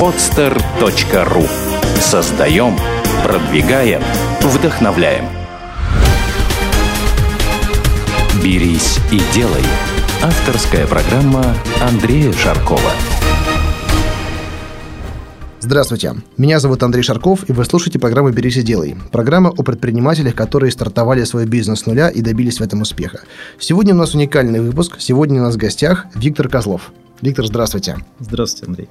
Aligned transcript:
podster.ru 0.00 1.46
Создаем, 2.00 2.74
продвигаем, 3.22 4.00
вдохновляем. 4.40 5.26
«Берись 8.42 8.98
и 9.12 9.20
делай»– 9.34 9.62
авторская 10.22 10.86
программа 10.86 11.54
Андрея 11.82 12.32
Шаркова. 12.32 12.90
Здравствуйте, 15.60 16.14
меня 16.38 16.60
зовут 16.60 16.82
Андрей 16.82 17.02
Шарков, 17.02 17.46
и 17.50 17.52
вы 17.52 17.66
слушаете 17.66 17.98
программу 17.98 18.30
«Берись 18.30 18.56
и 18.56 18.62
делай». 18.62 18.96
Программа 19.12 19.50
о 19.50 19.62
предпринимателях, 19.62 20.34
которые 20.34 20.72
стартовали 20.72 21.24
свой 21.24 21.44
бизнес 21.44 21.80
с 21.80 21.86
нуля 21.86 22.08
и 22.08 22.22
добились 22.22 22.58
в 22.58 22.62
этом 22.62 22.80
успеха. 22.80 23.20
Сегодня 23.58 23.92
у 23.92 23.98
нас 23.98 24.14
уникальный 24.14 24.62
выпуск. 24.62 24.96
Сегодня 24.98 25.42
у 25.42 25.44
нас 25.44 25.56
в 25.56 25.58
гостях 25.58 26.06
Виктор 26.14 26.48
Козлов. 26.48 26.90
Виктор, 27.20 27.46
здравствуйте. 27.46 27.98
Здравствуйте, 28.18 28.66
Андрей. 28.66 28.88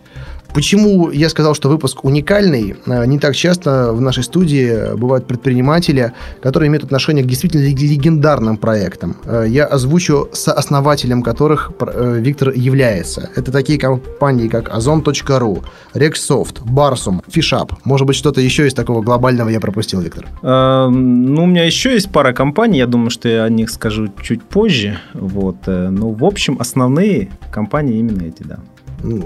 Почему 0.53 1.11
я 1.11 1.29
сказал, 1.29 1.53
что 1.53 1.69
выпуск 1.69 2.03
уникальный? 2.03 2.75
Э, 2.87 3.05
не 3.05 3.19
так 3.19 3.35
часто 3.35 3.93
в 3.93 4.01
нашей 4.01 4.23
студии 4.23 4.95
бывают 4.95 5.27
предприниматели, 5.27 6.13
которые 6.41 6.67
имеют 6.69 6.83
отношение 6.83 7.23
к 7.23 7.27
действительно 7.27 7.61
легендарным 7.61 8.57
проектам. 8.57 9.15
Э, 9.25 9.45
я 9.47 9.65
озвучу 9.65 10.29
сооснователем 10.33 11.21
которых 11.21 11.71
э, 11.79 12.17
Виктор 12.19 12.49
является. 12.49 13.29
Это 13.35 13.51
такие 13.51 13.79
компании, 13.79 14.47
как 14.47 14.69
Ozon.ru, 14.69 15.63
Rexsoft, 15.93 16.63
Barsum, 16.65 17.21
Fishap. 17.27 17.71
Может 17.83 18.07
быть, 18.07 18.15
что-то 18.15 18.41
еще 18.41 18.67
из 18.67 18.73
такого 18.73 19.01
глобального 19.01 19.49
я 19.49 19.59
пропустил, 19.59 20.01
Виктор? 20.01 20.27
ну, 20.41 21.43
у 21.43 21.47
меня 21.47 21.65
еще 21.65 21.93
есть 21.93 22.11
пара 22.11 22.33
компаний, 22.33 22.79
я 22.79 22.87
думаю, 22.87 23.09
что 23.09 23.29
я 23.29 23.43
о 23.43 23.49
них 23.49 23.69
скажу 23.69 24.09
чуть 24.21 24.43
позже. 24.43 24.99
Вот. 25.13 25.57
Ну, 25.67 26.11
в 26.11 26.25
общем, 26.25 26.57
основные 26.59 27.29
компании 27.51 27.99
именно 27.99 28.23
эти, 28.23 28.43
да. 28.43 28.59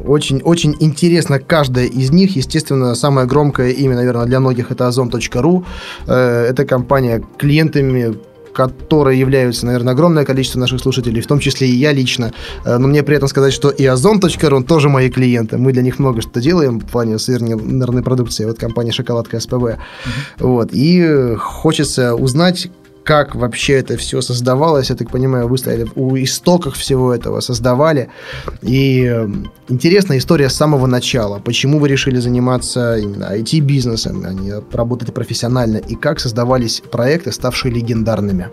Очень, 0.05 0.41
очень 0.41 0.76
интересно 0.80 1.40
каждая 1.40 1.86
из 1.86 2.12
них. 2.12 2.35
Естественно, 2.35 2.96
самое 2.96 3.27
громкое 3.27 3.71
имя, 3.71 3.96
наверное, 3.96 4.26
для 4.26 4.40
многих 4.40 4.71
это 4.71 4.88
Ozon.ru. 4.88 5.66
Э, 6.07 6.46
это 6.49 6.66
компания, 6.66 7.24
клиентами 7.38 8.16
которые 8.54 9.20
являются, 9.20 9.66
наверное, 9.66 9.94
огромное 9.94 10.26
количество 10.26 10.60
наших 10.60 10.79
слушателей, 10.79 11.21
в 11.21 11.27
том 11.27 11.40
числе 11.40 11.68
и 11.68 11.76
я 11.76 11.91
лично. 11.91 12.32
Э, 12.63 12.77
но 12.77 12.88
мне 12.88 13.04
приятно 13.04 13.27
сказать, 13.27 13.54
что 13.54 13.70
и 13.70 13.85
Озон.ру 13.85 14.63
тоже 14.63 14.90
мои 14.90 15.10
клиенты. 15.10 15.57
Мы 15.57 15.74
для 15.74 15.82
них 15.82 15.99
много 15.99 16.21
что 16.21 16.40
делаем 16.40 16.79
в 16.79 16.85
плане 16.85 17.18
сырной 17.18 18.04
продукции. 18.04 18.46
Вот 18.46 18.60
компания 18.60 18.91
«Шоколадка 18.91 19.40
СПВ». 19.40 19.54
Mm-hmm. 19.54 19.77
Вот. 20.40 20.70
И 20.71 21.35
хочется 21.38 22.13
узнать, 22.16 22.70
как 23.04 23.35
вообще 23.35 23.73
это 23.73 23.98
все 23.98 24.21
создавалось. 24.21 24.90
Я 24.90 24.96
так 24.96 25.09
понимаю, 25.09 25.48
вы 25.48 25.57
стояли 25.57 25.87
у 25.96 26.15
истоков 26.18 26.76
всего 26.76 27.13
этого, 27.13 27.41
создавали. 27.41 28.10
И 28.62 29.04
эм, 29.04 29.51
интересная 29.68 30.18
история 30.18 30.49
с 30.49 30.55
самого 30.55 30.87
начала. 30.87 31.40
Почему 31.40 31.79
вы 31.79 31.90
решили 31.90 32.20
заниматься 32.20 32.98
именно 32.98 33.26
IT-бизнесом, 33.35 34.23
а 34.26 34.34
не 34.34 34.54
работать 34.71 35.13
профессионально? 35.13 35.77
И 35.77 35.95
как 35.95 36.20
создавались 36.20 36.82
проекты, 36.91 37.32
ставшие 37.32 37.73
легендарными? 37.73 38.49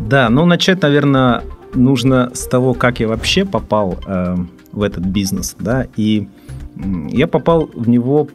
Да, 0.00 0.28
ну 0.28 0.44
начать, 0.44 0.82
наверное, 0.82 1.42
нужно 1.74 2.30
с 2.34 2.46
того, 2.46 2.74
как 2.74 3.00
я 3.00 3.08
вообще 3.08 3.44
попал 3.44 3.98
э, 4.06 4.36
в 4.72 4.82
этот 4.82 5.04
бизнес. 5.04 5.54
Да, 5.58 5.86
и 5.96 6.28
я 7.08 7.26
попал 7.26 7.70
в 7.74 7.88
него 7.88 8.28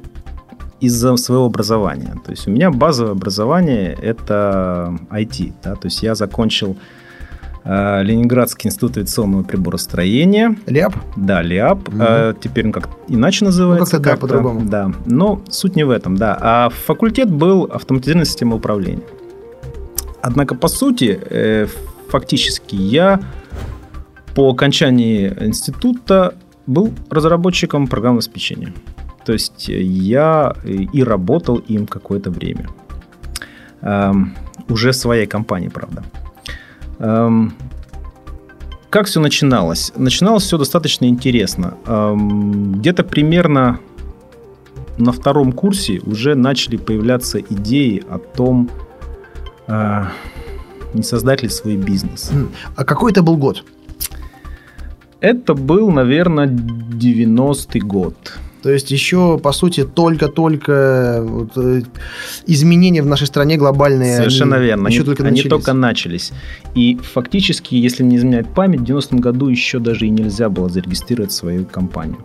из-за 0.80 1.16
своего 1.18 1.46
образования. 1.46 2.16
То 2.24 2.32
есть 2.32 2.48
у 2.48 2.52
меня 2.52 2.72
базовое 2.72 3.14
образование 3.14 3.98
это 4.02 4.98
IT. 5.10 5.54
Да? 5.64 5.76
То 5.76 5.88
есть 5.88 6.04
я 6.04 6.16
закончил 6.16 6.78
э, 7.64 8.04
Ленинградский 8.04 8.68
институт 8.68 8.98
авиационного 8.98 9.44
приборостроения. 9.44 10.56
ЛИАП? 10.68 10.94
Да, 11.16 11.42
ЛИАП. 11.42 11.90
Угу. 11.90 11.98
Э, 12.00 12.34
теперь 12.40 12.66
он 12.68 12.72
как 12.72 12.90
иначе 13.08 13.46
называется. 13.46 13.98
Ну, 13.98 14.04
как-то, 14.04 14.10
как 14.10 14.20
да, 14.20 14.22
по-другому. 14.22 14.70
Да, 14.70 14.92
но 15.06 15.42
суть 15.50 15.76
не 15.76 15.84
в 15.84 15.90
этом, 15.90 16.18
да. 16.18 16.38
А 16.40 16.70
факультет 16.70 17.30
был 17.32 17.64
автоматизированная 17.64 18.26
система 18.26 18.56
управления. 18.56 19.04
Однако, 20.22 20.56
по 20.56 20.68
сути, 20.68 21.20
э, 21.30 21.68
фактически 22.10 22.76
я 22.76 23.20
по 24.36 24.52
окончании 24.52 25.34
института 25.40 26.36
был 26.68 26.94
разработчиком 27.10 27.88
программного 27.88 28.20
обеспечения. 28.20 28.74
То 29.28 29.34
есть 29.34 29.70
э, 29.70 29.82
я 29.82 30.56
и 30.94 31.04
работал 31.04 31.58
им 31.58 31.86
какое-то 31.86 32.32
время. 32.32 32.70
Эм, 33.82 34.34
уже 34.70 34.92
в 34.92 34.96
своей 34.96 35.28
компании, 35.28 35.68
правда. 35.68 36.04
Эм, 37.00 37.54
как 38.90 39.08
все 39.08 39.20
начиналось? 39.20 39.92
Начиналось 39.98 40.44
все 40.44 40.58
достаточно 40.58 41.10
интересно. 41.10 41.74
Эм, 41.88 42.80
где-то 42.80 43.04
примерно 43.04 43.80
на 44.98 45.12
втором 45.12 45.52
курсе 45.52 46.00
уже 46.06 46.36
начали 46.36 46.78
появляться 46.78 47.40
идеи 47.40 48.04
о 48.10 48.20
том, 48.20 48.70
э, 49.68 50.04
не 50.94 51.04
создать 51.04 51.44
ли 51.44 51.50
свой 51.50 51.76
бизнес. 51.76 52.32
А 52.78 52.86
какой 52.86 53.12
это 53.12 53.22
был 53.24 53.36
год? 53.36 53.66
Это 55.20 55.54
был, 55.54 55.92
наверное, 55.92 56.48
90-й 56.48 57.82
год. 57.82 58.38
То 58.62 58.72
есть 58.72 58.92
еще, 58.92 59.38
по 59.38 59.52
сути, 59.52 59.84
только-только 59.84 61.22
вот, 61.24 61.52
э, 61.58 61.82
изменения 62.48 63.02
в 63.02 63.06
нашей 63.06 63.28
стране 63.28 63.58
глобальные. 63.58 64.18
Совершенно 64.18 64.56
они, 64.58 64.66
верно. 64.66 64.88
Еще 64.88 65.00
они, 65.00 65.06
только 65.06 65.24
начались. 65.24 65.42
они 65.42 65.50
только 65.50 65.74
начались. 65.74 66.32
И 66.76 66.98
фактически, 67.14 67.76
если 67.76 68.04
не 68.04 68.18
изменяет 68.18 68.48
память, 68.54 68.82
в 68.82 68.84
90-м 68.84 69.20
году 69.20 69.50
еще 69.50 69.80
даже 69.80 70.08
и 70.08 70.10
нельзя 70.10 70.50
было 70.50 70.70
зарегистрировать 70.70 71.32
свою 71.32 71.66
компанию. 71.66 72.18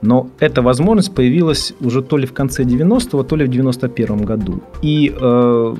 Но 0.00 0.30
эта 0.38 0.62
возможность 0.62 1.12
появилась 1.12 1.72
уже 1.80 2.02
то 2.02 2.16
ли 2.18 2.26
в 2.26 2.32
конце 2.32 2.62
90-го, 2.62 3.24
то 3.24 3.36
ли 3.36 3.44
в 3.44 3.48
91 3.48 4.24
году. 4.24 4.62
И 4.80 5.12
э, 5.20 5.74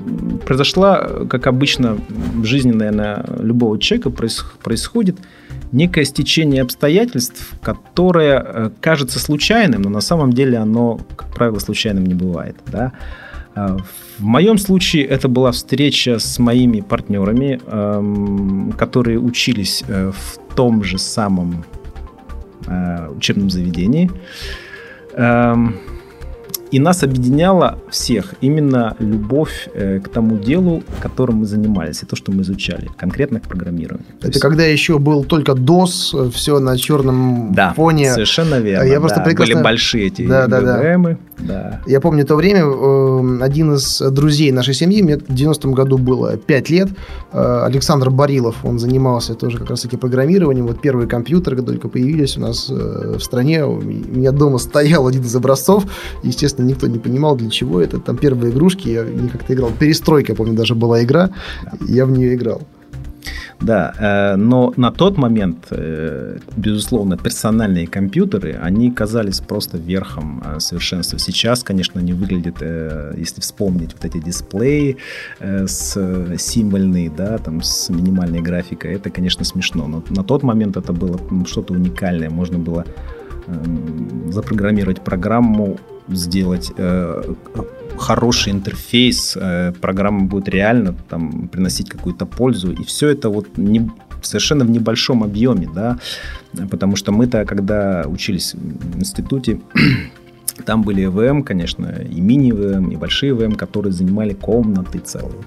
произошла, 0.45 1.09
как 1.29 1.47
обычно 1.47 1.97
в 2.09 2.43
жизни, 2.43 2.71
наверное, 2.71 3.25
любого 3.39 3.79
человека 3.79 4.09
происходит, 4.63 5.15
некое 5.71 6.05
стечение 6.05 6.61
обстоятельств, 6.61 7.53
которое 7.61 8.43
э, 8.43 8.69
кажется 8.81 9.19
случайным, 9.19 9.81
но 9.83 9.89
на 9.89 10.01
самом 10.01 10.33
деле 10.33 10.57
оно, 10.57 10.99
как 11.15 11.33
правило, 11.33 11.59
случайным 11.59 12.05
не 12.05 12.13
бывает. 12.13 12.55
Да? 12.67 12.91
Э, 13.55 13.77
в 14.17 14.23
моем 14.23 14.57
случае 14.57 15.05
это 15.05 15.27
была 15.27 15.51
встреча 15.51 16.19
с 16.19 16.39
моими 16.39 16.81
партнерами, 16.81 17.59
эм, 17.65 18.73
которые 18.77 19.19
учились 19.19 19.83
э, 19.87 20.11
в 20.11 20.55
том 20.55 20.83
же 20.83 20.97
самом 20.97 21.65
учебном 23.15 23.49
заведении. 23.49 24.11
И 26.71 26.79
нас 26.79 27.03
объединяла 27.03 27.79
всех 27.89 28.35
именно 28.41 28.95
любовь 28.99 29.69
э, 29.73 29.99
к 29.99 30.09
тому 30.09 30.37
делу, 30.37 30.83
которым 31.01 31.37
мы 31.37 31.45
занимались, 31.45 32.03
и 32.03 32.05
то, 32.05 32.15
что 32.15 32.31
мы 32.31 32.43
изучали, 32.43 32.89
конкретно 32.95 33.39
к 33.39 33.43
программированию. 33.43 34.05
Это 34.19 34.27
есть... 34.27 34.39
когда 34.39 34.63
еще 34.63 34.99
был 34.99 35.23
только 35.23 35.53
DOS, 35.53 36.29
все 36.31 36.59
на 36.59 36.77
черном 36.77 37.53
да, 37.53 37.73
фоне. 37.73 38.13
совершенно 38.13 38.59
верно. 38.59 38.83
Я 38.83 38.99
просто 38.99 39.19
да, 39.19 39.25
прекрасно... 39.25 39.55
Были 39.55 39.63
большие 39.63 40.07
эти 40.07 40.27
да, 40.27 40.47
да, 40.47 40.61
да. 40.61 41.17
да. 41.39 41.81
Я 41.87 42.01
помню 42.01 42.25
то 42.25 42.35
время, 42.35 42.61
э, 42.61 43.39
один 43.41 43.73
из 43.73 43.99
друзей 43.99 44.51
нашей 44.51 44.75
семьи, 44.75 45.01
мне 45.01 45.17
в 45.17 45.29
90-м 45.29 45.73
году 45.73 45.97
было 45.97 46.37
5 46.37 46.69
лет, 46.69 46.89
э, 47.31 47.63
Александр 47.65 48.11
Барилов, 48.11 48.63
он 48.63 48.77
занимался 48.77 49.33
тоже 49.33 49.57
как 49.57 49.71
раз-таки 49.71 49.97
программированием. 49.97 50.67
Вот 50.67 50.81
первые 50.81 51.07
компьютеры, 51.07 51.55
когда 51.55 51.71
только 51.71 51.89
появились 51.89 52.37
у 52.37 52.41
нас 52.41 52.69
в 52.69 53.19
стране, 53.19 53.65
у 53.65 53.81
меня 53.81 54.31
дома 54.31 54.59
стоял 54.59 55.07
один 55.07 55.23
из 55.23 55.35
образцов, 55.35 55.85
естественно, 56.21 56.58
естественно, 56.59 56.67
никто 56.67 56.87
не 56.87 56.99
понимал, 56.99 57.37
для 57.37 57.49
чего 57.49 57.79
это. 57.81 57.99
Там 57.99 58.17
первые 58.17 58.51
игрушки, 58.51 58.89
я 58.89 59.03
не 59.03 59.29
как-то 59.29 59.53
играл. 59.53 59.71
Перестройка, 59.79 60.35
помню, 60.35 60.55
даже 60.55 60.75
была 60.75 61.01
игра, 61.01 61.29
я 61.87 62.05
в 62.05 62.11
нее 62.11 62.35
играл. 62.35 62.61
Да, 63.61 63.93
э, 63.99 64.37
но 64.37 64.73
на 64.77 64.91
тот 64.91 65.17
момент, 65.17 65.67
э, 65.71 66.37
безусловно, 66.55 67.17
персональные 67.17 67.87
компьютеры, 67.87 68.57
они 68.63 68.89
казались 68.91 69.41
просто 69.41 69.77
верхом 69.77 70.41
э, 70.45 70.59
совершенства. 70.59 71.19
Сейчас, 71.19 71.63
конечно, 71.63 71.99
они 71.99 72.13
выглядят, 72.13 72.61
если 73.19 73.41
вспомнить 73.41 73.93
вот 73.93 74.05
эти 74.05 74.23
дисплеи 74.23 74.95
с 75.39 75.97
символьные, 76.37 77.09
да, 77.17 77.37
там 77.37 77.61
с 77.61 77.89
минимальной 77.89 78.41
графикой, 78.41 78.93
это, 78.93 79.09
конечно, 79.09 79.43
смешно. 79.45 79.87
Но 79.87 80.03
на 80.09 80.23
тот 80.23 80.43
момент 80.43 80.77
это 80.77 80.93
было 80.93 81.19
что-то 81.45 81.73
уникальное. 81.73 82.29
Можно 82.29 82.59
было 82.59 82.85
запрограммировать 84.31 85.01
программу 85.01 85.77
сделать 86.07 86.71
э, 86.77 87.33
хороший 87.97 88.51
интерфейс, 88.53 89.37
э, 89.39 89.73
программа 89.79 90.25
будет 90.25 90.49
реально 90.49 90.95
там 91.09 91.47
приносить 91.47 91.89
какую-то 91.89 92.25
пользу, 92.25 92.71
и 92.71 92.83
все 92.83 93.09
это 93.09 93.29
вот 93.29 93.57
не, 93.57 93.89
совершенно 94.21 94.65
в 94.65 94.69
небольшом 94.69 95.23
объеме, 95.23 95.69
да, 95.73 95.97
потому 96.69 96.95
что 96.95 97.11
мы-то, 97.11 97.45
когда 97.45 98.05
учились 98.07 98.53
в 98.53 98.99
институте, 98.99 99.59
там 100.65 100.81
были 100.81 101.05
ЭВМ, 101.05 101.43
конечно, 101.43 101.87
и 101.87 102.21
мини-ЭВМ, 102.21 102.89
и 102.91 102.95
большие 102.95 103.31
ЭВМ, 103.33 103.55
которые 103.55 103.93
занимали 103.93 104.33
комнаты 104.33 104.99
целые. 104.99 105.43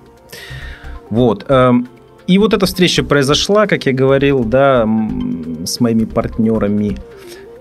Вот. 1.11 1.45
Эм, 1.49 1.89
и 2.27 2.39
вот 2.39 2.55
эта 2.55 2.67
встреча 2.67 3.03
произошла, 3.03 3.67
как 3.67 3.85
я 3.87 3.93
говорил, 3.93 4.45
да, 4.45 4.89
с 5.65 5.81
моими 5.81 6.05
партнерами. 6.05 6.97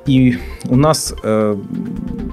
И 0.05 0.37
у 0.67 0.75
нас 0.75 1.13
э, 1.23 1.57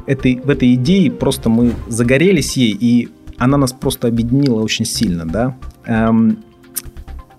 этой, 0.06 0.36
в 0.36 0.48
этой 0.48 0.74
идее 0.74 1.10
просто 1.10 1.48
мы 1.48 1.72
загорелись 1.88 2.56
ей, 2.56 2.76
и 2.78 3.08
она 3.36 3.58
нас 3.58 3.72
просто 3.72 4.08
объединила 4.08 4.60
очень 4.62 4.84
сильно, 4.84 5.26
да. 5.26 5.56
Эм, 5.86 6.38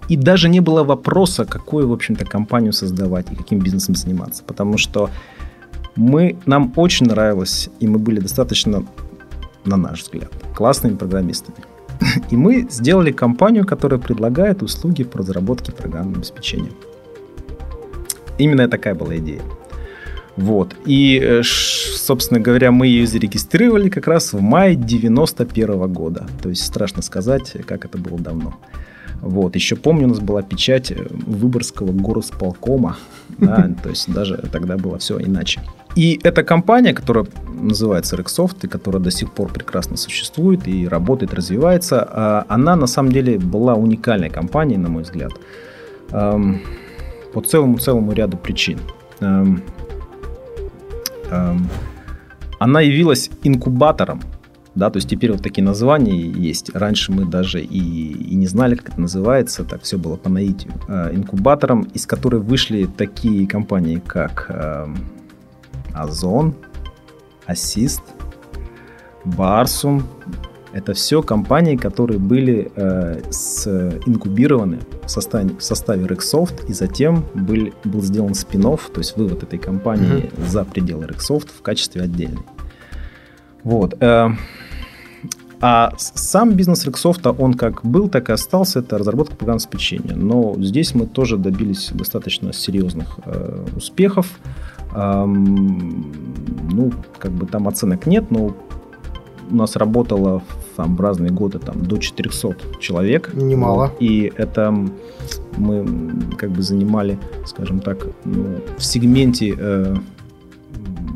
и 0.08 0.16
даже 0.16 0.50
не 0.50 0.60
было 0.60 0.84
вопроса, 0.84 1.46
какую, 1.46 1.88
в 1.88 1.94
общем-то, 1.94 2.26
компанию 2.26 2.74
создавать 2.74 3.31
и 3.31 3.36
каким 3.36 3.60
бизнесом 3.60 3.96
заниматься. 3.96 4.44
Потому 4.44 4.78
что 4.78 5.10
мы, 5.96 6.38
нам 6.46 6.74
очень 6.75 7.08
нравилось, 7.08 7.70
и 7.80 7.88
мы 7.88 8.00
были 8.00 8.20
достаточно, 8.20 8.86
на 9.66 9.78
наш 9.78 10.04
взгляд, 10.04 10.32
классными 10.56 10.96
программистами. 10.96 11.58
И 12.32 12.38
мы 12.38 12.68
сделали 12.70 13.12
компанию, 13.12 13.66
которая 13.66 14.00
предлагает 14.00 14.64
услуги 14.64 15.04
по 15.04 15.20
разработке 15.20 15.72
программного 15.72 16.20
обеспечения. 16.20 16.72
Именно 18.38 18.70
такая 18.70 18.96
была 18.96 19.18
идея. 19.18 19.42
Вот. 20.39 20.74
И, 20.86 21.19
э, 21.21 21.41
собственно 21.44 22.39
говоря, 22.39 22.71
мы 22.71 22.88
ее 22.88 23.06
зарегистрировали 23.06 23.89
как 23.89 24.07
раз 24.07 24.31
в 24.31 24.39
мае 24.39 24.75
91 24.75 25.91
года. 25.91 26.27
То 26.41 26.50
есть 26.50 26.65
страшно 26.65 27.01
сказать, 27.01 27.57
как 27.68 27.83
это 27.83 27.97
было 27.97 28.18
давно. 28.18 28.53
Вот. 29.21 29.56
Еще 29.56 29.75
помню, 29.75 30.06
у 30.06 30.09
нас 30.09 30.21
была 30.21 30.41
печать 30.41 30.91
э, 30.91 31.07
Выборгского 31.09 31.91
горосполкома. 31.91 32.97
Да, 33.39 33.69
то 33.83 33.89
есть 33.89 34.12
даже 34.12 34.36
тогда 34.51 34.75
было 34.75 34.97
все 34.97 35.18
иначе. 35.18 35.62
И 35.95 36.19
эта 36.24 36.44
компания, 36.44 36.94
которая 36.94 37.25
называется 37.47 38.18
Rexsoft, 38.18 38.57
и 38.63 38.68
которая 38.68 39.01
до 39.01 39.12
сих 39.12 39.31
пор 39.31 39.50
прекрасно 39.53 39.95
существует 39.95 40.68
и 40.68 40.86
работает, 40.86 41.33
развивается, 41.33 42.06
а, 42.12 42.45
она 42.50 42.75
на 42.75 42.88
самом 42.88 43.13
деле 43.13 43.39
была 43.39 43.75
уникальной 43.75 44.30
компанией, 44.30 44.77
на 44.77 44.89
мой 44.89 45.03
взгляд, 45.03 45.31
эм, 46.12 46.59
по 47.31 47.41
целому-целому 47.41 48.12
ряду 48.12 48.36
причин. 48.36 48.80
Эм, 51.31 51.58
эм, 51.58 51.70
она 52.60 52.81
явилась 52.81 53.30
инкубатором 53.44 54.22
да, 54.76 54.90
то 54.90 54.98
есть 54.98 55.10
теперь 55.10 55.31
вот 55.31 55.42
такие 55.42 55.64
названия 55.64 56.22
есть. 56.22 56.74
Раньше 56.74 57.12
мы 57.12 57.26
даже 57.26 57.62
и, 57.62 57.78
и 57.78 58.36
не 58.36 58.48
знали, 58.48 58.76
как 58.76 58.90
это 58.90 59.02
называется, 59.02 59.66
так 59.66 59.81
все 59.81 59.98
было 59.98 60.16
по 60.16 60.30
наитию. 60.30 60.74
Э, 60.88 61.14
инкубатором, 61.14 61.81
из 61.94 62.06
которой 62.06 62.40
вышли 62.40 62.86
такие 62.86 63.48
компании, 63.48 64.02
как 64.06 64.46
э, 64.50 64.88
Озон, 65.94 66.56
Assist, 67.48 68.02
Барсум. 69.25 70.04
Это 70.71 70.94
все 70.94 71.21
компании, 71.21 71.75
которые 71.75 72.19
были 72.19 72.71
э, 72.75 73.21
с, 73.31 73.68
инкубированы 74.06 74.80
в 75.04 75.10
составе, 75.10 75.50
в 75.56 75.63
составе 75.63 76.06
Rexsoft, 76.06 76.69
и 76.69 76.74
затем 76.74 77.25
был, 77.33 77.74
был 77.83 78.01
сделан 78.01 78.36
спин 78.36 78.62
то 78.62 78.77
есть 78.98 79.18
вывод 79.18 79.42
этой 79.44 79.57
компании 79.57 80.25
mm-hmm. 80.25 80.48
за 80.48 80.66
пределы 80.66 81.06
Rexsoft 81.06 81.50
в 81.57 81.62
качестве 81.62 82.04
отдельной. 82.04 82.44
Вот. 83.63 83.95
Э, 84.01 84.30
а 85.62 85.94
сам 85.98 86.54
бизнес 86.54 86.86
Рексофта, 86.86 87.31
он 87.31 87.54
как 87.54 87.83
был, 87.83 88.07
так 88.07 88.30
и 88.30 88.31
остался, 88.31 88.80
это 88.80 88.98
разработка 88.98 89.36
программного 89.36 89.65
обеспечения. 89.65 90.15
Но 90.15 90.56
здесь 90.57 90.95
мы 90.95 91.06
тоже 91.06 91.38
добились 91.38 91.89
достаточно 91.92 92.54
серьезных 92.54 93.19
э, 93.25 93.65
успехов. 93.75 94.39
Эм, 94.95 96.13
ну, 96.72 96.94
как 97.18 97.31
бы 97.31 97.45
там 97.45 97.68
оценок 97.68 98.06
нет, 98.06 98.31
но 98.31 98.56
у 99.51 99.56
нас 99.56 99.75
работало 99.75 100.42
там, 100.80 100.96
в 100.96 101.02
разные 101.02 101.30
годы 101.30 101.60
там, 101.60 101.84
до 101.84 101.98
400 101.98 102.56
человек. 102.80 103.34
Немало. 103.34 103.92
И 104.00 104.31
это 104.38 104.74
мы 105.58 105.86
как 106.38 106.52
бы 106.52 106.62
занимали, 106.62 107.20
скажем 107.46 107.81
так, 107.81 108.08
ну, 108.24 108.62
в 108.78 108.81
сегменте 108.86 109.54
э, 109.58 109.96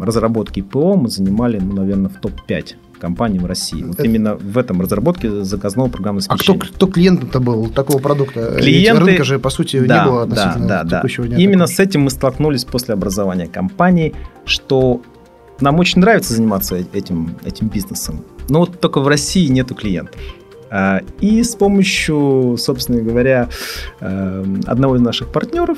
разработки 0.02 0.62
ПО 0.62 0.98
мы 0.98 1.08
занимали, 1.08 1.60
ну, 1.60 1.76
наверное, 1.76 2.10
в 2.10 2.20
топ-5 2.20 2.76
компаний 3.00 3.40
в 3.40 3.46
России. 3.46 3.84
Вот 3.84 3.94
это... 3.94 4.04
именно 4.04 4.36
в 4.36 4.58
этом 4.58 4.82
разработке 4.82 5.46
заказного 5.46 5.88
программного 5.88 6.26
обеспечения. 6.26 6.60
А 6.60 6.66
кто, 6.66 6.76
кто 6.76 6.88
клиентом-то 6.88 7.40
был 7.40 7.70
такого 7.70 8.00
продукта? 8.00 8.58
Клиенты... 8.58 9.00
Ведь 9.00 9.08
рынка 9.08 9.24
же, 9.24 9.40
по 9.40 9.50
сути, 9.50 9.80
да, 9.86 10.04
не 10.04 10.10
было 10.10 10.24
относительно 10.24 10.68
да, 10.68 10.84
да, 10.84 10.98
текущего 10.98 11.26
да. 11.26 11.36
дня. 11.36 11.44
Именно 11.44 11.68
такого. 11.68 11.76
с 11.76 11.80
этим 11.80 12.02
мы 12.02 12.10
столкнулись 12.10 12.66
после 12.66 12.96
образования 12.96 13.48
компании, 13.48 14.14
что 14.44 15.02
нам 15.60 15.80
очень 15.80 16.02
нравится 16.02 16.34
заниматься 16.34 16.76
этим, 16.94 17.36
этим 17.44 17.68
бизнесом, 17.68 18.24
но 18.50 18.60
вот 18.60 18.80
только 18.80 19.00
в 19.00 19.08
России 19.08 19.48
нету 19.48 19.76
клиентов. 19.76 20.20
А, 20.70 21.02
и 21.22 21.44
с 21.44 21.56
помощью, 21.56 22.56
собственно 22.58 23.02
говоря, 23.02 23.48
э, 24.00 24.46
одного 24.66 24.96
из 24.96 25.02
наших 25.02 25.32
партнеров, 25.32 25.78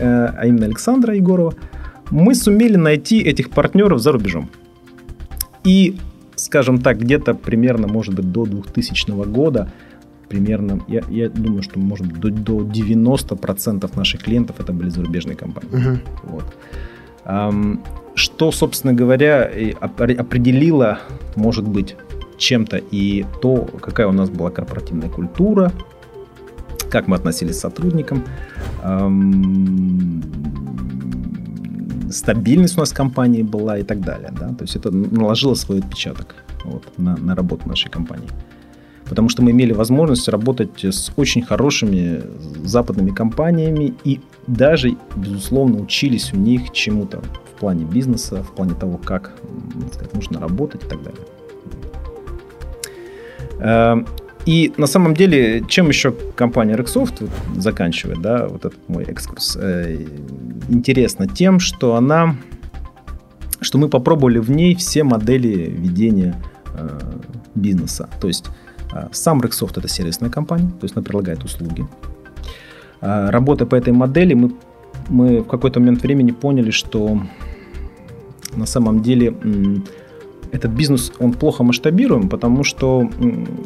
э, 0.00 0.26
а 0.26 0.46
именно 0.46 0.66
Александра 0.66 1.14
Егорова, 1.14 1.54
мы 2.10 2.34
сумели 2.34 2.76
найти 2.76 3.20
этих 3.20 3.50
партнеров 3.50 4.00
за 4.00 4.12
рубежом. 4.12 4.50
И 5.62 5.96
скажем 6.36 6.78
так, 6.80 6.98
где-то 6.98 7.34
примерно, 7.34 7.86
может 7.86 8.14
быть, 8.14 8.30
до 8.30 8.44
2000 8.44 9.24
года, 9.26 9.70
примерно, 10.28 10.80
я, 10.88 11.02
я 11.08 11.28
думаю, 11.28 11.62
что, 11.62 11.78
может 11.78 12.06
быть, 12.06 12.18
до, 12.18 12.30
до 12.30 12.60
90% 12.60 13.90
наших 13.96 14.22
клиентов 14.22 14.56
это 14.58 14.72
были 14.72 14.88
зарубежные 14.88 15.36
компании. 15.36 15.70
Uh-huh. 15.70 15.98
Вот. 16.24 16.44
Что, 18.14 18.52
собственно 18.52 18.92
говоря, 18.92 19.50
определило, 19.80 20.98
может 21.36 21.66
быть, 21.66 21.96
чем-то 22.36 22.76
и 22.76 23.24
то, 23.42 23.68
какая 23.80 24.06
у 24.06 24.12
нас 24.12 24.30
была 24.30 24.50
корпоративная 24.50 25.08
культура, 25.08 25.72
как 26.90 27.08
мы 27.08 27.16
относились 27.16 27.56
к 27.56 27.60
сотрудникам. 27.60 28.24
Стабильность 32.10 32.76
у 32.76 32.80
нас 32.80 32.92
в 32.92 32.94
компании 32.94 33.42
была 33.42 33.78
и 33.78 33.82
так 33.82 34.00
далее. 34.00 34.32
Да? 34.38 34.48
То 34.54 34.62
есть 34.62 34.76
это 34.76 34.90
наложило 34.92 35.54
свой 35.54 35.80
отпечаток 35.80 36.36
вот, 36.64 36.84
на, 36.98 37.16
на 37.16 37.34
работу 37.34 37.68
нашей 37.68 37.90
компании. 37.90 38.28
Потому 39.08 39.28
что 39.28 39.42
мы 39.42 39.50
имели 39.50 39.72
возможность 39.72 40.28
работать 40.28 40.84
с 40.84 41.12
очень 41.16 41.42
хорошими 41.42 42.22
западными 42.64 43.10
компаниями 43.10 43.94
и 44.04 44.20
даже, 44.46 44.96
безусловно, 45.16 45.80
учились 45.80 46.32
у 46.32 46.36
них 46.36 46.72
чему-то 46.72 47.20
в 47.20 47.60
плане 47.60 47.84
бизнеса, 47.84 48.42
в 48.42 48.52
плане 48.54 48.74
того, 48.74 48.98
как 48.98 49.32
сказать, 49.92 50.14
нужно 50.14 50.40
работать 50.40 50.82
и 50.84 50.86
так 50.86 51.02
далее. 51.02 51.20
Эм, 53.60 54.06
и 54.46 54.72
на 54.76 54.86
самом 54.86 55.14
деле, 55.14 55.64
чем 55.68 55.88
еще 55.88 56.14
компания 56.34 56.74
Rexsoft, 56.74 57.16
вот, 57.20 57.30
заканчивает, 57.62 58.20
да, 58.20 58.46
вот 58.46 58.64
этот 58.66 58.88
мой 58.88 59.04
экскурс, 59.04 59.56
э, 59.58 60.06
интересна 60.68 61.26
тем, 61.26 61.60
что 61.60 61.94
она, 61.94 62.36
что 63.60 63.78
мы 63.78 63.88
попробовали 63.88 64.38
в 64.38 64.50
ней 64.50 64.74
все 64.74 65.02
модели 65.02 65.70
ведения 65.70 66.42
э, 66.74 66.88
бизнеса. 67.54 68.10
То 68.20 68.28
есть 68.28 68.46
сам 69.12 69.40
Rexsoft 69.40 69.78
это 69.78 69.88
сервисная 69.88 70.30
компания, 70.30 70.68
то 70.80 70.84
есть 70.84 70.96
она 70.96 71.04
предлагает 71.04 71.44
услуги. 71.44 71.86
Э, 73.00 73.30
работая 73.30 73.66
по 73.66 73.74
этой 73.74 73.92
модели, 73.92 74.34
мы, 74.34 74.52
мы 75.08 75.40
в 75.40 75.46
какой-то 75.46 75.80
момент 75.80 76.02
времени 76.02 76.32
поняли, 76.32 76.70
что 76.70 77.20
на 78.56 78.66
самом 78.66 79.02
деле 79.02 79.34
этот 80.52 80.70
бизнес, 80.70 81.12
он 81.18 81.32
плохо 81.32 81.64
масштабируем, 81.64 82.28
потому 82.28 82.62
что 82.64 83.10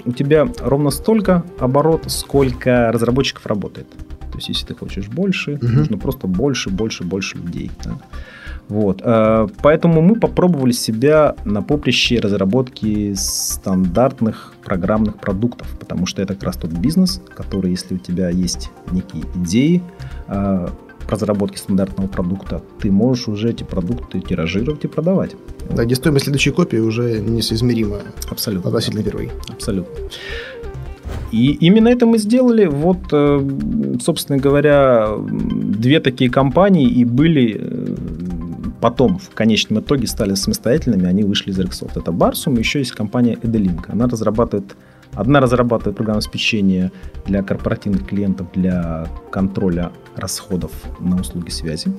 у 0.06 0.12
тебя 0.12 0.49
ровно 0.61 0.90
столько 0.90 1.42
оборот, 1.58 2.04
сколько 2.06 2.90
разработчиков 2.92 3.47
работает. 3.47 3.87
То 4.32 4.37
есть, 4.37 4.49
если 4.49 4.66
ты 4.66 4.75
хочешь 4.75 5.08
больше, 5.08 5.54
угу. 5.54 5.66
нужно 5.66 5.99
просто 5.99 6.26
больше, 6.26 6.70
больше, 6.70 7.04
больше 7.04 7.37
людей. 7.37 7.70
Да? 7.85 7.99
Вот. 8.68 9.00
Э, 9.02 9.48
поэтому 9.62 10.02
мы 10.02 10.16
попробовали 10.16 10.72
себя 10.72 11.34
на 11.44 11.62
поприще 11.62 12.20
разработки 12.20 13.14
стандартных 13.14 14.54
программных 14.64 15.18
продуктов, 15.18 15.66
потому 15.78 16.06
что 16.06 16.22
это 16.22 16.34
как 16.34 16.42
раз 16.44 16.56
тот 16.56 16.70
бизнес, 16.72 17.22
который, 17.34 17.70
если 17.70 17.94
у 17.94 17.98
тебя 17.98 18.28
есть 18.28 18.70
некие 18.90 19.25
идеи, 19.37 19.82
э, 20.28 20.68
разработки 21.08 21.56
стандартного 21.56 22.06
продукта, 22.08 22.62
ты 22.82 22.90
можешь 22.90 23.28
уже 23.28 23.50
эти 23.50 23.64
продукты 23.64 24.20
тиражировать 24.20 24.84
и 24.84 24.88
продавать. 24.88 25.37
Да, 25.70 25.84
где 25.84 25.94
стоимость 25.94 26.25
следующей 26.25 26.50
копии 26.50 26.76
уже 26.76 27.20
несоизмерима. 27.20 27.98
Абсолютно. 28.30 28.68
Относительно 28.68 29.02
первой. 29.02 29.30
Абсолютно. 29.48 29.94
И 31.32 31.52
именно 31.60 31.88
это 31.88 32.06
мы 32.06 32.18
сделали. 32.18 32.66
Вот, 32.66 32.98
э, 33.12 33.48
собственно 34.00 34.38
говоря, 34.38 35.08
две 35.18 36.00
такие 36.00 36.30
компании 36.30 36.88
и 36.88 37.04
были 37.04 37.96
потом 38.80 39.18
в 39.18 39.30
конечном 39.30 39.80
итоге 39.80 40.06
стали 40.06 40.35
самостоятельными, 40.35 41.06
они 41.06 41.23
вышли 41.23 41.50
из 41.50 41.58
Rexsoft. 41.58 42.00
Это 42.00 42.11
Barsum, 42.11 42.58
еще 42.58 42.78
есть 42.78 42.92
компания 42.92 43.35
Edelink. 43.35 43.85
Она 43.88 44.06
разрабатывает 44.06 44.76
Одна 45.14 45.40
разрабатывает 45.40 45.97
программное 45.97 46.20
обеспечение 46.20 46.92
для 47.26 47.42
корпоративных 47.42 48.06
клиентов 48.06 48.49
для 48.52 49.08
контроля 49.30 49.90
расходов 50.16 50.70
на 51.00 51.16
услуги 51.16 51.50
связи. 51.50 51.90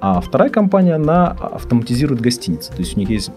А 0.00 0.20
вторая 0.20 0.50
компания, 0.50 0.94
она 0.94 1.28
автоматизирует 1.28 2.20
гостиницы. 2.20 2.72
То 2.72 2.78
есть 2.78 2.96
у 2.96 2.98
них 2.98 3.08
есть 3.08 3.30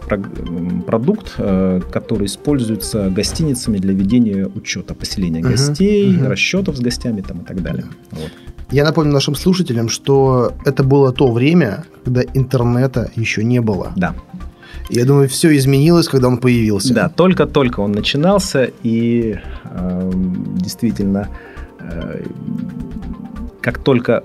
продукт, 0.88 1.36
э, 1.38 1.80
который 1.92 2.26
используется 2.26 3.12
гостиницами 3.12 3.78
для 3.78 3.94
ведения 3.94 4.48
учета 4.48 4.96
поселения 4.96 5.42
гостей, 5.42 6.12
uh-huh, 6.12 6.22
uh-huh. 6.22 6.30
расчетов 6.30 6.78
с 6.78 6.80
гостями 6.80 7.22
там, 7.22 7.42
и 7.42 7.46
так 7.46 7.62
далее. 7.62 7.86
Вот. 8.10 8.32
Я 8.72 8.84
напомню 8.84 9.12
нашим 9.12 9.36
слушателям, 9.36 9.90
что 9.90 10.54
это 10.66 10.84
было 10.84 11.12
то 11.12 11.32
время, 11.32 11.86
когда 12.04 12.24
интернета 12.34 13.12
еще 13.16 13.44
не 13.44 13.62
было. 13.62 13.94
Да. 13.96 14.16
Я 14.90 15.06
думаю, 15.06 15.28
все 15.28 15.56
изменилось, 15.56 16.08
когда 16.08 16.28
он 16.28 16.38
появился. 16.38 16.94
Да, 16.94 17.10
только-только 17.10 17.80
он 17.80 17.92
начинался, 17.92 18.70
и 18.84 19.40
э, 19.64 20.12
действительно, 20.58 21.30
э, 21.80 22.24
как 23.62 23.80
только 23.80 24.24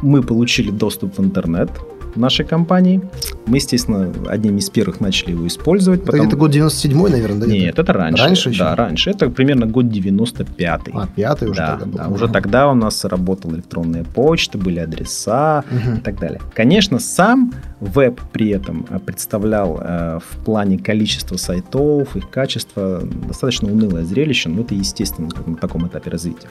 мы 0.00 0.22
получили 0.22 0.70
доступ 0.70 1.18
в 1.18 1.20
интернет, 1.20 1.70
нашей 2.16 2.44
компании. 2.44 3.00
Мы, 3.46 3.56
естественно, 3.56 4.12
одним 4.28 4.56
из 4.58 4.70
первых 4.70 5.00
начали 5.00 5.32
его 5.32 5.46
использовать. 5.46 6.02
Это 6.02 6.12
потом... 6.12 6.26
где-то 6.26 6.36
год 6.36 6.54
97-й, 6.54 7.10
наверное, 7.10 7.40
да? 7.40 7.46
Нет, 7.46 7.78
это 7.78 7.92
раньше. 7.92 8.22
Раньше 8.22 8.48
еще? 8.50 8.58
Да, 8.60 8.76
раньше. 8.76 9.10
Это 9.10 9.30
примерно 9.30 9.66
год 9.66 9.86
95-й. 9.86 10.92
А, 10.94 11.06
пятый 11.06 11.48
уже 11.48 11.60
да, 11.60 11.76
тогда 11.76 11.86
был. 11.86 11.98
Да, 11.98 12.08
уже 12.08 12.28
тогда 12.28 12.70
у 12.70 12.74
нас 12.74 13.04
работала 13.04 13.54
электронная 13.54 14.04
почта, 14.04 14.58
были 14.58 14.78
адреса 14.78 15.64
угу. 15.70 15.96
и 15.96 16.00
так 16.00 16.18
далее. 16.18 16.40
Конечно, 16.54 16.98
сам 16.98 17.52
веб 17.80 18.20
при 18.32 18.50
этом 18.50 18.86
э, 18.88 18.98
представлял 18.98 19.78
э, 19.80 20.18
в 20.20 20.44
плане 20.44 20.78
количества 20.78 21.36
сайтов, 21.36 22.14
их 22.16 22.30
качества 22.30 23.02
достаточно 23.02 23.70
унылое 23.70 24.04
зрелище, 24.04 24.48
но 24.48 24.62
это 24.62 24.74
естественно 24.74 25.28
на 25.46 25.56
таком 25.56 25.86
этапе 25.86 26.10
развития. 26.10 26.48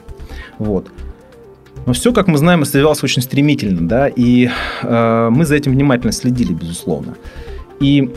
Вот. 0.58 0.90
Но 1.86 1.92
все, 1.92 2.12
как 2.12 2.28
мы 2.28 2.38
знаем, 2.38 2.60
развивалось 2.60 3.02
очень 3.02 3.22
стремительно, 3.22 3.88
да, 3.88 4.08
и 4.08 4.48
э, 4.82 5.28
мы 5.30 5.44
за 5.44 5.56
этим 5.56 5.72
внимательно 5.72 6.12
следили, 6.12 6.52
безусловно. 6.52 7.16
И 7.80 8.10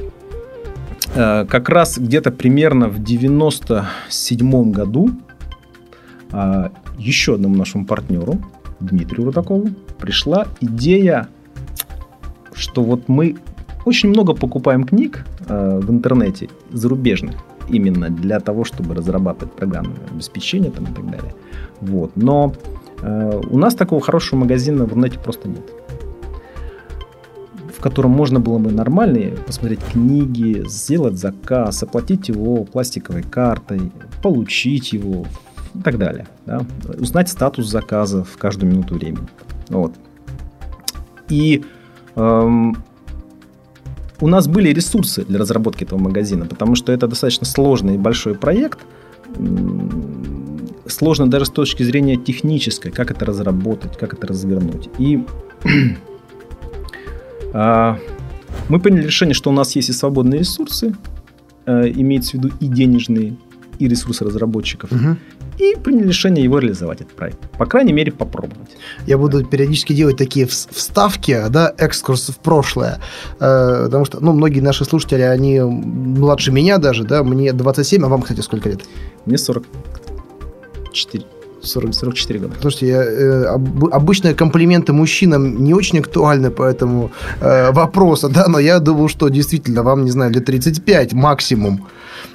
э, 1.15 1.45
как 1.50 1.69
раз 1.69 1.98
где-то 1.98 2.31
примерно 2.31 2.88
в 2.89 3.03
97 3.03 4.72
году 4.72 5.10
э, 6.31 6.69
еще 7.00 7.36
одному 7.36 7.55
нашему 7.55 7.86
партнеру, 7.86 8.39
Дмитрию 8.79 9.25
Рудакову, 9.25 9.69
пришла 10.00 10.48
идея, 10.62 11.27
что 12.53 12.84
вот 12.84 13.07
мы 13.07 13.38
очень 13.86 14.10
много 14.10 14.34
покупаем 14.34 14.84
книг 14.84 15.25
э, 15.48 15.79
в 15.81 15.89
интернете 15.89 16.50
зарубежных, 16.72 17.36
именно 17.67 18.10
для 18.10 18.39
того, 18.39 18.63
чтобы 18.63 18.93
разрабатывать 18.95 19.53
программное 19.53 20.05
обеспечение 20.12 20.72
там, 20.72 20.86
и 20.86 20.93
так 20.93 21.10
далее. 21.10 21.34
Вот. 21.81 22.12
Но 22.15 22.53
у 23.50 23.57
нас 23.57 23.75
такого 23.75 24.01
хорошего 24.01 24.39
магазина 24.39 24.85
в 24.85 24.88
интернете 24.88 25.19
просто 25.19 25.47
нет 25.47 25.63
в 27.75 27.81
котором 27.81 28.12
можно 28.12 28.39
было 28.39 28.57
бы 28.57 28.71
нормально 28.71 29.35
посмотреть 29.45 29.81
книги, 29.91 30.63
сделать 30.67 31.17
заказ, 31.17 31.83
оплатить 31.83 32.29
его 32.29 32.63
пластиковой 32.63 33.21
картой, 33.21 33.91
получить 34.24 34.93
его 34.93 35.25
и 35.75 35.81
так 35.83 35.97
далее. 35.97 36.27
Да? 36.45 36.65
Узнать 36.97 37.29
статус 37.29 37.67
заказа 37.67 38.24
в 38.24 38.38
каждую 38.38 38.71
минуту 38.71 38.95
времени. 38.95 39.27
Вот. 39.69 39.93
И 41.29 41.65
эм, 42.15 42.77
у 44.21 44.27
нас 44.27 44.47
были 44.47 44.69
ресурсы 44.69 45.25
для 45.25 45.38
разработки 45.39 45.83
этого 45.83 46.00
магазина, 46.00 46.45
потому 46.45 46.75
что 46.75 46.91
это 46.91 47.07
достаточно 47.07 47.45
сложный 47.45 47.95
и 47.95 47.97
большой 47.97 48.35
проект 48.35 48.79
сложно 50.88 51.30
даже 51.30 51.46
с 51.46 51.50
точки 51.50 51.84
зрения 51.84 52.18
технической, 52.18 52.92
как 52.92 53.12
это 53.12 53.25
разработать, 53.25 53.98
как 53.98 54.13
это 54.13 54.27
развернуть. 54.27 54.89
И 54.98 55.24
а, 57.54 57.98
мы 58.70 58.80
приняли 58.80 59.04
решение, 59.04 59.34
что 59.34 59.50
у 59.50 59.54
нас 59.54 59.75
есть 59.75 59.89
и 59.89 59.94
свободные 59.94 60.39
ресурсы, 60.39 60.96
э, 61.65 61.92
имеется 61.96 62.32
в 62.32 62.34
виду 62.36 62.51
и 62.60 62.68
денежные, 62.68 63.38
и 63.80 63.88
ресурсы 63.88 64.24
разработчиков. 64.24 64.92
Угу. 64.92 65.18
И 65.58 65.75
приняли 65.77 66.08
решение 66.08 66.44
его 66.44 66.60
реализовать, 66.60 67.01
этот 67.01 67.13
проект. 67.13 67.39
По 67.58 67.65
крайней 67.65 67.94
мере, 67.94 68.12
попробовать. 68.12 68.75
Я 69.08 69.18
буду 69.18 69.46
периодически 69.46 69.94
делать 69.94 70.18
такие 70.18 70.46
вставки, 70.48 71.46
да, 71.50 71.74
экскурсы 71.77 72.34
в 72.34 72.39
прошлое. 72.39 73.00
Э, 73.39 73.86
потому 73.86 74.06
что, 74.06 74.20
ну, 74.20 74.34
многие 74.34 74.60
наши 74.60 74.86
слушатели, 74.86 75.22
они 75.22 75.62
младше 75.62 76.51
меня 76.51 76.77
даже, 76.77 77.04
да, 77.04 77.24
мне 77.24 77.54
27, 77.54 78.04
а 78.04 78.08
вам, 78.08 78.22
кстати, 78.22 78.42
сколько 78.42 78.70
лет? 78.70 78.82
Мне 79.25 79.38
40 79.38 79.65
44. 80.96 81.25
40, 81.62 81.94
44 81.94 82.40
года. 82.40 82.54
Слушайте, 82.62 82.88
я, 82.88 83.04
э, 83.04 83.44
об, 83.46 83.86
обычно 83.86 84.34
комплименты 84.34 84.94
мужчинам 84.94 85.64
не 85.64 85.74
очень 85.74 86.00
актуальны 86.00 86.52
по 86.52 86.64
этому 86.64 87.12
э, 87.42 87.72
вопросу, 87.72 88.30
да, 88.30 88.46
но 88.48 88.60
я 88.60 88.80
думал, 88.80 89.10
что 89.10 89.30
действительно 89.30 89.84
вам, 89.84 90.06
не 90.06 90.12
знаю, 90.12 90.32
лет 90.32 90.46
35 90.46 91.14
максимум. 91.14 91.88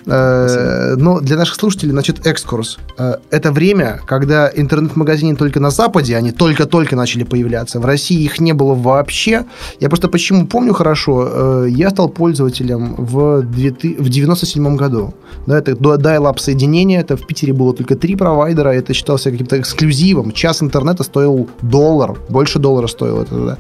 Э, 0.07 0.95
но 0.97 1.21
для 1.21 1.37
наших 1.37 1.55
слушателей, 1.55 1.93
значит, 1.93 2.27
экскурс. 2.27 2.79
Э, 2.99 3.17
это 3.31 3.53
время, 3.53 4.01
когда 4.07 4.51
интернет-магазины 4.55 5.37
только 5.37 5.61
на 5.61 5.71
Западе, 5.71 6.17
они 6.17 6.33
только-только 6.33 6.97
начали 6.97 7.25
появляться. 7.25 7.81
В 7.81 7.85
России 7.85 8.23
их 8.23 8.41
не 8.41 8.53
было 8.53 8.75
вообще. 8.75 9.45
Я 9.81 9.89
просто 9.89 10.09
почему 10.09 10.47
помню 10.47 10.73
хорошо, 10.75 11.29
э, 11.33 11.67
я 11.71 11.91
стал 11.91 12.09
пользователем 12.09 12.95
в, 12.97 13.43
97 13.43 14.77
году. 14.77 15.15
Да, 15.47 15.59
это 15.59 15.73
dial-up 15.73 16.39
соединение, 16.39 17.01
это 17.01 17.17
в 17.17 17.27
Питере 17.27 17.53
было 17.53 17.73
только 17.75 17.95
три 17.95 18.17
провайдера, 18.17 18.71
это 18.71 18.95
считался 18.95 19.31
каким-то 19.31 19.59
эксклюзивом. 19.59 20.33
Час 20.33 20.63
интернета 20.63 21.05
стоил 21.05 21.49
доллар, 21.63 22.17
больше 22.29 22.59
доллара 22.59 22.87
стоил 22.87 23.23
это. 23.23 23.35
Да. 23.35 23.59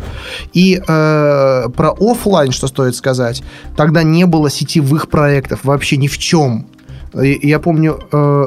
И 0.52 0.80
э, 0.86 1.68
про 1.76 1.94
офлайн, 2.00 2.52
что 2.52 2.66
стоит 2.66 2.94
сказать, 2.94 3.42
тогда 3.76 4.02
не 4.02 4.26
было 4.26 4.50
сетевых 4.50 5.08
проектов 5.08 5.60
вообще 5.64 5.96
ни 5.96 6.08
в 6.08 6.18
чем. 6.20 6.66
Я 7.14 7.58
помню, 7.58 7.98
э, 8.12 8.46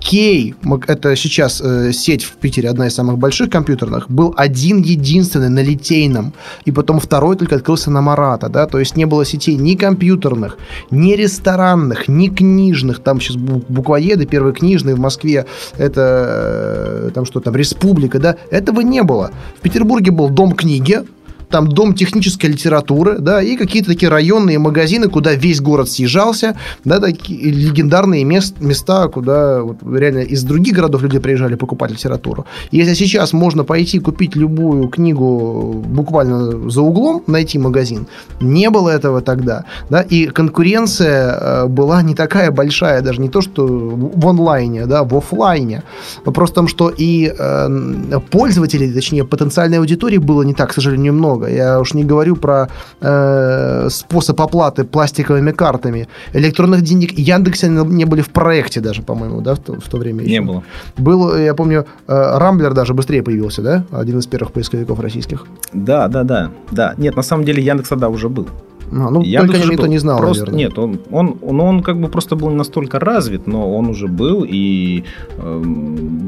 Кей, 0.00 0.54
это 0.86 1.16
сейчас 1.16 1.60
э, 1.60 1.92
сеть 1.92 2.24
в 2.24 2.32
Питере, 2.32 2.70
одна 2.70 2.86
из 2.86 2.94
самых 2.94 3.18
больших 3.18 3.50
компьютерных, 3.50 4.10
был 4.10 4.34
один 4.36 4.78
единственный 4.78 5.50
на 5.50 5.62
Литейном, 5.62 6.32
и 6.64 6.72
потом 6.72 7.00
второй 7.00 7.36
только 7.36 7.56
открылся 7.56 7.90
на 7.90 8.00
Марата, 8.00 8.48
да, 8.48 8.66
то 8.66 8.78
есть 8.78 8.96
не 8.96 9.04
было 9.04 9.24
сетей 9.26 9.56
ни 9.56 9.74
компьютерных, 9.74 10.56
ни 10.90 11.12
ресторанных, 11.12 12.08
ни 12.08 12.28
книжных, 12.28 13.00
там 13.00 13.20
сейчас 13.20 13.36
буквоеды, 13.36 14.24
первые 14.24 14.54
книжные 14.54 14.94
в 14.94 15.00
Москве, 15.00 15.44
это 15.76 17.06
э, 17.06 17.10
там 17.14 17.26
что 17.26 17.40
там, 17.40 17.54
Республика, 17.54 18.18
да, 18.18 18.36
этого 18.50 18.80
не 18.80 19.02
было. 19.02 19.32
В 19.58 19.60
Петербурге 19.60 20.12
был 20.12 20.30
Дом 20.30 20.52
книги, 20.52 21.02
там 21.50 21.68
дом 21.68 21.94
технической 21.94 22.50
литературы, 22.50 23.18
да, 23.18 23.42
и 23.42 23.56
какие-то 23.56 23.90
такие 23.90 24.08
районные 24.08 24.58
магазины, 24.58 25.08
куда 25.08 25.34
весь 25.34 25.60
город 25.60 25.88
съезжался, 25.88 26.56
да, 26.84 27.00
такие 27.00 27.50
легендарные 27.50 28.24
мест, 28.24 28.60
места, 28.60 29.08
куда 29.08 29.62
вот 29.62 29.78
реально 29.82 30.20
из 30.20 30.42
других 30.42 30.74
городов 30.74 31.02
люди 31.02 31.18
приезжали 31.18 31.54
покупать 31.54 31.90
литературу. 31.90 32.46
Если 32.70 32.94
сейчас 32.94 33.32
можно 33.32 33.64
пойти 33.64 33.98
купить 33.98 34.36
любую 34.36 34.88
книгу 34.88 35.84
буквально 35.86 36.70
за 36.70 36.82
углом, 36.82 37.22
найти 37.26 37.58
магазин, 37.58 38.06
не 38.40 38.70
было 38.70 38.90
этого 38.90 39.20
тогда, 39.20 39.64
да, 39.90 40.02
и 40.02 40.26
конкуренция 40.26 41.38
э, 41.40 41.66
была 41.66 42.02
не 42.02 42.14
такая 42.14 42.50
большая, 42.50 43.02
даже 43.02 43.20
не 43.20 43.28
то, 43.28 43.40
что 43.40 43.66
в 43.66 44.26
онлайне, 44.26 44.86
да, 44.86 45.04
в 45.04 45.16
офлайне. 45.16 45.82
Вопрос 46.24 46.50
в 46.50 46.54
том, 46.54 46.68
что 46.68 46.90
и 46.90 47.32
э, 47.36 48.20
пользователей, 48.30 48.92
точнее, 48.92 49.24
потенциальной 49.24 49.78
аудитории 49.78 50.18
было 50.18 50.42
не 50.42 50.54
так, 50.54 50.70
к 50.70 50.74
сожалению, 50.74 51.12
много 51.12 51.33
много. 51.34 51.50
Я 51.50 51.80
уж 51.80 51.94
не 51.94 52.04
говорю 52.04 52.36
про 52.36 52.68
э, 53.00 53.88
способ 53.90 54.40
оплаты 54.40 54.84
пластиковыми 54.84 55.52
картами. 55.52 56.08
Электронных 56.32 56.82
денег 56.82 57.12
Яндексе 57.18 57.68
не 57.68 58.04
были 58.04 58.22
в 58.22 58.28
проекте 58.28 58.80
даже, 58.80 59.02
по-моему, 59.02 59.40
да, 59.40 59.54
в 59.54 59.58
то, 59.58 59.74
в 59.74 59.88
то 59.88 59.98
время 59.98 60.22
еще. 60.22 60.32
Не 60.32 60.40
было. 60.40 60.62
Был, 60.96 61.36
я 61.36 61.54
помню, 61.54 61.86
э, 62.08 62.38
Рамблер 62.38 62.74
даже 62.74 62.94
быстрее 62.94 63.22
появился, 63.22 63.62
да? 63.62 63.84
Один 63.90 64.18
из 64.18 64.26
первых 64.26 64.52
поисковиков 64.52 65.00
российских. 65.00 65.46
Да, 65.72 66.08
да, 66.08 66.22
да. 66.22 66.50
да. 66.70 66.94
Нет, 66.98 67.16
на 67.16 67.22
самом 67.22 67.44
деле 67.44 67.62
Яндекс 67.62 67.88
тогда 67.88 68.08
уже 68.08 68.28
был. 68.28 68.48
А, 68.90 69.10
ну, 69.10 69.22
Яндекс 69.22 69.58
только 69.58 69.72
никто 69.72 69.82
был. 69.84 69.90
не 69.90 69.98
знал, 69.98 70.18
просто, 70.18 70.46
наверное. 70.46 70.64
Нет, 70.64 70.78
он, 70.78 71.00
он, 71.10 71.38
он, 71.42 71.60
он 71.60 71.82
как 71.82 72.00
бы 72.00 72.08
просто 72.08 72.36
был 72.36 72.50
не 72.50 72.56
настолько 72.56 72.98
развит, 72.98 73.46
но 73.46 73.74
он 73.74 73.88
уже 73.88 74.08
был, 74.08 74.44
и, 74.48 75.04
э, 75.38 75.62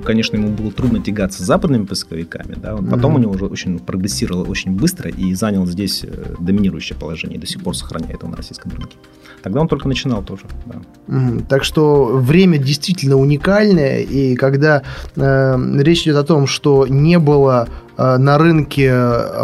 конечно, 0.05 0.37
ему 0.37 0.49
было 0.49 0.71
трудно 0.73 1.01
тягаться 1.01 1.43
с 1.43 1.47
западными 1.47 1.85
поисковиками. 1.85 2.55
Да? 2.57 2.77
Потом 2.77 3.13
mm-hmm. 3.13 3.17
у 3.17 3.19
него 3.19 3.33
уже 3.33 3.47
очень 3.47 3.79
прогрессировал 3.79 4.51
очень 4.51 4.73
быстро 4.73 5.11
и 5.11 5.35
занял 5.35 5.67
здесь 5.67 6.05
э, 6.05 6.35
доминирующее 6.39 6.99
положение, 6.99 7.39
и 7.39 7.41
до 7.41 7.47
сих 7.47 7.63
пор 7.63 7.77
сохраняет 7.77 8.21
его 8.23 8.31
на 8.31 8.37
российском 8.37 8.73
рынке. 8.73 8.97
Тогда 9.47 9.61
он 9.61 9.69
только 9.69 9.87
начинал 9.87 10.23
тоже. 10.23 10.43
Да. 10.67 11.23
Так 11.49 11.63
что 11.63 12.07
время 12.07 12.59
действительно 12.59 13.17
уникальное, 13.17 14.01
и 14.01 14.35
когда 14.35 14.83
э, 15.15 15.59
речь 15.79 16.03
идет 16.03 16.17
о 16.17 16.25
том, 16.25 16.47
что 16.47 16.87
не 16.87 17.19
было 17.19 17.69
Э, 17.99 18.19
на 18.19 18.37
рынке 18.37 18.95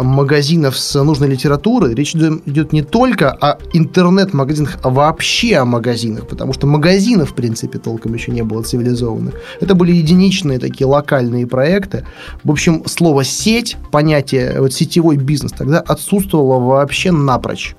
магазинов 0.01 0.77
с 0.77 1.03
нужной 1.03 1.29
литературой, 1.29 1.95
речь 1.95 2.15
идет 2.15 2.71
не 2.71 2.83
только 2.83 3.31
о 3.31 3.57
интернет-магазинах, 3.73 4.77
а 4.83 4.89
вообще 4.89 5.57
о 5.57 5.65
магазинах, 5.65 6.27
потому 6.27 6.53
что 6.53 6.67
магазинов, 6.67 7.31
в 7.31 7.35
принципе, 7.35 7.79
толком 7.79 8.13
еще 8.13 8.31
не 8.31 8.43
было 8.43 8.61
цивилизованных. 8.61 9.33
Это 9.59 9.73
были 9.73 9.91
единичные 9.91 10.59
такие 10.59 10.85
локальные 10.85 11.47
проекты. 11.47 12.05
В 12.43 12.51
общем, 12.51 12.83
слово 12.85 13.23
«сеть», 13.23 13.77
понятие 13.91 14.59
вот, 14.59 14.71
сетевой 14.71 15.17
бизнес 15.17 15.51
тогда 15.51 15.79
отсутствовало 15.79 16.59
вообще 16.59 17.11
напрочь. 17.11 17.75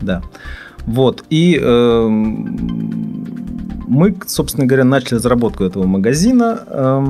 Да. 0.00 0.22
Вот. 0.86 1.24
И 1.30 1.58
э, 1.60 2.08
мы, 3.88 4.14
собственно 4.26 4.66
говоря, 4.66 4.84
начали 4.84 5.14
разработку 5.14 5.64
этого 5.64 5.86
магазина. 5.86 6.64
Э, 6.66 7.06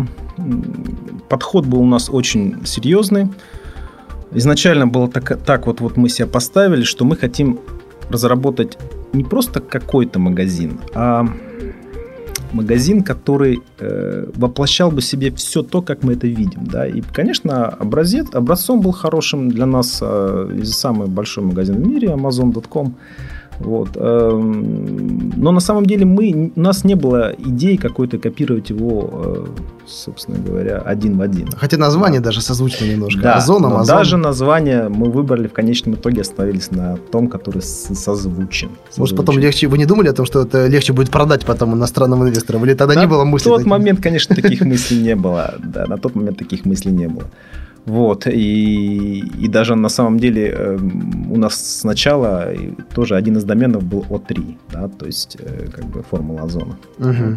подход 1.29 1.67
был 1.67 1.81
у 1.81 1.87
нас 1.87 2.09
очень 2.11 2.65
серьезный. 2.65 3.29
Изначально 4.33 4.87
было 4.87 5.09
так, 5.09 5.39
так 5.45 5.67
вот, 5.67 5.81
вот 5.81 5.97
мы 5.97 6.09
себя 6.09 6.27
поставили, 6.27 6.83
что 6.83 7.05
мы 7.05 7.17
хотим 7.17 7.59
разработать 8.11 8.79
не 9.13 9.25
просто 9.25 9.61
какой-то 9.61 10.19
магазин, 10.19 10.81
а 10.95 11.27
магазин, 12.55 13.03
который 13.03 13.63
э, 13.79 14.27
воплощал 14.35 14.91
бы 14.91 15.03
себе 15.03 15.31
все 15.31 15.63
то, 15.63 15.83
как 15.83 16.03
мы 16.05 16.13
это 16.13 16.27
видим. 16.27 16.65
Да? 16.65 16.87
И, 16.87 17.01
конечно, 17.01 17.69
образец, 17.69 18.27
образцом 18.33 18.81
был 18.81 18.93
хорошим 18.93 19.51
для 19.51 19.67
нас 19.67 19.99
э, 20.03 20.63
самый 20.65 21.09
большой 21.09 21.45
магазин 21.45 21.77
в 21.77 21.87
мире, 21.87 22.09
Amazon.com. 22.09 22.95
Вот. 23.59 23.91
Эм, 23.97 25.33
но 25.37 25.53
на 25.53 25.61
самом 25.61 25.87
деле 25.87 26.05
мы, 26.05 26.53
у 26.55 26.61
нас 26.61 26.85
не 26.85 26.95
было 26.95 27.33
идей 27.39 27.77
какой-то 27.77 28.19
копировать 28.19 28.71
его, 28.71 29.11
э, 29.13 29.47
собственно 29.87 30.39
говоря, 30.39 30.79
один 30.79 31.19
в 31.19 31.23
один. 31.23 31.49
Хотя 31.57 31.77
название 31.77 32.21
даже 32.21 32.41
созвучно 32.41 32.85
немножко. 32.85 33.23
Да, 33.23 33.35
Озон, 33.35 33.65
Амазон. 33.65 33.97
даже 33.97 34.17
название 34.17 34.89
мы 34.89 35.11
выбрали 35.11 35.47
в 35.47 35.53
конечном 35.53 35.95
итоге 35.95 36.23
остановились 36.23 36.71
на 36.71 36.97
том, 36.97 37.29
который 37.29 37.63
созвучен. 37.63 38.71
Может, 38.97 39.17
потом 39.17 39.39
легче... 39.39 39.69
Вы 39.69 39.79
не 39.79 39.87
думали 39.87 40.09
о 40.09 40.13
том, 40.13 40.27
что 40.27 40.43
это 40.43 40.67
легче 40.67 40.93
будет 40.93 41.11
продать 41.11 41.45
потом 41.45 41.75
иностранным 41.75 42.23
инвесторам? 42.23 42.65
Или 42.65 42.75
тогда 42.75 42.95
на 42.95 43.01
не 43.01 43.07
было 43.07 43.25
мыслей? 43.25 43.51
На 43.51 43.57
тот 43.57 43.65
таких? 43.65 43.71
момент, 43.71 44.01
конечно, 44.01 44.35
таких 44.35 44.61
мыслей 44.63 45.03
не 45.03 45.17
было. 45.17 45.55
Да, 45.59 45.87
на 45.87 45.97
тот 45.99 46.15
момент 46.15 46.39
таких 46.39 46.65
мыслей 46.65 46.93
не 46.93 47.09
было. 47.09 47.25
Вот, 47.87 48.27
и, 48.27 49.19
и 49.19 49.49
даже 49.49 49.75
на 49.75 49.91
самом 49.91 50.19
деле 50.19 50.55
э, 50.57 50.79
у 51.31 51.37
нас 51.37 51.81
сначала 51.81 52.49
тоже 52.95 53.15
один 53.15 53.37
из 53.37 53.45
доменов 53.45 53.85
был 53.85 54.07
О3, 54.09 54.57
да, 54.73 54.89
то 54.89 55.05
есть 55.07 55.37
э, 55.39 55.67
как 55.71 55.85
бы 55.85 56.03
формула 56.03 56.43
озона. 56.43 56.79
Угу. 56.99 57.37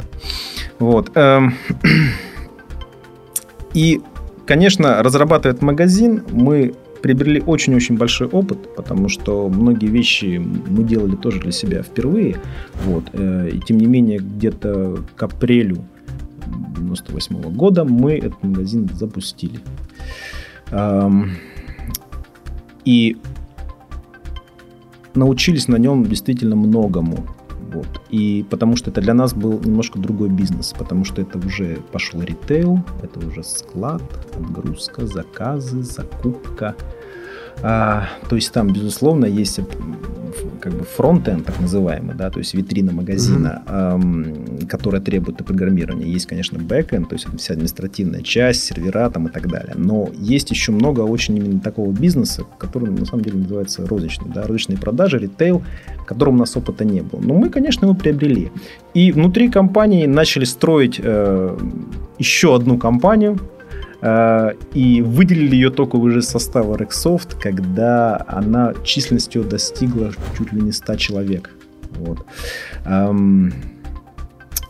Вот. 0.79 1.11
Э, 1.15 1.41
и, 3.73 4.01
конечно, 4.45 5.03
разрабатывая 5.03 5.57
магазин, 5.59 6.23
мы 6.31 6.73
приобрели 7.01 7.41
очень-очень 7.45 7.97
большой 7.97 8.27
опыт, 8.27 8.73
потому 8.75 9.09
что 9.09 9.49
многие 9.49 9.87
вещи 9.87 10.37
мы 10.37 10.83
делали 10.83 11.15
тоже 11.15 11.39
для 11.39 11.51
себя 11.51 11.83
впервые. 11.83 12.37
Вот. 12.85 13.09
Э, 13.11 13.49
и 13.51 13.59
тем 13.59 13.77
не 13.77 13.85
менее, 13.85 14.19
где-то 14.19 14.99
к 15.15 15.23
апрелю 15.23 15.83
98 16.77 17.41
года 17.53 17.83
мы 17.83 18.13
этот 18.13 18.43
магазин 18.43 18.89
запустили. 18.93 19.59
И 22.85 23.17
научились 25.13 25.67
на 25.67 25.77
нем 25.77 26.05
действительно 26.05 26.55
многому. 26.55 27.25
Вот. 27.73 28.01
И 28.09 28.45
потому 28.49 28.77
что 28.77 28.91
это 28.91 29.01
для 29.01 29.13
нас 29.13 29.33
был 29.33 29.59
немножко 29.59 29.99
другой 29.99 30.29
бизнес, 30.29 30.73
потому 30.77 31.03
что 31.03 31.21
это 31.21 31.37
уже 31.37 31.79
пошел 31.91 32.21
ритейл, 32.21 32.79
это 33.03 33.19
уже 33.27 33.43
склад, 33.43 34.01
отгрузка, 34.35 35.05
заказы, 35.05 35.83
закупка. 35.83 36.75
А, 37.61 38.07
то 38.29 38.35
есть 38.35 38.53
там, 38.53 38.71
безусловно, 38.71 39.25
есть 39.25 39.59
как 40.57 40.73
бы 40.73 40.83
frontend, 40.83 41.45
так 41.45 41.59
называемый, 41.59 42.15
да, 42.15 42.29
то 42.29 42.39
есть 42.39 42.53
витрина 42.53 42.91
магазина, 42.91 43.63
mm-hmm. 43.65 43.95
эм, 43.95 44.67
которая 44.67 45.01
требует 45.01 45.37
программирования. 45.37 46.11
Есть, 46.11 46.25
конечно, 46.25 46.59
backend, 46.59 47.09
то 47.09 47.15
есть 47.15 47.27
вся 47.37 47.53
административная 47.53 48.21
часть, 48.21 48.63
сервера 48.63 49.09
там 49.09 49.27
и 49.27 49.31
так 49.31 49.47
далее. 49.47 49.73
Но 49.75 50.09
есть 50.13 50.51
еще 50.51 50.71
много 50.71 51.01
очень 51.01 51.37
именно 51.37 51.59
такого 51.59 51.91
бизнеса, 51.91 52.43
который 52.57 52.89
на 52.89 53.05
самом 53.05 53.23
деле 53.23 53.39
называется 53.39 53.85
розничный, 53.85 54.31
да, 54.33 54.43
розничные 54.43 54.77
продажи, 54.77 55.19
ритейл, 55.19 55.63
которым 56.05 56.35
у 56.35 56.39
нас 56.39 56.55
опыта 56.57 56.85
не 56.85 57.01
было. 57.01 57.19
Но 57.19 57.33
мы, 57.33 57.49
конечно, 57.49 57.85
его 57.85 57.95
приобрели. 57.95 58.51
И 58.93 59.11
внутри 59.11 59.49
компании 59.49 60.05
начали 60.05 60.45
строить 60.45 60.99
э, 61.03 61.57
еще 62.17 62.55
одну 62.55 62.77
компанию, 62.77 63.37
и 64.01 65.01
выделили 65.01 65.55
ее 65.55 65.69
только 65.71 65.95
уже 65.95 66.19
из 66.19 66.27
состава 66.27 66.77
Rexsoft, 66.77 67.39
когда 67.41 68.23
она 68.27 68.73
численностью 68.83 69.43
достигла 69.43 70.11
чуть 70.37 70.53
ли 70.53 70.61
не 70.61 70.71
100 70.71 70.95
человек. 70.97 71.49
Вот. 71.95 72.23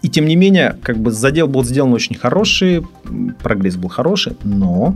И 0.01 0.09
тем 0.09 0.25
не 0.25 0.35
менее, 0.35 0.77
как 0.81 0.97
бы 0.97 1.11
задел 1.11 1.47
был 1.47 1.63
сделан 1.65 1.93
очень 1.93 2.15
хороший, 2.15 2.85
прогресс 3.43 3.75
был 3.75 3.89
хороший, 3.89 4.37
но 4.43 4.95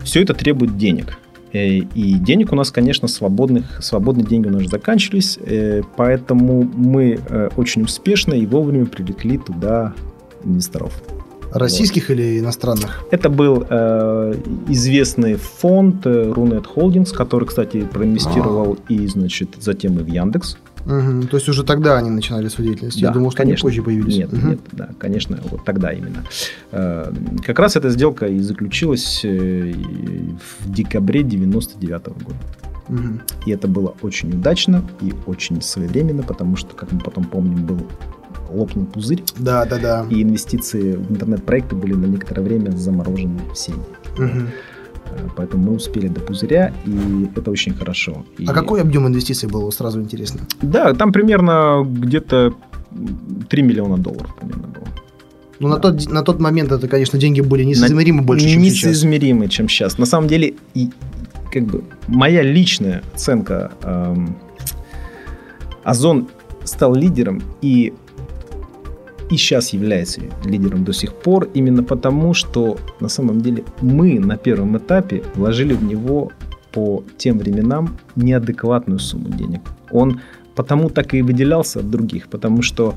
все 0.00 0.22
это 0.22 0.34
требует 0.34 0.76
денег. 0.76 1.18
Э, 1.52 1.76
и 1.76 2.14
денег 2.14 2.52
у 2.52 2.56
нас, 2.56 2.70
конечно, 2.70 3.08
свободных, 3.08 3.82
свободные 3.82 4.26
деньги 4.26 4.48
у 4.48 4.52
нас 4.52 4.64
заканчивались, 4.64 5.38
э, 5.40 5.82
поэтому 5.96 6.62
мы 6.62 7.20
очень 7.56 7.82
успешно 7.82 8.34
и 8.34 8.46
вовремя 8.46 8.86
привлекли 8.86 9.38
туда 9.38 9.94
инвесторов. 10.44 11.02
Российских 11.52 12.08
вот. 12.08 12.14
или 12.14 12.38
иностранных? 12.38 13.04
Это 13.10 13.28
был 13.28 13.66
э, 13.68 14.34
известный 14.68 15.34
фонд 15.34 16.06
э, 16.06 16.30
Runet 16.30 16.66
Holdings, 16.74 17.14
который, 17.14 17.46
кстати, 17.46 17.82
проинвестировал 17.82 18.78
а. 18.88 18.92
и, 18.92 19.06
значит, 19.06 19.56
затем 19.60 19.98
и 19.98 20.02
в 20.02 20.06
Яндекс. 20.06 20.56
Угу. 20.86 21.28
То 21.28 21.36
есть 21.36 21.48
уже 21.48 21.62
тогда 21.64 21.98
они 21.98 22.10
начинали 22.10 22.48
свою 22.48 22.70
деятельность. 22.70 23.00
Да, 23.00 23.08
Я 23.08 23.12
думал, 23.12 23.30
что 23.30 23.42
конечно. 23.42 23.68
они 23.68 23.70
позже 23.70 23.82
появились. 23.82 24.16
Нет, 24.16 24.32
угу. 24.32 24.46
нет, 24.46 24.60
да, 24.72 24.88
конечно, 24.98 25.38
вот 25.50 25.64
тогда 25.64 25.92
именно. 25.92 26.24
Э, 26.72 27.12
как 27.44 27.58
раз 27.58 27.76
эта 27.76 27.90
сделка 27.90 28.26
и 28.26 28.38
заключилась 28.40 29.24
э, 29.24 29.72
в 29.72 30.72
декабре 30.72 31.22
99 31.22 32.02
-го 32.02 32.24
года. 32.24 32.36
Угу. 32.88 33.20
И 33.46 33.50
это 33.50 33.68
было 33.68 33.94
очень 34.02 34.30
удачно 34.30 34.82
и 35.00 35.12
очень 35.26 35.62
своевременно, 35.62 36.22
потому 36.22 36.56
что, 36.56 36.74
как 36.74 36.92
мы 36.92 37.00
потом 37.00 37.24
помним, 37.24 37.66
был 37.66 37.80
лопнул 38.52 38.86
пузырь. 38.86 39.22
Да, 39.38 39.64
да, 39.64 39.78
да. 39.78 40.06
И 40.10 40.22
инвестиции 40.22 40.92
в 40.92 41.10
интернет-проекты 41.12 41.76
были 41.76 41.94
на 41.94 42.06
некоторое 42.06 42.42
время 42.42 42.70
заморожены 42.70 43.40
все. 43.54 43.72
Угу. 44.16 44.46
Поэтому 45.36 45.70
мы 45.70 45.76
успели 45.76 46.08
до 46.08 46.20
пузыря, 46.20 46.72
и 46.86 47.28
это 47.36 47.50
очень 47.50 47.74
хорошо. 47.74 48.24
И... 48.38 48.46
А 48.46 48.52
какой 48.52 48.80
объем 48.80 49.06
инвестиций 49.06 49.48
был, 49.48 49.70
сразу 49.72 50.00
интересно? 50.00 50.40
Да, 50.62 50.94
там 50.94 51.12
примерно 51.12 51.84
где-то 51.84 52.54
3 53.48 53.62
миллиона 53.62 53.98
долларов 53.98 54.34
примерно 54.38 54.68
было. 54.68 54.86
Ну, 55.58 55.68
да. 55.68 55.74
на, 55.74 55.80
тот, 55.80 56.10
на 56.10 56.22
тот 56.22 56.40
момент 56.40 56.72
это, 56.72 56.88
конечно, 56.88 57.18
деньги 57.18 57.40
были 57.40 57.64
несоизмеримо 57.64 58.20
на... 58.20 58.26
больше, 58.26 58.48
чем 58.48 58.62
сейчас. 58.64 58.90
Несоизмеримы, 58.90 59.48
чем 59.48 59.68
сейчас. 59.68 59.98
На 59.98 60.06
самом 60.06 60.28
деле, 60.28 60.54
и, 60.74 60.90
как 61.52 61.64
бы, 61.64 61.84
моя 62.06 62.42
личная 62.42 63.02
оценка 63.14 63.72
эм, 63.82 64.36
Озон 65.84 66.28
стал 66.64 66.94
лидером, 66.94 67.42
и 67.62 67.92
и 69.30 69.36
сейчас 69.36 69.72
является 69.72 70.20
лидером 70.44 70.84
до 70.84 70.92
сих 70.92 71.14
пор, 71.14 71.48
именно 71.54 71.82
потому, 71.82 72.34
что 72.34 72.78
на 73.00 73.08
самом 73.08 73.40
деле 73.40 73.64
мы 73.80 74.18
на 74.18 74.36
первом 74.36 74.76
этапе 74.76 75.22
вложили 75.34 75.72
в 75.72 75.84
него 75.84 76.32
по 76.72 77.04
тем 77.16 77.38
временам 77.38 77.98
неадекватную 78.16 78.98
сумму 78.98 79.28
денег. 79.28 79.60
Он 79.90 80.20
потому 80.54 80.90
так 80.90 81.14
и 81.14 81.22
выделялся 81.22 81.80
от 81.80 81.90
других, 81.90 82.28
потому 82.28 82.62
что 82.62 82.94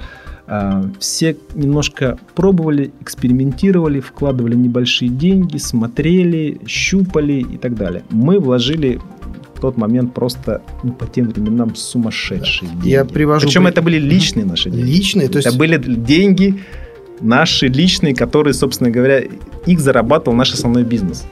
э, 0.47 0.83
все 0.99 1.37
немножко 1.55 2.17
пробовали, 2.35 2.91
экспериментировали, 2.99 3.99
вкладывали 3.99 4.55
небольшие 4.55 5.09
деньги, 5.09 5.57
смотрели, 5.57 6.59
щупали 6.67 7.45
и 7.53 7.57
так 7.57 7.75
далее. 7.75 8.03
Мы 8.09 8.39
вложили 8.39 8.99
тот 9.63 9.77
момент 9.77 10.13
просто 10.13 10.61
ну, 10.83 10.91
по 10.91 11.07
тем 11.07 11.29
временам 11.29 11.73
сумасшедшие 11.73 12.67
да. 12.67 12.75
деньги. 12.75 12.89
Я 12.89 13.05
привожу... 13.05 13.47
Причем 13.47 13.63
при... 13.63 13.69
это 13.69 13.81
были 13.81 13.97
личные 13.97 14.45
наши 14.45 14.69
деньги. 14.69 14.91
Личные? 14.91 15.29
То 15.29 15.37
есть... 15.37 15.47
Это 15.47 15.57
были 15.57 15.77
деньги 15.77 16.59
наши 17.21 17.67
личные, 17.67 18.13
которые, 18.13 18.53
собственно 18.53 18.91
говоря, 18.91 19.23
их 19.65 19.79
зарабатывал 19.79 20.35
наш 20.35 20.51
основной 20.53 20.83
бизнес. 20.83 21.25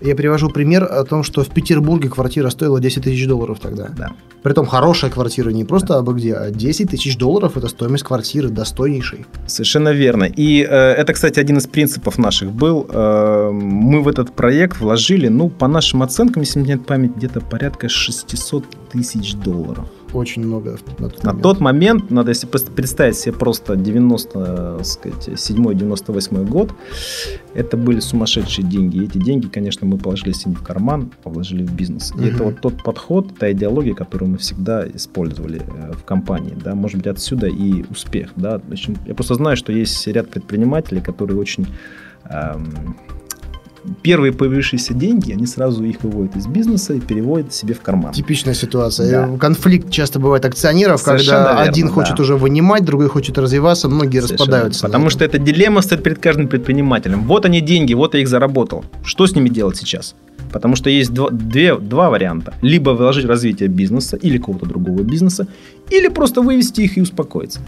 Я 0.00 0.14
привожу 0.14 0.50
пример 0.50 0.84
о 0.84 1.04
том, 1.04 1.22
что 1.22 1.42
в 1.42 1.48
Петербурге 1.48 2.08
квартира 2.08 2.50
стоила 2.50 2.80
10 2.80 3.04
тысяч 3.04 3.26
долларов 3.26 3.58
тогда. 3.60 3.88
Да. 3.96 4.12
Притом 4.42 4.66
хорошая 4.66 5.10
квартира, 5.10 5.50
не 5.50 5.64
просто 5.64 5.88
да. 5.88 5.98
абы 5.98 6.14
где, 6.14 6.34
а 6.34 6.50
10 6.50 6.90
тысяч 6.90 7.16
долларов– 7.16 7.56
это 7.56 7.68
стоимость 7.68 8.04
квартиры 8.04 8.48
достойнейшей. 8.48 9.26
Совершенно 9.46 9.90
верно. 9.90 10.24
И 10.24 10.62
э, 10.62 10.66
это, 10.68 11.12
кстати, 11.12 11.40
один 11.40 11.58
из 11.58 11.66
принципов 11.66 12.18
наших 12.18 12.52
был. 12.52 12.86
Э, 12.88 13.50
мы 13.52 14.02
в 14.02 14.08
этот 14.08 14.32
проект 14.32 14.80
вложили, 14.80 15.28
ну, 15.28 15.48
по 15.48 15.66
нашим 15.66 16.02
оценкам, 16.02 16.42
если 16.42 16.60
мне 16.60 16.74
нет 16.74 16.86
память, 16.86 17.16
где-то 17.16 17.40
порядка 17.40 17.88
600 17.88 18.64
тысяч 18.92 19.34
долларов 19.34 19.88
очень 20.12 20.44
много 20.44 20.76
на 20.98 21.08
тот 21.08 21.22
на 21.22 21.30
момент. 21.30 21.42
тот 21.42 21.60
момент, 21.60 22.10
надо 22.10 22.30
если 22.30 22.46
представить 22.46 23.16
себе 23.16 23.32
просто 23.32 23.74
97-98 23.74 26.48
год, 26.48 26.72
это 27.54 27.76
были 27.76 28.00
сумасшедшие 28.00 28.66
деньги. 28.66 28.96
И 28.98 29.04
эти 29.04 29.18
деньги, 29.18 29.46
конечно, 29.46 29.86
мы 29.86 29.98
положили 29.98 30.32
себе 30.32 30.50
не 30.52 30.56
в 30.56 30.62
карман, 30.62 31.12
а 31.24 31.30
вложили 31.30 31.64
в 31.64 31.72
бизнес. 31.72 32.12
И 32.12 32.18
угу. 32.18 32.26
это 32.26 32.44
вот 32.44 32.60
тот 32.60 32.82
подход, 32.82 33.38
та 33.38 33.52
идеология, 33.52 33.94
которую 33.94 34.30
мы 34.30 34.38
всегда 34.38 34.86
использовали 34.88 35.60
э, 35.60 35.92
в 35.92 36.04
компании. 36.04 36.56
Да? 36.62 36.74
Может 36.74 36.98
быть, 36.98 37.06
отсюда 37.06 37.46
и 37.46 37.84
успех. 37.90 38.30
Да? 38.36 38.60
Я 39.06 39.14
просто 39.14 39.34
знаю, 39.34 39.56
что 39.56 39.72
есть 39.72 40.06
ряд 40.06 40.30
предпринимателей, 40.30 41.00
которые 41.00 41.38
очень 41.38 41.66
эм, 42.24 42.96
первые 44.02 44.32
появившиеся 44.32 44.94
деньги, 44.94 45.32
они 45.32 45.46
сразу 45.46 45.84
их 45.84 46.02
выводят 46.02 46.36
из 46.36 46.46
бизнеса 46.46 46.94
и 46.94 47.00
переводят 47.00 47.52
себе 47.52 47.74
в 47.74 47.80
карман. 47.80 48.12
Типичная 48.12 48.54
ситуация. 48.54 49.10
Да. 49.28 49.38
Конфликт 49.38 49.90
часто 49.90 50.18
бывает 50.18 50.44
акционеров, 50.44 51.00
Совершенно 51.00 51.38
когда 51.38 51.52
верно, 51.54 51.70
один 51.70 51.86
да. 51.86 51.92
хочет 51.92 52.20
уже 52.20 52.36
вынимать, 52.36 52.84
другой 52.84 53.08
хочет 53.08 53.38
развиваться, 53.38 53.88
многие 53.88 54.20
Совершенно 54.20 54.38
распадаются. 54.38 54.86
Потому 54.86 55.10
что 55.10 55.24
это 55.24 55.38
дилемма 55.38 55.82
стоит 55.82 56.02
перед 56.02 56.18
каждым 56.18 56.48
предпринимателем. 56.48 57.24
Вот 57.26 57.44
они 57.44 57.60
деньги, 57.60 57.94
вот 57.94 58.14
я 58.14 58.20
их 58.20 58.28
заработал. 58.28 58.84
Что 59.04 59.26
с 59.26 59.34
ними 59.34 59.48
делать 59.48 59.76
сейчас? 59.76 60.14
Потому 60.52 60.76
что 60.76 60.90
есть 60.90 61.12
два, 61.12 61.30
две, 61.30 61.76
два 61.76 62.10
варианта. 62.10 62.54
Либо 62.62 62.90
вложить 62.90 63.24
в 63.24 63.28
развитие 63.28 63.68
бизнеса 63.68 64.16
или 64.16 64.38
какого-то 64.38 64.66
другого 64.66 65.02
бизнеса, 65.02 65.46
или 65.90 66.08
просто 66.08 66.40
вывести 66.42 66.82
их 66.82 66.96
и 66.98 67.00
успокоиться. 67.00 67.60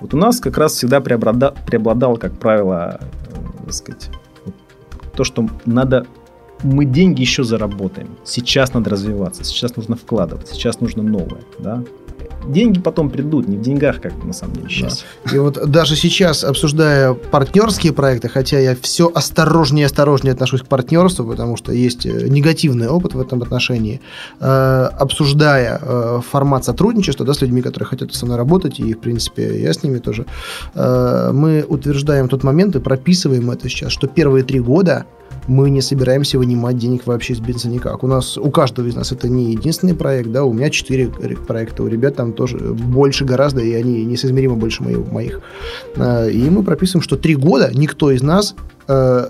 Вот 0.00 0.12
у 0.14 0.16
нас 0.16 0.40
как 0.40 0.58
раз 0.58 0.72
всегда 0.74 1.00
преобладало, 1.00 1.54
преобладало 1.66 2.16
как 2.16 2.38
правило, 2.38 3.00
э, 3.66 3.70
сказать, 3.70 4.10
то, 5.16 5.24
что 5.24 5.48
надо 5.64 6.06
мы 6.62 6.84
деньги 6.84 7.20
еще 7.20 7.44
заработаем. 7.44 8.16
Сейчас 8.24 8.72
надо 8.72 8.90
развиваться, 8.90 9.44
сейчас 9.44 9.76
нужно 9.76 9.96
вкладывать, 9.96 10.48
сейчас 10.48 10.80
нужно 10.80 11.02
новое. 11.02 11.42
Да? 11.58 11.84
Деньги 12.46 12.80
потом 12.80 13.10
придут, 13.10 13.48
не 13.48 13.56
в 13.56 13.60
деньгах, 13.60 14.00
как 14.00 14.12
на 14.24 14.32
самом 14.32 14.54
деле 14.54 14.68
счастье. 14.68 15.06
Да. 15.24 15.36
И 15.36 15.38
вот 15.38 15.70
даже 15.70 15.96
сейчас, 15.96 16.44
обсуждая 16.44 17.14
партнерские 17.14 17.92
проекты, 17.92 18.28
хотя 18.28 18.58
я 18.58 18.76
все 18.80 19.10
осторожнее 19.14 19.82
и 19.82 19.86
осторожнее 19.86 20.32
отношусь 20.32 20.62
к 20.62 20.66
партнерству, 20.66 21.24
потому 21.24 21.56
что 21.56 21.72
есть 21.72 22.06
э, 22.06 22.28
негативный 22.28 22.88
опыт 22.88 23.14
в 23.14 23.20
этом 23.20 23.42
отношении, 23.42 24.00
э, 24.40 24.44
обсуждая 24.46 25.80
э, 25.80 26.20
формат 26.30 26.64
сотрудничества 26.64 27.24
да, 27.26 27.34
с 27.34 27.40
людьми, 27.40 27.62
которые 27.62 27.86
хотят 27.86 28.14
со 28.14 28.26
мной 28.26 28.38
работать, 28.38 28.80
и, 28.80 28.94
в 28.94 29.00
принципе, 29.00 29.60
я 29.60 29.72
с 29.72 29.82
ними 29.82 29.98
тоже, 29.98 30.26
э, 30.74 31.30
мы 31.32 31.64
утверждаем 31.68 32.28
тот 32.28 32.42
момент 32.44 32.76
и 32.76 32.80
прописываем 32.80 33.50
это 33.50 33.68
сейчас, 33.68 33.92
что 33.92 34.06
первые 34.06 34.44
три 34.44 34.60
года 34.60 35.06
мы 35.46 35.70
не 35.70 35.82
собираемся 35.82 36.38
вынимать 36.38 36.78
денег 36.78 37.06
вообще 37.06 37.34
из 37.34 37.40
бизнеса 37.40 37.68
никак. 37.68 38.02
У 38.02 38.06
нас, 38.06 38.38
у 38.38 38.50
каждого 38.50 38.86
из 38.86 38.94
нас 38.94 39.12
это 39.12 39.28
не 39.28 39.52
единственный 39.52 39.94
проект, 39.94 40.30
да, 40.30 40.44
у 40.44 40.52
меня 40.52 40.70
четыре 40.70 41.08
проекта, 41.08 41.82
у 41.82 41.86
ребят 41.86 42.16
там 42.16 42.32
тоже 42.34 42.58
больше 42.58 43.24
гораздо, 43.24 43.60
и 43.60 43.72
они 43.72 44.04
несоизмеримо 44.04 44.56
больше 44.56 44.82
моих. 44.82 45.40
Э, 45.96 46.30
и 46.30 46.50
мы 46.50 46.62
прописываем, 46.62 47.02
что 47.02 47.16
три 47.16 47.34
года 47.34 47.70
никто 47.74 48.10
из 48.10 48.22
нас 48.22 48.54
э, 48.88 49.26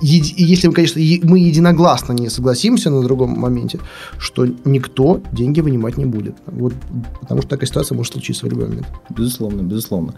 если 0.00 0.68
мы, 0.68 0.74
конечно, 0.74 1.00
мы 1.24 1.38
единогласно 1.40 2.12
не 2.12 2.28
согласимся 2.28 2.90
на 2.90 3.02
другом 3.02 3.30
моменте, 3.30 3.80
что 4.18 4.46
никто 4.64 5.20
деньги 5.32 5.60
вынимать 5.60 5.96
не 5.96 6.06
будет. 6.06 6.36
Вот, 6.46 6.72
потому 7.20 7.42
что 7.42 7.50
такая 7.50 7.66
ситуация 7.66 7.96
может 7.96 8.12
случиться 8.12 8.46
в 8.46 8.50
любой 8.50 8.68
момент. 8.68 8.86
Безусловно, 9.10 9.62
безусловно. 9.62 10.14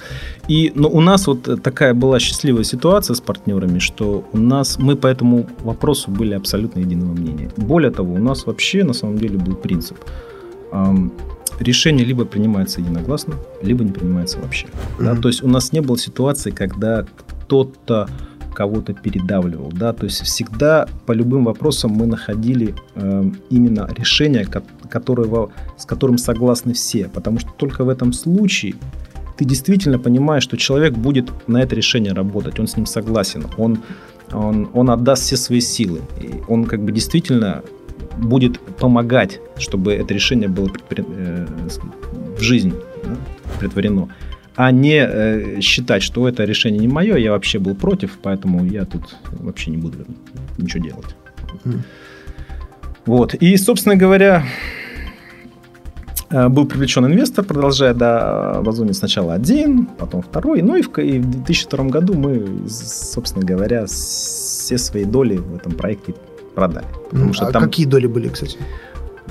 И 0.49 0.73
но 0.75 0.89
у 0.89 1.01
нас 1.01 1.27
вот 1.27 1.63
такая 1.63 1.95
была 1.95 2.19
счастливая 2.21 2.65
ситуация 2.65 3.15
с 3.15 3.21
партнерами, 3.21 3.79
что 3.79 4.25
у 4.33 4.39
нас 4.39 4.79
мы 4.79 4.97
по 4.97 5.07
этому 5.07 5.47
вопросу 5.65 6.11
были 6.11 6.35
абсолютно 6.35 6.81
единого 6.81 7.13
мнения. 7.13 7.51
Более 7.57 7.91
того, 7.91 8.15
у 8.15 8.19
нас 8.19 8.47
вообще 8.47 8.85
на 8.85 8.93
самом 8.93 9.19
деле 9.19 9.39
был 9.39 9.55
принцип. 9.55 9.97
Решение 11.61 12.05
либо 12.05 12.25
принимается 12.25 12.81
единогласно, 12.81 13.35
либо 13.63 13.85
не 13.85 13.93
принимается 13.93 14.39
вообще. 14.39 14.67
Mm-hmm. 14.67 15.05
Да? 15.05 15.17
То 15.17 15.29
есть 15.29 15.43
у 15.43 15.49
нас 15.49 15.73
не 15.73 15.81
было 15.81 15.99
ситуации, 15.99 16.51
когда 16.51 17.05
кто-то 17.17 18.09
кого-то 18.55 18.93
передавливал, 18.93 19.71
да, 19.73 19.93
то 19.93 20.05
есть 20.05 20.23
всегда 20.23 20.89
по 21.07 21.13
любым 21.13 21.45
вопросам 21.45 21.93
мы 21.93 22.07
находили 22.07 22.75
э, 22.95 23.31
именно 23.49 23.89
решение, 23.97 24.45
которого, 24.91 25.53
с 25.79 25.87
которым 25.87 26.19
согласны 26.19 26.73
все, 26.75 27.09
потому 27.09 27.39
что 27.39 27.51
только 27.57 27.85
в 27.85 27.89
этом 27.89 28.13
случае 28.13 28.75
ты 29.39 29.45
действительно 29.45 29.99
понимаешь, 29.99 30.43
что 30.43 30.57
человек 30.57 30.95
будет 30.95 31.31
на 31.47 31.63
это 31.63 31.75
решение 31.75 32.13
работать, 32.13 32.59
он 32.59 32.67
с 32.67 32.77
ним 32.77 32.87
согласен, 32.87 33.47
он, 33.57 33.79
он, 34.33 34.69
он 34.75 34.91
отдаст 34.91 35.23
все 35.23 35.37
свои 35.37 35.61
силы, 35.61 36.01
и 36.21 36.43
он 36.49 36.65
как 36.65 36.83
бы 36.83 36.93
действительно 36.93 37.63
будет 38.19 38.61
помогать, 38.77 39.41
чтобы 39.59 39.93
это 39.93 40.15
решение 40.15 40.49
было 40.49 40.71
э, 40.91 41.47
в 42.37 42.41
жизнь 42.41 42.75
да, 43.05 43.17
притворено 43.59 44.09
а 44.57 44.73
не 44.73 44.99
э, 45.03 45.61
считать, 45.61 46.03
что 46.03 46.29
это 46.29 46.45
решение 46.45 46.81
не 46.81 46.89
мое, 46.89 47.17
я 47.17 47.31
вообще 47.31 47.59
был 47.59 47.75
против, 47.75 48.19
поэтому 48.23 48.65
я 48.65 48.85
тут 48.85 49.17
вообще 49.31 49.71
не 49.71 49.79
буду 49.79 50.05
ничего 50.59 50.85
делать. 50.85 51.17
Mm. 51.65 51.81
Вот. 53.07 53.35
И, 53.35 53.57
собственно 53.57 53.97
говоря, 53.97 54.45
э, 56.29 56.49
был 56.49 56.67
привлечен 56.67 57.07
инвестор, 57.07 57.45
продолжая 57.45 57.95
да, 57.95 58.61
в 58.61 58.69
Озоне 58.69 58.93
сначала 58.93 59.33
один, 59.33 59.87
потом 59.87 60.21
второй. 60.21 60.61
Ну 60.63 60.77
и 60.77 60.83
в, 60.83 60.99
и 60.99 61.19
в 61.19 61.31
2002 61.31 61.85
году 61.87 62.15
мы, 62.15 62.69
собственно 62.69 63.45
говоря, 63.45 63.87
все 63.87 64.77
свои 64.77 65.05
доли 65.05 65.37
в 65.37 65.55
этом 65.55 65.73
проекте 65.73 66.15
продали. 66.55 66.87
Mm, 67.13 67.35
а 67.41 67.53
там... 67.53 67.63
какие 67.63 67.87
доли 67.87 68.07
были, 68.07 68.29
кстати? 68.29 68.59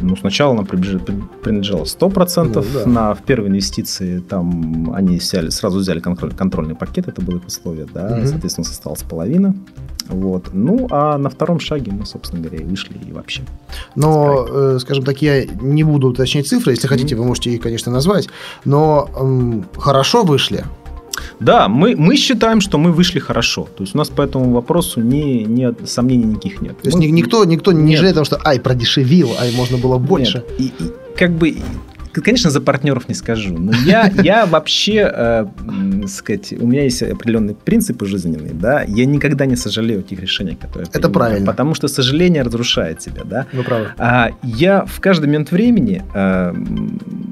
Ну, 0.01 0.15
сначала 0.15 0.53
нам 0.53 0.65
принадлежало 0.65 1.83
100%, 1.83 2.53
ну, 2.53 2.63
да. 2.73 2.89
на, 2.89 3.13
в 3.13 3.23
первой 3.23 3.49
инвестиции 3.49 4.19
там 4.19 4.93
они 4.93 5.17
взяли, 5.17 5.49
сразу 5.49 5.79
взяли 5.79 5.99
контроль, 5.99 6.33
контрольный 6.33 6.75
пакет, 6.75 7.07
это 7.07 7.21
было 7.21 7.37
их 7.37 7.47
условие, 7.47 7.85
да, 7.93 8.17
угу. 8.17 8.27
соответственно, 8.27 8.67
осталась 8.67 9.03
половина. 9.03 9.55
Вот. 10.07 10.49
Ну, 10.53 10.87
а 10.89 11.17
на 11.17 11.29
втором 11.29 11.59
шаге 11.59 11.91
мы, 11.91 12.05
собственно 12.05 12.41
говоря, 12.41 12.63
и 12.63 12.65
вышли 12.65 12.97
и 13.07 13.11
вообще. 13.11 13.43
Но, 13.95 14.47
э, 14.49 14.77
скажем 14.81 15.03
так, 15.03 15.21
я 15.21 15.45
не 15.45 15.83
буду 15.83 16.07
уточнять 16.07 16.47
цифры, 16.47 16.71
если 16.71 16.87
mm 16.87 16.89
хотите, 16.89 17.15
вы 17.15 17.25
можете 17.25 17.51
их, 17.51 17.61
конечно, 17.61 17.91
назвать, 17.91 18.29
но 18.65 19.07
э, 19.15 19.79
хорошо 19.79 20.23
вышли. 20.23 20.63
Да, 21.39 21.67
мы, 21.67 21.95
мы 21.95 22.15
считаем, 22.15 22.61
что 22.61 22.77
мы 22.77 22.91
вышли 22.91 23.19
хорошо. 23.19 23.67
То 23.77 23.83
есть 23.83 23.95
у 23.95 23.97
нас 23.97 24.09
по 24.09 24.21
этому 24.21 24.51
вопросу 24.51 25.01
ни, 25.01 25.43
ни 25.43 25.85
сомнений 25.85 26.25
никаких 26.25 26.61
нет. 26.61 26.77
То 26.81 26.87
есть 26.87 26.97
мы... 26.97 27.05
никто, 27.05 27.45
никто 27.45 27.71
не 27.71 27.95
жалеет 27.95 28.15
о 28.15 28.19
том, 28.19 28.25
что 28.25 28.39
ай, 28.45 28.59
продешевил, 28.59 29.31
ай, 29.39 29.51
можно 29.55 29.77
было 29.77 29.97
больше. 29.97 30.43
Нет. 30.57 30.71
И, 30.79 30.83
и, 30.83 30.91
как 31.15 31.31
бы 31.31 31.55
Конечно, 32.11 32.49
за 32.49 32.61
партнеров 32.61 33.07
не 33.07 33.15
скажу, 33.15 33.57
но 33.57 33.71
я, 33.85 34.11
я 34.23 34.45
вообще, 34.45 35.11
э, 35.13 35.45
сказать, 36.07 36.53
у 36.59 36.65
меня 36.65 36.83
есть 36.83 37.03
определенные 37.03 37.55
принципы 37.55 38.05
жизненные, 38.05 38.53
да, 38.53 38.83
я 38.83 39.05
никогда 39.05 39.45
не 39.45 39.55
сожалею 39.55 39.99
о 39.99 40.03
тех 40.03 40.19
решениях, 40.19 40.59
которые 40.59 40.89
Это 40.91 41.09
правильно. 41.09 41.45
Потому 41.45 41.75
что 41.75 41.87
сожаление 41.87 42.41
разрушает 42.41 42.99
тебя, 42.99 43.23
да. 43.23 43.45
Вы 43.53 43.63
правы. 43.63 43.89
А 43.97 44.31
я 44.43 44.85
в 44.85 44.99
каждый 44.99 45.27
момент 45.27 45.51
времени 45.51 46.03
э, 46.13 46.53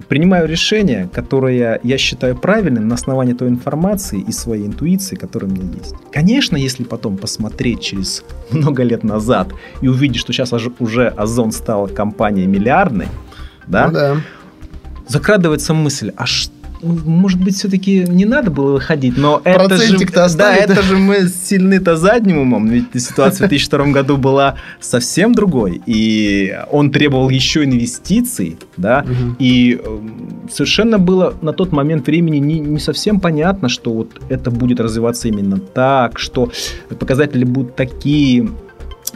принимаю 0.08 0.48
решение, 0.48 1.10
которое 1.13 1.80
я 1.84 1.98
считаю 1.98 2.36
правильным 2.36 2.88
на 2.88 2.96
основании 2.96 3.34
той 3.34 3.50
информации 3.50 4.24
и 4.28 4.32
своей 4.32 4.67
интуиции, 4.67 5.15
которая 5.15 5.52
у 5.52 5.54
меня 5.54 5.74
есть. 5.78 5.96
Конечно, 6.12 6.58
если 6.58 6.84
потом 6.84 7.17
посмотреть 7.17 7.82
через 7.82 8.24
много 8.52 8.84
лет 8.84 9.04
назад 9.04 9.50
и 9.82 9.88
увидеть, 9.88 10.17
что 10.17 10.34
сейчас 10.34 10.54
уже 10.80 11.08
Озон 11.08 11.52
стала 11.52 11.88
компанией 11.88 12.48
миллиардной, 12.48 13.08
да, 13.67 13.88
ну, 13.88 13.93
да 13.93 14.17
закрадывается 15.08 15.74
мысль, 15.74 16.12
а 16.15 16.26
что 16.26 16.57
может 16.82 17.40
быть, 17.40 17.56
все-таки 17.56 18.06
не 18.08 18.26
надо 18.26 18.52
было 18.52 18.74
выходить, 18.74 19.18
но 19.18 19.42
это 19.44 19.78
же, 19.78 19.98
да, 20.36 20.56
это 20.56 20.82
же 20.82 20.98
мы 20.98 21.28
сильны-то 21.28 21.98
задним 21.98 22.40
умом, 22.40 22.68
ведь 22.68 22.86
ситуация 22.94 23.48
в 23.48 23.50
2002 23.50 23.88
году 23.88 24.18
была 24.18 24.56
совсем 24.80 25.34
другой, 25.34 25.82
и 25.86 26.58
он 26.72 26.92
требовал 26.92 27.30
еще 27.30 27.63
инвестиций, 27.63 28.58
да, 28.78 29.06
угу. 29.06 29.36
и 29.40 29.80
эм, 29.84 30.50
совершенно 30.52 31.00
было 31.00 31.34
на 31.42 31.54
тот 31.54 31.72
момент 31.72 32.08
времени 32.08 32.38
не, 32.38 32.60
не 32.60 32.80
совсем 32.80 33.20
понятно, 33.20 33.70
что 33.70 33.94
вот 33.94 34.22
это 34.30 34.52
будет 34.52 34.80
развиваться 34.80 35.28
именно 35.28 35.58
так, 35.58 36.20
что 36.20 36.52
показатели 37.00 37.44
будут 37.44 37.76
такие, 37.76 38.50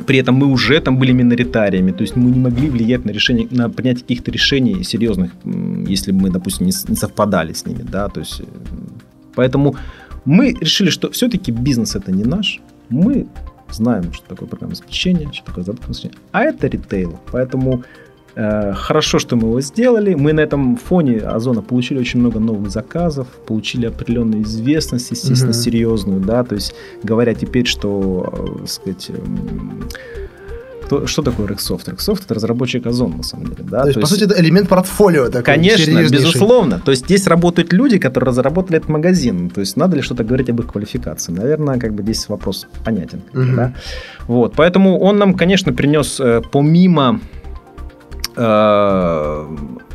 при 0.05 0.19
этом 0.19 0.35
мы 0.35 0.47
уже 0.47 0.79
там 0.79 0.97
были 0.97 1.11
миноритариями, 1.11 1.91
то 1.91 2.01
есть 2.01 2.15
мы 2.15 2.31
не 2.31 2.39
могли 2.39 2.69
влиять 2.69 3.05
на 3.05 3.11
решение, 3.11 3.47
на 3.51 3.69
принятие 3.69 4.01
каких-то 4.01 4.31
решений 4.31 4.83
серьезных, 4.83 5.31
если 5.89 6.11
мы, 6.11 6.29
допустим, 6.29 6.65
не, 6.65 6.73
не 6.87 6.95
совпадали 6.95 7.53
с 7.53 7.65
ними, 7.65 7.83
да, 7.83 8.07
то 8.07 8.21
есть, 8.21 8.41
э, 8.41 8.43
поэтому 9.35 9.75
мы 10.25 10.53
решили, 10.61 10.89
что 10.89 11.09
все-таки 11.11 11.51
бизнес 11.51 11.95
это 11.95 12.11
не 12.11 12.23
наш, 12.23 12.61
мы 12.89 13.27
знаем, 13.69 14.13
что 14.13 14.25
такое 14.27 14.47
программное 14.47 14.77
обеспечение, 14.77 15.29
что 15.33 15.45
такое 15.45 15.63
задатное 15.63 15.87
обеспечение, 15.87 16.19
а 16.31 16.43
это 16.43 16.67
ритейл, 16.67 17.19
поэтому 17.31 17.83
хорошо, 18.35 19.19
что 19.19 19.35
мы 19.35 19.47
его 19.47 19.61
сделали. 19.61 20.13
Мы 20.13 20.33
на 20.33 20.41
этом 20.41 20.77
фоне 20.77 21.19
Озона 21.19 21.61
получили 21.61 21.99
очень 21.99 22.19
много 22.19 22.39
новых 22.39 22.69
заказов, 22.71 23.27
получили 23.45 23.87
определенную 23.87 24.43
известность, 24.43 25.11
естественно, 25.11 25.51
угу. 25.51 25.59
серьезную, 25.59 26.19
да, 26.21 26.43
то 26.43 26.55
есть 26.55 26.73
говоря 27.03 27.33
теперь, 27.33 27.65
что, 27.65 28.29
так 28.31 28.63
э, 28.63 28.67
сказать, 28.67 29.09
эм, 29.09 29.89
кто, 30.91 31.07
что 31.07 31.21
такое 31.21 31.47
Rexsoft? 31.47 31.85
Rexsoft 31.85 32.23
это 32.25 32.33
разработчик 32.33 32.85
Озон, 32.85 33.15
на 33.17 33.23
самом 33.23 33.45
деле. 33.45 33.63
Да? 33.69 33.81
То, 33.81 33.87
есть, 33.87 33.93
то 33.95 33.99
есть, 34.01 34.01
по 34.01 34.07
сути, 34.07 34.23
это 34.25 34.41
элемент 34.41 34.67
портфолио 34.67 35.27
такой 35.27 35.43
Конечно, 35.43 36.09
безусловно. 36.09 36.81
То 36.83 36.91
есть, 36.91 37.05
здесь 37.05 37.27
работают 37.27 37.71
люди, 37.71 37.97
которые 37.97 38.27
разработали 38.27 38.77
этот 38.77 38.89
магазин. 38.89 39.49
То 39.49 39.61
есть, 39.61 39.77
надо 39.77 39.95
ли 39.95 40.01
что-то 40.01 40.25
говорить 40.25 40.49
об 40.49 40.59
их 40.59 40.67
квалификации? 40.67 41.31
Наверное, 41.31 41.79
как 41.79 41.93
бы 41.93 42.03
здесь 42.03 42.27
вопрос 42.27 42.67
понятен. 42.83 43.21
Угу. 43.33 43.55
Да? 43.55 43.73
Вот, 44.27 44.53
поэтому 44.57 44.99
он 44.99 45.17
нам, 45.17 45.33
конечно, 45.33 45.71
принес 45.71 46.19
э, 46.19 46.41
помимо 46.51 47.21
Э, 47.21 47.40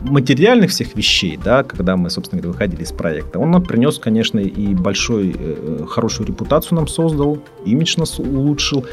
материальных 0.00 0.70
всех 0.70 0.94
вещей, 0.94 1.38
да, 1.42 1.62
когда 1.62 1.96
мы, 1.96 2.10
собственно 2.10 2.40
говоря, 2.42 2.52
выходили 2.52 2.82
из 2.82 2.92
проекта, 2.92 3.38
он 3.38 3.50
нам 3.50 3.62
принес, 3.62 3.98
конечно, 3.98 4.38
и 4.38 4.74
большой, 4.74 5.34
э, 5.38 5.86
хорошую 5.88 6.26
репутацию 6.26 6.76
нам 6.76 6.86
создал, 6.86 7.38
имидж 7.64 7.98
нас 7.98 8.18
улучшил, 8.18 8.84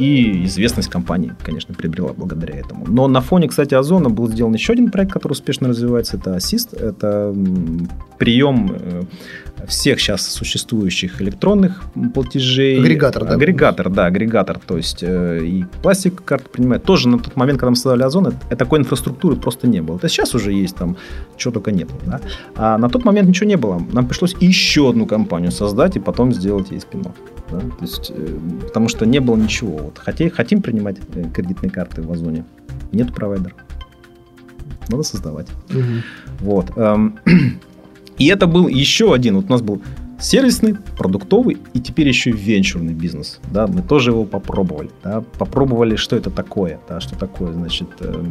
И 0.00 0.46
известность 0.46 0.88
компании, 0.88 1.34
конечно, 1.42 1.74
приобрела 1.74 2.14
благодаря 2.16 2.54
этому. 2.58 2.86
Но 2.88 3.06
на 3.06 3.20
фоне, 3.20 3.48
кстати, 3.48 3.74
Озона 3.74 4.08
был 4.08 4.28
сделан 4.28 4.54
еще 4.54 4.72
один 4.72 4.90
проект, 4.90 5.12
который 5.12 5.32
успешно 5.32 5.68
развивается. 5.68 6.16
Это 6.16 6.36
Assist. 6.36 6.74
Это 6.74 7.34
прием 8.16 8.74
э, 8.80 9.02
всех 9.66 10.00
сейчас 10.00 10.26
существующих 10.26 11.20
электронных 11.20 11.82
платежей. 12.14 12.80
Агрегатор, 12.80 13.26
да? 13.26 13.34
Агрегатор, 13.34 13.90
да, 13.90 14.06
агрегатор. 14.06 14.58
То 14.58 14.78
есть 14.78 15.02
э, 15.02 15.44
и 15.44 15.64
пластик 15.82 16.24
карт 16.24 16.48
принимает. 16.50 16.82
Тоже 16.84 17.06
на 17.06 17.18
тот 17.18 17.36
момент, 17.36 17.58
когда 17.58 17.68
мы 17.68 17.76
создали 17.76 18.02
Озон, 18.02 18.28
это, 18.28 18.56
такой 18.56 18.78
инфраструктуры 18.78 19.36
просто 19.36 19.68
не 19.68 19.82
было. 19.82 19.96
Это 19.96 20.08
сейчас 20.08 20.34
уже 20.34 20.50
есть 20.54 20.76
там, 20.76 20.96
чего 21.36 21.52
только 21.52 21.72
нет. 21.72 21.90
Да? 22.06 22.20
А 22.56 22.78
на 22.78 22.88
тот 22.88 23.04
момент 23.04 23.28
ничего 23.28 23.50
не 23.50 23.56
было. 23.56 23.82
Нам 23.92 24.06
пришлось 24.06 24.34
еще 24.40 24.88
одну 24.88 25.04
компанию 25.04 25.52
создать 25.52 25.96
и 25.96 26.00
потом 26.00 26.32
сделать 26.32 26.70
ей 26.70 26.80
спин 26.80 27.02
да? 27.50 27.58
То 27.60 27.82
есть, 27.82 28.12
э, 28.14 28.38
потому 28.66 28.88
что 28.88 29.06
не 29.06 29.20
было 29.20 29.36
ничего. 29.36 29.76
Вот 29.78 29.98
хотим, 29.98 30.30
хотим 30.30 30.62
принимать 30.62 30.96
э, 31.14 31.24
кредитные 31.32 31.70
карты 31.70 32.02
в 32.02 32.10
Озоне, 32.10 32.44
нет 32.92 33.14
провайдера. 33.14 33.54
Надо 34.88 35.02
создавать. 35.02 35.48
Угу. 35.70 35.80
Вот. 36.40 36.76
Эм, 36.76 37.18
и 38.18 38.26
это 38.26 38.46
был 38.46 38.68
еще 38.68 39.14
один. 39.14 39.36
Вот 39.36 39.46
у 39.46 39.48
нас 39.48 39.62
был 39.62 39.82
сервисный, 40.20 40.76
продуктовый 40.96 41.58
и 41.72 41.80
теперь 41.80 42.08
еще 42.08 42.30
венчурный 42.30 42.92
бизнес. 42.92 43.40
Да, 43.50 43.66
мы 43.66 43.82
тоже 43.82 44.10
его 44.10 44.24
попробовали. 44.24 44.90
Да, 45.02 45.22
попробовали, 45.38 45.96
что 45.96 46.16
это 46.16 46.30
такое. 46.30 46.80
Да, 46.88 47.00
что 47.00 47.18
такое, 47.18 47.52
значит, 47.52 47.88
э, 48.00 48.24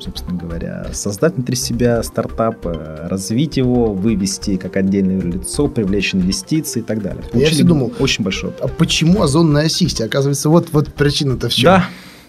собственно 0.00 0.38
говоря, 0.38 0.86
создать 0.92 1.34
внутри 1.34 1.56
себя 1.56 2.02
стартап, 2.02 2.66
э, 2.66 3.08
развить 3.08 3.56
его, 3.56 3.92
вывести 3.92 4.56
как 4.56 4.76
отдельное 4.76 5.20
лицо, 5.20 5.68
привлечь 5.68 6.14
инвестиции 6.14 6.80
и 6.80 6.82
так 6.82 7.02
далее. 7.02 7.22
Получили 7.22 7.42
Я 7.44 7.50
все 7.50 7.64
думал, 7.64 7.92
очень 7.98 8.24
большой. 8.24 8.52
А 8.60 8.68
почему 8.68 9.22
Озон 9.22 9.52
на 9.52 9.60
Ассисте? 9.60 10.04
Оказывается, 10.04 10.48
вот, 10.48 10.68
вот 10.72 10.92
причина-то 10.92 11.48
в 11.48 11.54
чем. 11.54 11.64
Да, 11.64 11.88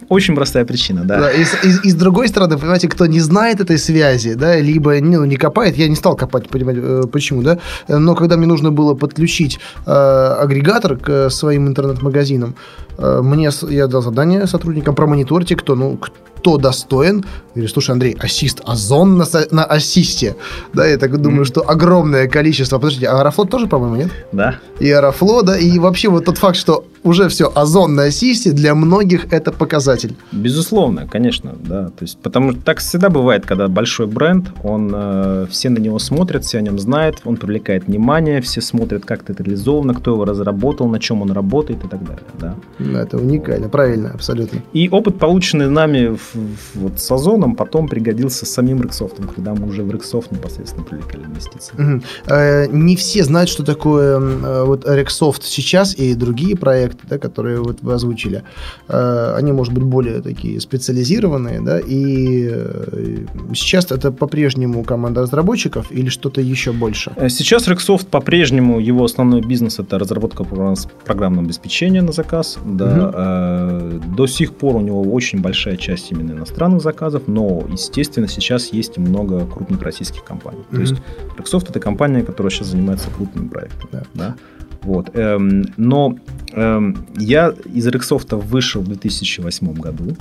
очень 0.09 0.35
простая 0.35 0.65
причина, 0.65 1.03
да. 1.03 1.19
да 1.19 1.31
и, 1.31 1.41
и, 1.41 1.87
и 1.87 1.89
с 1.89 1.95
другой 1.95 2.27
стороны, 2.27 2.57
понимаете, 2.57 2.87
кто 2.87 3.05
не 3.05 3.19
знает 3.19 3.59
этой 3.59 3.77
связи, 3.77 4.33
да, 4.33 4.59
либо 4.59 4.99
ну, 5.01 5.25
не 5.25 5.35
копает, 5.35 5.77
я 5.77 5.87
не 5.87 5.95
стал 5.95 6.15
копать, 6.15 6.49
понимать, 6.49 6.77
э, 6.79 7.03
почему, 7.11 7.41
да, 7.41 7.59
но 7.87 8.15
когда 8.15 8.37
мне 8.37 8.47
нужно 8.47 8.71
было 8.71 8.93
подключить 8.93 9.59
э, 9.85 9.91
агрегатор 9.91 10.97
к 10.97 11.29
своим 11.29 11.67
интернет-магазинам, 11.67 12.55
э, 12.97 13.21
мне 13.23 13.49
я 13.69 13.87
дал 13.87 14.01
задание 14.01 14.47
сотрудникам 14.47 14.95
промониторьте, 14.95 15.55
кто, 15.55 15.75
ну, 15.75 15.99
кто 16.43 16.57
достоин. 16.57 17.23
Говорю, 17.55 17.69
слушай, 17.69 17.91
Андрей, 17.91 18.17
ассист, 18.19 18.61
озон 18.65 19.17
на, 19.17 19.25
на 19.51 19.63
ассисте. 19.63 20.35
Да, 20.73 20.85
я 20.85 20.97
так 20.97 21.21
думаю, 21.21 21.43
mm-hmm. 21.43 21.47
что 21.47 21.61
огромное 21.61 22.27
количество. 22.27 22.79
Подождите, 22.79 23.07
а 23.07 23.19
Аэрофлот 23.19 23.49
тоже, 23.49 23.67
по-моему, 23.67 23.95
нет? 23.95 24.11
Да. 24.33 24.59
И 24.81 24.91
Аэрофлот, 24.91 25.45
да, 25.45 25.57
и 25.57 25.79
вообще 25.79 26.09
вот 26.09 26.25
тот 26.25 26.37
факт, 26.37 26.57
что 26.57 26.85
уже 27.03 27.29
все, 27.29 27.49
озон 27.55 27.95
на 27.95 28.03
ассисте, 28.03 28.51
для 28.51 28.75
многих 28.75 29.31
это 29.31 29.53
показатель. 29.53 29.92
Безусловно, 30.31 31.07
конечно, 31.07 31.55
да. 31.59 31.87
То 31.87 32.03
есть, 32.03 32.17
потому 32.19 32.51
что 32.51 32.61
так 32.61 32.79
всегда 32.79 33.09
бывает, 33.09 33.45
когда 33.45 33.67
большой 33.67 34.07
бренд, 34.07 34.51
он, 34.63 34.91
э, 34.93 35.47
все 35.49 35.69
на 35.69 35.79
него 35.79 35.99
смотрят, 35.99 36.43
все 36.43 36.59
о 36.59 36.61
нем 36.61 36.79
знают, 36.79 37.21
он 37.25 37.37
привлекает 37.37 37.87
внимание, 37.87 38.41
все 38.41 38.61
смотрят, 38.61 39.05
как 39.05 39.29
это 39.29 39.43
реализовано, 39.43 39.93
кто 39.93 40.11
его 40.11 40.25
разработал, 40.25 40.87
на 40.87 40.99
чем 40.99 41.21
он 41.21 41.31
работает 41.31 41.83
и 41.83 41.87
так 41.87 42.03
далее. 42.03 42.23
Да. 42.39 42.55
Это 43.01 43.17
уникально, 43.17 43.69
правильно, 43.69 44.11
абсолютно. 44.11 44.61
И 44.73 44.89
опыт, 44.89 45.19
полученный 45.19 45.69
нами 45.69 46.15
в 46.15 46.73
вот 46.75 46.99
с 46.99 47.11
Озоном 47.11 47.55
потом 47.55 47.87
пригодился 47.87 48.45
самим 48.45 48.81
Рексофтом, 48.81 49.27
когда 49.27 49.53
мы 49.53 49.67
уже 49.67 49.83
в 49.83 49.91
Рексофт 49.91 50.31
непосредственно 50.31 50.83
привлекали 50.83 51.23
инвестиции. 51.23 51.73
Угу. 51.77 52.03
Э, 52.27 52.67
не 52.67 52.95
все 52.95 53.23
знают, 53.23 53.49
что 53.49 53.63
такое 53.63 54.19
э, 54.19 54.63
вот 54.65 54.85
Рексофт 54.87 55.43
сейчас 55.43 55.95
и 55.95 56.15
другие 56.15 56.55
проекты, 56.55 56.99
да, 57.09 57.17
которые 57.17 57.61
вот 57.61 57.77
вы 57.81 57.93
озвучили. 57.93 58.43
Э, 58.87 59.35
они, 59.37 59.51
может 59.51 59.73
быть, 59.73 59.82
более 59.83 60.21
такие 60.21 60.59
специализированные, 60.59 61.61
да, 61.61 61.79
и 61.79 62.49
э, 62.51 63.25
сейчас 63.53 63.91
это 63.91 64.11
по-прежнему 64.11 64.83
команда 64.83 65.21
разработчиков 65.21 65.91
или 65.91 66.09
что-то 66.09 66.41
еще 66.41 66.71
больше? 66.71 67.11
Э, 67.15 67.29
сейчас 67.29 67.67
Рексофт 67.67 68.07
по-прежнему, 68.07 68.79
его 68.79 69.03
основной 69.03 69.41
бизнес 69.41 69.79
это 69.79 69.99
разработка 69.99 70.43
программного 71.05 71.45
обеспечения 71.45 72.01
на 72.01 72.11
заказ. 72.11 72.57
Да, 72.65 73.99
угу. 73.99 74.15
до 74.15 74.27
сих 74.27 74.53
пор 74.53 74.75
у 74.75 74.81
него 74.81 75.01
очень 75.01 75.41
большая 75.41 75.77
часть 75.77 76.11
именно 76.11 76.31
иностранных 76.31 76.81
заказов, 76.81 77.23
но, 77.27 77.63
естественно, 77.69 78.27
сейчас 78.27 78.73
есть 78.73 78.97
много 78.97 79.45
крупных 79.45 79.81
российских 79.81 80.23
компаний. 80.23 80.59
Mm-hmm. 80.71 80.75
То 80.75 80.81
есть 80.81 80.95
Microsoft 81.37 81.69
это 81.69 81.79
компания, 81.79 82.23
которая 82.23 82.51
сейчас 82.51 82.67
занимается 82.67 83.09
крупными 83.09 83.47
проектами. 83.47 83.89
Да. 83.91 84.03
Да? 84.13 84.35
Вот. 84.83 85.15
Эм, 85.15 85.65
но 85.77 86.17
эм, 86.53 87.07
я 87.15 87.53
из 87.65 87.87
Rexsoft 87.87 88.35
вышел 88.35 88.81
в 88.81 88.87
2008 88.87 89.73
году. 89.73 90.15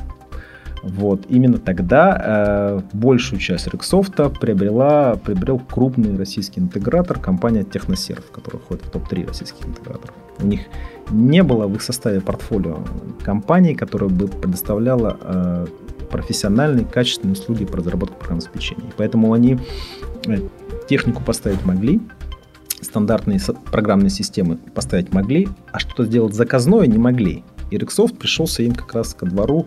Вот. 0.82 1.26
Именно 1.28 1.58
тогда 1.58 2.20
э, 2.24 2.80
большую 2.92 3.38
часть 3.38 3.68
Рексофта 3.68 4.28
приобрела, 4.28 5.14
приобрел 5.14 5.60
крупный 5.60 6.16
российский 6.16 6.60
интегратор, 6.60 7.18
компания 7.20 7.62
Техносерв, 7.62 8.30
которая 8.32 8.60
входит 8.60 8.84
в 8.86 8.90
топ-3 8.90 9.28
российских 9.28 9.64
интеграторов. 9.64 10.14
У 10.40 10.46
них 10.46 10.62
не 11.10 11.42
было 11.44 11.68
в 11.68 11.74
их 11.76 11.82
составе 11.82 12.20
портфолио 12.20 12.78
компании, 13.24 13.74
которая 13.74 14.10
бы 14.10 14.26
предоставляла 14.26 15.16
э, 15.20 15.66
профессиональные, 16.10 16.84
качественные 16.84 17.34
услуги 17.34 17.64
по 17.64 17.76
разработке 17.76 18.16
программного 18.16 18.48
обеспечения. 18.48 18.92
Поэтому 18.96 19.32
они 19.32 19.58
э, 20.26 20.38
технику 20.88 21.22
поставить 21.22 21.64
могли, 21.64 22.00
стандартные 22.82 23.40
программные 23.70 24.10
системы 24.10 24.58
поставить 24.74 25.12
могли, 25.12 25.48
а 25.72 25.78
что-то 25.78 26.04
сделать 26.04 26.34
заказное 26.34 26.86
не 26.86 26.98
могли. 26.98 27.44
И 27.70 27.76
Rexsoft 27.76 28.18
пришелся 28.18 28.62
им 28.62 28.74
как 28.74 28.92
раз 28.94 29.14
ко 29.14 29.24
двору, 29.24 29.66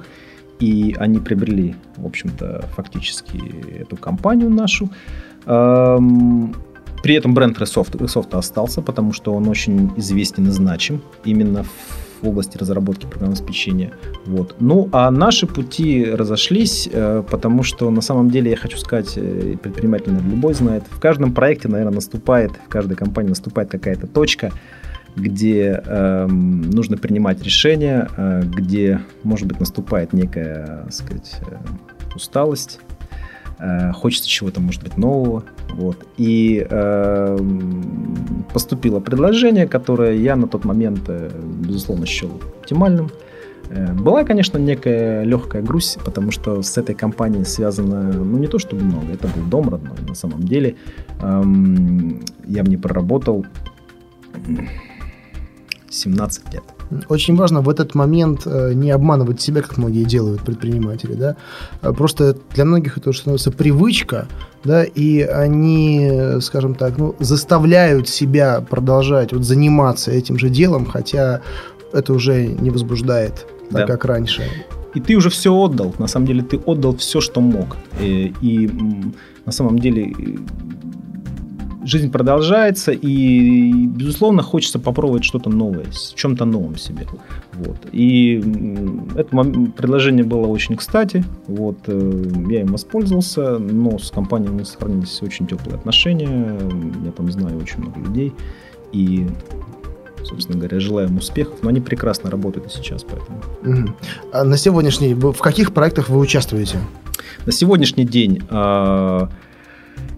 и 0.60 0.96
они 1.00 1.20
приобрели, 1.20 1.76
в 1.98 2.06
общем-то, 2.06 2.66
фактически 2.76 3.42
эту 3.80 3.98
компанию 3.98 4.50
нашу. 4.50 4.90
При 5.46 7.14
этом 7.14 7.34
бренд 7.34 7.58
Resoft, 7.58 7.92
Resoft 7.98 8.38
остался, 8.38 8.82
потому 8.82 9.12
что 9.14 9.34
он 9.34 9.48
очень 9.48 9.92
известен 9.98 10.48
и 10.48 10.52
значим 10.52 11.02
именно 11.24 11.64
в 11.64 12.05
в 12.22 12.28
области 12.28 12.58
разработки 12.58 13.06
программного 13.06 13.40
обеспечения. 13.40 13.92
Вот. 14.26 14.56
Ну, 14.60 14.90
а 14.92 15.12
наши 15.12 15.48
пути 15.48 16.06
разошлись, 16.06 16.90
э, 16.92 17.24
потому 17.30 17.64
что 17.64 17.90
на 17.90 18.02
самом 18.02 18.30
деле, 18.30 18.52
я 18.52 18.58
хочу 18.58 18.78
сказать, 18.78 19.14
э, 19.18 19.56
предприниматель, 19.62 20.12
любой 20.12 20.54
знает, 20.54 20.84
в 20.90 21.00
каждом 21.00 21.34
проекте, 21.34 21.68
наверное, 21.68 21.96
наступает, 21.96 22.52
в 22.52 22.70
каждой 22.70 22.96
компании 22.96 23.30
наступает 23.30 23.70
какая-то 23.70 24.08
точка, 24.08 24.52
где 25.16 25.82
э, 25.86 26.28
нужно 26.28 26.98
принимать 26.98 27.42
решения, 27.42 28.10
э, 28.18 28.44
где, 28.44 29.02
может 29.24 29.48
быть, 29.48 29.60
наступает 29.60 30.14
некая, 30.14 30.84
так 30.84 30.94
сказать, 30.94 31.36
э, 31.50 31.56
усталость, 32.16 32.80
э, 33.60 33.92
хочется 33.94 34.30
чего-то, 34.30 34.60
может 34.62 34.84
быть, 34.84 34.98
нового. 34.98 35.44
Вот. 35.74 35.98
И 36.18 36.66
э, 36.70 37.38
поступило 38.54 39.00
предложение, 39.00 39.68
которое 39.68 40.16
я 40.16 40.36
на 40.36 40.48
тот 40.48 40.66
момент, 40.66 41.02
э, 41.08 41.32
безусловно, 41.68 42.06
счел 42.06 42.32
оптимальным. 42.62 43.10
Э, 43.70 43.94
была, 43.94 44.24
конечно, 44.24 44.58
некая 44.58 45.24
легкая 45.24 45.62
грусть, 45.62 46.00
потому 46.06 46.32
что 46.32 46.62
с 46.62 46.78
этой 46.78 46.96
компанией 46.96 47.46
связано, 47.46 48.14
ну, 48.14 48.38
не 48.38 48.48
то 48.48 48.60
чтобы 48.60 48.84
много, 48.84 49.12
это 49.14 49.28
был 49.28 49.44
дом 49.50 49.70
родной, 49.70 49.98
на 50.08 50.16
самом 50.16 50.44
деле. 50.44 50.76
Эм, 51.22 52.22
я 52.46 52.64
в 52.64 52.70
ней 52.70 52.78
проработал 52.78 53.46
17 55.96 56.54
лет. 56.54 56.64
Очень 57.10 57.36
важно 57.36 57.62
в 57.62 57.70
этот 57.70 57.96
момент 57.96 58.42
э, 58.46 58.74
не 58.74 58.92
обманывать 58.92 59.42
себя, 59.42 59.62
как 59.62 59.78
многие 59.78 60.04
делают 60.04 60.42
предприниматели, 60.42 61.14
да. 61.14 61.36
А 61.82 61.94
просто 61.94 62.38
для 62.54 62.66
многих 62.66 62.98
это 62.98 63.10
уже 63.10 63.20
становится 63.20 63.52
привычка, 63.52 64.28
да, 64.64 64.84
и 64.84 65.22
они, 65.22 66.40
скажем 66.42 66.76
так, 66.76 66.98
ну, 66.98 67.16
заставляют 67.20 68.08
себя 68.08 68.62
продолжать 68.62 69.34
вот 69.34 69.44
заниматься 69.44 70.12
этим 70.12 70.38
же 70.38 70.50
делом, 70.50 70.86
хотя 70.86 71.42
это 71.94 72.14
уже 72.14 72.46
не 72.46 72.70
возбуждает 72.70 73.48
так, 73.72 73.88
да. 73.88 73.88
как 73.88 74.06
раньше. 74.06 74.44
И 74.94 75.02
ты 75.02 75.16
уже 75.16 75.30
все 75.30 75.54
отдал. 75.54 75.94
На 76.00 76.08
самом 76.08 76.28
деле 76.28 76.42
ты 76.42 76.58
отдал 76.58 76.96
все, 76.96 77.20
что 77.20 77.42
мог. 77.42 77.76
И, 78.00 78.34
и 78.42 78.70
на 79.46 79.52
самом 79.52 79.80
деле 79.80 80.14
жизнь 81.86 82.12
продолжается, 82.12 82.92
и, 82.92 83.86
безусловно, 83.88 84.42
хочется 84.42 84.80
попробовать 84.80 85.24
что-то 85.24 85.50
новое, 85.50 85.86
в 85.86 86.16
чем-то 86.16 86.46
новом 86.46 86.78
себе. 86.78 87.08
Вот. 87.54 87.78
И 87.92 88.44
это 89.16 89.38
предложение 89.78 90.26
было 90.26 90.48
очень 90.48 90.76
кстати. 90.76 91.24
Вот. 91.48 91.78
Э, 91.88 92.24
я 92.50 92.62
им 92.62 92.68
воспользовался, 92.68 93.60
но 93.60 93.98
с 94.00 94.12
компанией 94.12 94.52
мы 94.52 94.66
сохранились 94.66 95.22
очень 95.22 95.48
теплые 95.48 95.76
отношения. 95.76 96.60
Я 97.06 97.12
там 97.12 97.32
знаю 97.32 97.58
очень 97.58 97.80
много 97.80 98.00
людей. 98.00 98.34
И 98.92 99.28
собственно 100.24 100.58
говоря, 100.58 100.80
желаю 100.80 101.08
им 101.10 101.18
успехов, 101.18 101.60
но 101.62 101.70
они 101.70 101.82
прекрасно 101.82 102.32
работают 102.32 102.66
и 102.66 102.70
сейчас, 102.70 103.04
поэтому. 103.04 103.42
Угу. 103.64 103.94
А 104.32 104.44
на 104.44 104.58
сегодняшний 104.58 105.14
в 105.14 105.38
каких 105.38 105.72
проектах 105.72 106.10
вы 106.10 106.18
участвуете? 106.18 106.80
На 107.46 107.52
сегодняшний 107.52 108.06
день 108.06 108.42
э, 108.50 109.28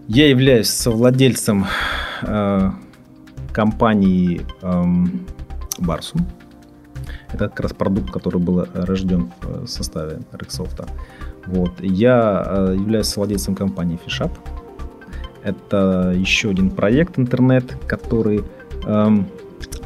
я 0.07 0.29
являюсь 0.29 0.69
совладельцем 0.69 1.65
э, 2.23 2.71
компании 3.51 4.41
э, 4.61 4.83
Барсум. 5.79 6.25
Это 7.33 7.49
как 7.49 7.59
раз 7.59 7.73
продукт, 7.73 8.11
который 8.11 8.41
был 8.41 8.65
рожден 8.73 9.31
в 9.41 9.67
составе 9.67 10.19
Рексофта. 10.31 10.87
Вот. 11.45 11.73
Я 11.81 12.73
являюсь 12.73 13.15
владельцем 13.17 13.53
компании 13.53 13.99
FishUp. 14.05 14.31
Это 15.43 16.13
еще 16.15 16.49
один 16.49 16.69
проект 16.69 17.19
интернет, 17.19 17.75
который 17.85 18.43
эм, 18.85 19.27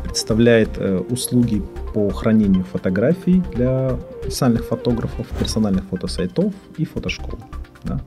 представляет 0.04 0.78
э, 0.78 0.98
услуги 0.98 1.64
по 1.94 2.10
хранению 2.10 2.64
фотографий 2.64 3.44
для 3.54 3.98
профессиональных 4.22 4.66
фотографов, 4.66 5.28
персональных 5.40 5.86
фотосайтов 5.86 6.54
и 6.78 6.86
фотошкол. 6.86 7.40
Да. 7.84 8.02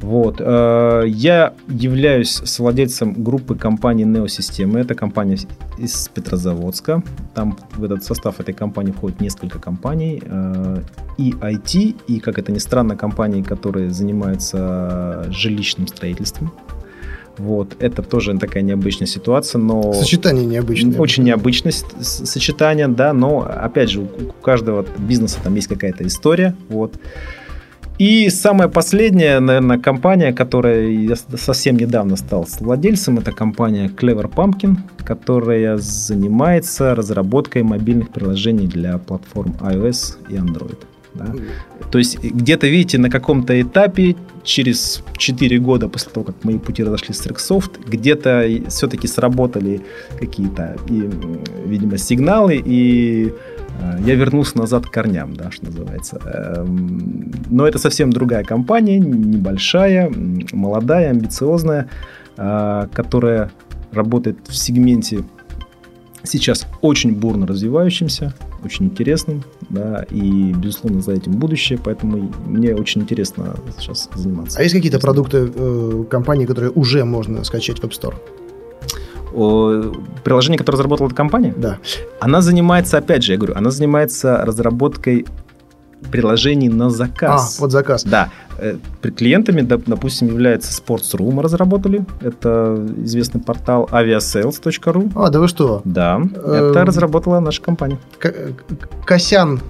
Вот. 0.00 0.36
Э, 0.40 1.04
я 1.06 1.54
являюсь 1.68 2.30
совладельцем 2.44 3.22
группы 3.22 3.54
компании 3.54 4.04
Неосистемы. 4.04 4.80
Это 4.80 4.94
компания 4.94 5.38
из 5.78 6.08
Петрозаводска. 6.08 7.02
Там 7.34 7.58
в 7.76 7.84
этот 7.84 8.04
состав 8.04 8.40
этой 8.40 8.54
компании 8.54 8.92
входит 8.92 9.20
несколько 9.20 9.58
компаний. 9.58 10.22
Э, 10.24 10.82
и 11.18 11.32
IT, 11.32 11.96
и, 12.06 12.20
как 12.20 12.38
это 12.38 12.52
ни 12.52 12.58
странно, 12.58 12.96
компании, 12.96 13.42
которые 13.42 13.90
занимаются 13.90 15.26
жилищным 15.30 15.86
строительством. 15.86 16.52
Вот, 17.38 17.76
это 17.80 18.02
тоже 18.02 18.36
такая 18.38 18.62
необычная 18.62 19.06
ситуация, 19.06 19.58
но... 19.58 19.92
Сочетание 19.92 20.46
необычное. 20.46 20.98
Очень 20.98 21.24
необычное 21.24 21.72
сочетание, 22.00 22.88
да, 22.88 23.12
но, 23.12 23.40
опять 23.40 23.90
же, 23.90 24.00
у 24.00 24.08
каждого 24.42 24.86
бизнеса 24.98 25.38
там 25.44 25.54
есть 25.54 25.68
какая-то 25.68 26.06
история, 26.06 26.56
вот. 26.68 26.94
И 27.98 28.28
самая 28.28 28.68
последняя, 28.68 29.40
наверное, 29.40 29.78
компания, 29.78 30.32
которая 30.32 30.90
я 30.90 31.16
совсем 31.16 31.76
недавно 31.76 32.16
стал 32.16 32.46
владельцем, 32.60 33.18
это 33.18 33.32
компания 33.32 33.88
Clever 33.88 34.30
Pumpkin, 34.30 34.76
которая 35.02 35.78
занимается 35.78 36.94
разработкой 36.94 37.62
мобильных 37.62 38.10
приложений 38.10 38.66
для 38.66 38.98
платформ 38.98 39.54
iOS 39.60 40.16
и 40.28 40.34
Android. 40.34 40.78
Да? 41.16 41.34
То 41.90 41.98
есть 41.98 42.22
где-то, 42.22 42.66
видите, 42.66 42.98
на 42.98 43.10
каком-то 43.10 43.60
этапе, 43.60 44.16
через 44.42 45.02
4 45.16 45.58
года 45.58 45.88
после 45.88 46.12
того, 46.12 46.26
как 46.26 46.44
мои 46.44 46.58
пути 46.58 46.84
разошлись 46.84 47.18
с 47.18 47.26
Rexsoft, 47.26 47.88
где-то 47.88 48.48
все-таки 48.68 49.08
сработали 49.08 49.80
какие-то, 50.18 50.76
и, 50.88 51.10
видимо, 51.66 51.98
сигналы, 51.98 52.62
и 52.64 53.32
э, 53.80 53.98
я 54.06 54.14
вернулся 54.14 54.58
назад 54.58 54.86
к 54.86 54.90
корням, 54.90 55.34
да, 55.34 55.50
что 55.50 55.66
называется. 55.66 56.20
Эм, 56.24 57.32
но 57.50 57.66
это 57.66 57.78
совсем 57.78 58.10
другая 58.10 58.44
компания, 58.44 58.98
небольшая, 58.98 60.12
молодая, 60.52 61.10
амбициозная, 61.10 61.88
э, 62.36 62.86
которая 62.92 63.50
работает 63.92 64.38
в 64.46 64.56
сегменте 64.56 65.24
сейчас 66.22 66.66
очень 66.82 67.14
бурно 67.14 67.46
развивающимся, 67.46 68.34
очень 68.64 68.86
интересным, 68.86 69.44
да, 69.68 70.04
и, 70.10 70.52
безусловно, 70.52 71.00
за 71.00 71.12
этим 71.12 71.32
будущее, 71.32 71.78
поэтому 71.82 72.32
мне 72.46 72.74
очень 72.74 73.02
интересно 73.02 73.56
сейчас 73.78 74.08
заниматься. 74.14 74.58
А 74.58 74.62
есть 74.62 74.74
какие-то 74.74 74.98
продукты 74.98 75.50
э, 75.54 76.04
компании, 76.10 76.46
которые 76.46 76.70
уже 76.70 77.04
можно 77.04 77.44
скачать 77.44 77.78
в 77.78 77.84
App 77.84 77.90
Store? 77.90 78.14
Приложение, 80.24 80.58
которое 80.58 80.76
разработала 80.78 81.08
эта 81.08 81.16
компания? 81.16 81.52
Да. 81.56 81.78
Она 82.20 82.40
занимается, 82.40 82.98
опять 82.98 83.22
же, 83.22 83.32
я 83.32 83.38
говорю, 83.38 83.54
она 83.54 83.70
занимается 83.70 84.38
разработкой 84.44 85.26
приложений 86.10 86.70
на 86.70 86.90
заказ. 86.90 87.56
А, 87.58 87.62
вот 87.62 87.72
заказ. 87.72 88.04
Да. 88.04 88.30
Э, 88.58 88.76
клиентами, 89.16 89.60
допустим, 89.60 90.28
является 90.28 90.70
Sports.ru 90.82 91.30
мы 91.30 91.42
разработали. 91.42 92.04
Это 92.20 92.86
известный 93.04 93.40
портал 93.40 93.88
aviasales.ru. 93.90 95.12
А, 95.14 95.30
да 95.30 95.40
вы 95.40 95.48
что? 95.48 95.82
Да. 95.84 96.20
Это 96.34 96.78
эм, 96.80 96.86
разработала 96.86 97.40
наша 97.40 97.62
компания. 97.62 97.98
Косян 99.04 99.60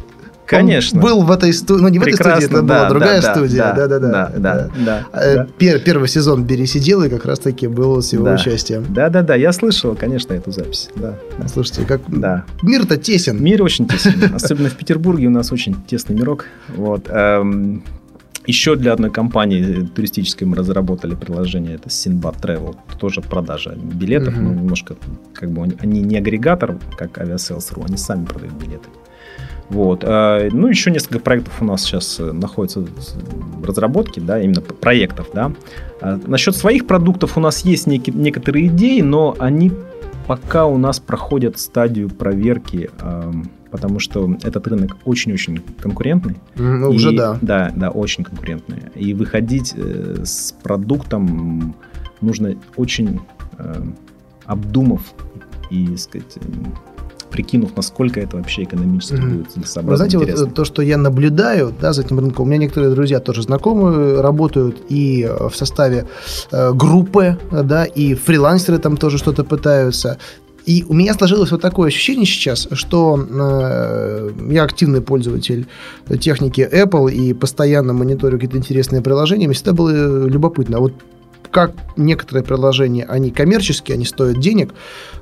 Конечно. 0.47 1.01
Он 1.01 1.05
был 1.05 1.23
в 1.23 1.31
этой 1.31 1.53
студии, 1.53 1.83
ну 1.83 1.89
не 1.89 1.99
в 1.99 2.03
этой 2.03 2.15
студии, 2.15 2.45
это 2.45 2.63
да, 2.63 2.63
была 2.63 2.89
другая 2.89 3.21
да, 3.21 3.35
студия. 3.35 3.59
Да, 3.59 3.73
да, 3.75 3.89
да. 3.89 3.99
да, 3.99 4.33
да, 4.37 4.71
да, 4.77 5.07
да. 5.13 5.47
Пер, 5.59 5.81
первый 5.81 6.09
сезон 6.09 6.45
«Бери 6.45 6.67
сидел» 6.67 7.03
и 7.03 7.09
как 7.09 7.25
раз-таки 7.25 7.67
был 7.67 8.01
с 8.01 8.13
его 8.13 8.25
да. 8.25 8.35
участием. 8.35 8.87
Да, 8.89 9.09
да, 9.09 9.23
да, 9.23 9.35
я 9.35 9.53
слышал, 9.53 9.97
конечно, 9.97 10.33
эту 10.35 10.53
запись. 10.53 10.91
Да. 10.97 11.15
Слушайте, 11.53 11.85
как 11.85 12.01
да. 12.09 12.45
мир-то 12.63 12.97
тесен. 12.97 13.43
Мир 13.43 13.63
очень 13.63 13.89
тесен. 13.89 14.15
Особенно 14.35 14.69
в 14.69 14.77
Петербурге 14.77 15.27
у 15.27 15.31
нас 15.31 15.51
очень 15.53 15.75
тесный 15.87 16.15
мирок. 16.15 16.47
Вот. 16.69 17.09
Эм, 17.09 17.83
еще 18.47 18.77
для 18.77 18.93
одной 18.93 19.11
компании 19.11 19.89
туристической 19.95 20.47
мы 20.47 20.57
разработали 20.57 21.17
приложение, 21.17 21.75
это 21.75 21.89
Sinbad 21.89 22.41
Travel, 22.41 22.77
тоже 22.99 23.21
продажа 23.21 23.75
билетов, 23.77 24.35
uh-huh. 24.35 24.41
но 24.41 24.55
немножко, 24.55 24.97
как 25.35 25.51
бы, 25.51 25.75
они 25.81 26.01
не 26.01 26.17
агрегатор, 26.17 26.79
как 26.97 27.19
Aviasales.ru, 27.19 27.85
они 27.87 27.97
сами 27.97 28.25
продают 28.25 28.55
билеты. 28.55 28.89
Вот. 29.69 30.05
А, 30.05 30.49
ну, 30.51 30.69
еще 30.69 30.91
несколько 30.91 31.19
проектов 31.19 31.61
у 31.61 31.65
нас 31.65 31.83
сейчас 31.83 32.21
э, 32.21 32.33
находятся 32.33 32.81
в 32.81 33.65
разработке, 33.65 34.21
да, 34.21 34.41
именно 34.41 34.61
проектов, 34.61 35.29
да. 35.35 35.53
А 36.01 36.21
насчет 36.27 36.57
своих 36.57 36.87
продуктов 36.87 37.37
у 37.37 37.41
нас 37.41 37.65
есть 37.65 37.87
некие, 37.87 38.15
некоторые 38.15 38.67
идеи, 38.69 39.01
но 39.01 39.35
они 39.39 39.73
пока 40.27 40.67
у 40.67 40.77
нас 40.79 41.01
проходят 41.01 41.59
стадию 41.59 42.11
проверки, 42.11 42.91
потому 43.71 43.99
что 43.99 44.37
этот 44.43 44.67
рынок 44.67 44.97
очень-очень 45.05 45.63
конкурентный. 45.81 46.37
Ну, 46.55 46.93
и, 46.93 46.97
уже 46.97 47.13
да. 47.13 47.39
Да, 47.43 47.73
да, 47.75 47.91
очень 47.91 48.25
конкурентный. 48.25 48.85
И 48.95 49.15
выходить 49.15 49.75
э, 49.77 50.23
с 50.25 50.53
продуктом 50.63 51.75
нужно 52.21 52.57
очень 52.77 53.21
э, 53.59 53.83
обдумав 54.47 55.03
и, 55.71 55.97
сказать, 55.97 56.39
прикинув, 57.37 57.77
насколько 57.77 58.21
это 58.21 58.39
вообще 58.39 58.63
экономически 58.63 59.15
mm-hmm. 59.15 59.37
будет 59.37 59.51
целесообразно. 59.53 59.91
Вы 59.91 59.97
знаете, 59.97 60.17
интересно. 60.17 60.45
вот 60.47 60.55
то, 60.55 60.65
что 60.65 60.83
я 60.83 60.97
наблюдаю 60.97 61.75
да, 61.81 61.93
за 61.93 62.03
этим 62.03 62.19
рынком, 62.19 62.47
у 62.47 62.49
меня 62.49 62.59
некоторые 62.59 62.95
друзья 62.95 63.21
тоже 63.21 63.43
знакомые 63.43 64.21
работают 64.21 64.79
и 64.89 65.23
э, 65.29 65.49
в 65.49 65.55
составе 65.55 66.07
э, 66.51 66.73
группы, 66.73 67.39
да, 67.51 67.85
и 67.85 68.15
фрилансеры 68.15 68.79
там 68.79 68.97
тоже 68.97 69.19
что-то 69.19 69.45
пытаются. 69.45 70.19
И 70.65 70.85
у 70.89 70.95
меня 70.95 71.15
сложилось 71.15 71.53
вот 71.53 71.61
такое 71.61 71.89
ощущение 71.89 72.27
сейчас, 72.27 72.67
что 72.73 73.19
э, 73.19 74.31
я 74.51 74.65
активный 74.65 75.01
пользователь 75.01 75.67
техники 76.19 76.69
Apple 76.73 77.13
и 77.13 77.35
постоянно 77.35 77.93
мониторю 77.93 78.39
какие-то 78.39 78.57
интересные 78.57 79.03
приложения. 79.03 79.47
Мне 79.47 79.55
всегда 79.55 79.75
было 79.75 80.27
любопытно. 80.27 80.79
А 80.79 80.81
вот 80.81 80.93
как 81.57 81.73
некоторые 81.97 82.45
приложения, 82.45 83.07
они 83.09 83.31
коммерческие, 83.31 83.95
они 83.95 84.05
стоят 84.05 84.39
денег, 84.41 84.75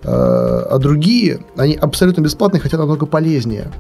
э, 0.03 0.09
а 0.09 0.79
другие, 0.79 1.39
они 1.57 1.77
абсолютно 1.77 2.23
бесплатные, 2.23 2.61
хотя 2.61 2.77
намного 2.77 3.07
полезнее. 3.07 3.71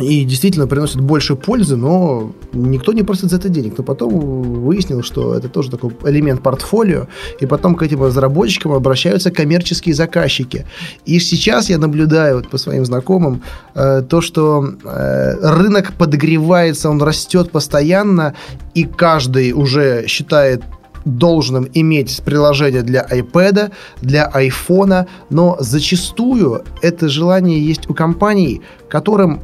И 0.00 0.24
действительно 0.24 0.66
приносят 0.66 1.02
больше 1.02 1.36
пользы, 1.36 1.76
но 1.76 2.32
никто 2.54 2.94
не 2.94 3.02
просит 3.02 3.28
за 3.28 3.36
это 3.36 3.50
денег. 3.50 3.74
Но 3.76 3.84
потом 3.84 4.18
выяснил, 4.64 5.02
что 5.02 5.34
это 5.34 5.50
тоже 5.50 5.70
такой 5.70 5.90
элемент 6.06 6.42
портфолио, 6.42 7.06
и 7.38 7.44
потом 7.44 7.74
к 7.74 7.82
этим 7.82 8.02
разработчикам 8.02 8.72
обращаются 8.72 9.30
коммерческие 9.30 9.94
заказчики. 9.94 10.64
И 11.04 11.20
сейчас 11.20 11.68
я 11.68 11.76
наблюдаю 11.76 12.36
вот 12.36 12.48
по 12.48 12.56
своим 12.56 12.86
знакомым 12.86 13.42
э, 13.74 14.02
то, 14.08 14.22
что 14.22 14.64
э, 14.64 15.34
рынок 15.42 15.92
подогревается, 15.98 16.88
он 16.88 17.02
растет 17.02 17.50
постоянно, 17.50 18.32
и 18.72 18.84
каждый 18.84 19.52
уже 19.52 20.06
считает 20.06 20.62
должным 21.16 21.68
иметь 21.72 22.20
приложение 22.24 22.82
для 22.82 23.04
iPad, 23.04 23.72
для 24.02 24.30
iPhone, 24.34 25.06
но 25.30 25.56
зачастую 25.60 26.64
это 26.82 27.08
желание 27.08 27.60
есть 27.60 27.88
у 27.88 27.94
компаний, 27.94 28.62
которым 28.88 29.40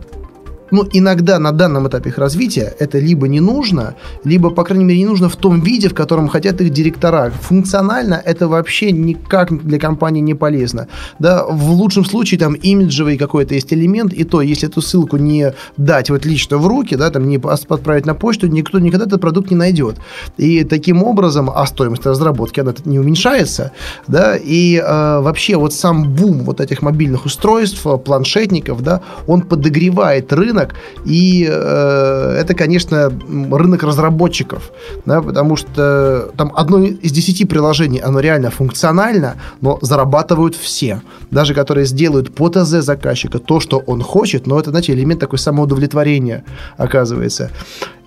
ну, 0.71 0.87
иногда 0.93 1.39
на 1.39 1.53
данном 1.53 1.89
этапе 1.89 2.11
их 2.11 2.19
развития 2.19 2.75
это 2.79 2.99
либо 2.99 3.29
не 3.29 3.41
нужно, 3.41 3.95
либо, 4.25 4.51
по 4.51 4.65
крайней 4.65 4.85
мере, 4.85 5.01
не 5.01 5.07
нужно 5.07 5.29
в 5.29 5.37
том 5.37 5.61
виде, 5.61 5.89
в 5.89 5.95
котором 5.95 6.29
хотят 6.29 6.61
их 6.61 6.71
директора. 6.71 7.31
Функционально 7.31 8.21
это 8.25 8.49
вообще 8.49 8.93
никак 8.93 9.65
для 9.65 9.79
компании 9.79 10.21
не 10.21 10.35
полезно. 10.35 10.89
Да, 11.19 11.45
в 11.45 11.71
лучшем 11.71 12.05
случае 12.05 12.41
там 12.41 12.55
имиджевый 12.55 13.17
какой-то 13.17 13.55
есть 13.55 13.73
элемент, 13.73 14.13
и 14.13 14.25
то, 14.25 14.43
если 14.43 14.69
эту 14.69 14.81
ссылку 14.81 15.17
не 15.17 15.53
дать 15.77 16.11
вот 16.11 16.25
лично 16.27 16.59
в 16.59 16.67
руки, 16.67 16.97
да, 16.97 17.11
там 17.11 17.29
не 17.29 17.37
отправить 17.37 18.07
на 18.07 18.15
почту, 18.15 18.47
никто 18.47 18.79
никогда 18.79 19.07
этот 19.07 19.21
продукт 19.21 19.51
не 19.51 19.57
найдет. 19.57 19.97
И 20.39 20.65
таким 20.65 21.03
образом, 21.03 21.51
а 21.55 21.67
стоимость 21.67 22.07
разработки, 22.07 22.61
она 22.61 22.75
не 22.85 22.99
уменьшается, 22.99 23.73
да, 24.09 24.37
и 24.37 24.77
э, 24.77 25.21
вообще 25.21 25.57
вот 25.57 25.73
сам 25.73 26.15
бум 26.15 26.45
вот 26.45 26.61
этих 26.61 26.83
мобильных 26.83 27.27
устройств, 27.27 27.87
планшетников, 28.05 28.83
да, 28.83 29.01
он 29.27 29.43
подогревает 29.43 30.33
рынок 30.33 30.64
рынок, 30.65 30.75
и 31.05 31.47
э, 31.49 32.37
это, 32.41 32.55
конечно, 32.55 33.11
рынок 33.51 33.83
разработчиков, 33.83 34.71
да, 35.07 35.21
потому 35.21 35.57
что 35.57 36.31
там 36.37 36.53
одно 36.55 36.85
из 36.85 37.13
десяти 37.13 37.45
приложений, 37.45 38.01
оно 38.05 38.21
реально 38.21 38.51
функционально, 38.51 39.35
но 39.61 39.79
зарабатывают 39.83 40.57
все, 40.57 41.01
даже 41.31 41.55
которые 41.55 41.87
сделают 41.87 42.35
по 42.35 42.49
ТЗ 42.49 42.85
заказчика 42.85 43.39
то, 43.39 43.61
что 43.61 43.79
он 43.87 44.03
хочет, 44.03 44.47
но 44.47 44.59
это, 44.59 44.71
знаете, 44.71 44.93
элемент 44.93 45.21
такой 45.21 45.39
самоудовлетворения 45.39 46.45
оказывается 46.79 47.51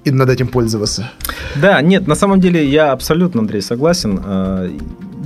и 0.05 0.11
над 0.11 0.29
этим 0.29 0.47
пользоваться. 0.47 1.09
Да, 1.55 1.81
нет, 1.81 2.07
на 2.07 2.15
самом 2.15 2.39
деле 2.39 2.65
я 2.65 2.93
абсолютно, 2.93 3.41
Андрей, 3.41 3.61
согласен. 3.61 4.21
Э, 4.25 4.69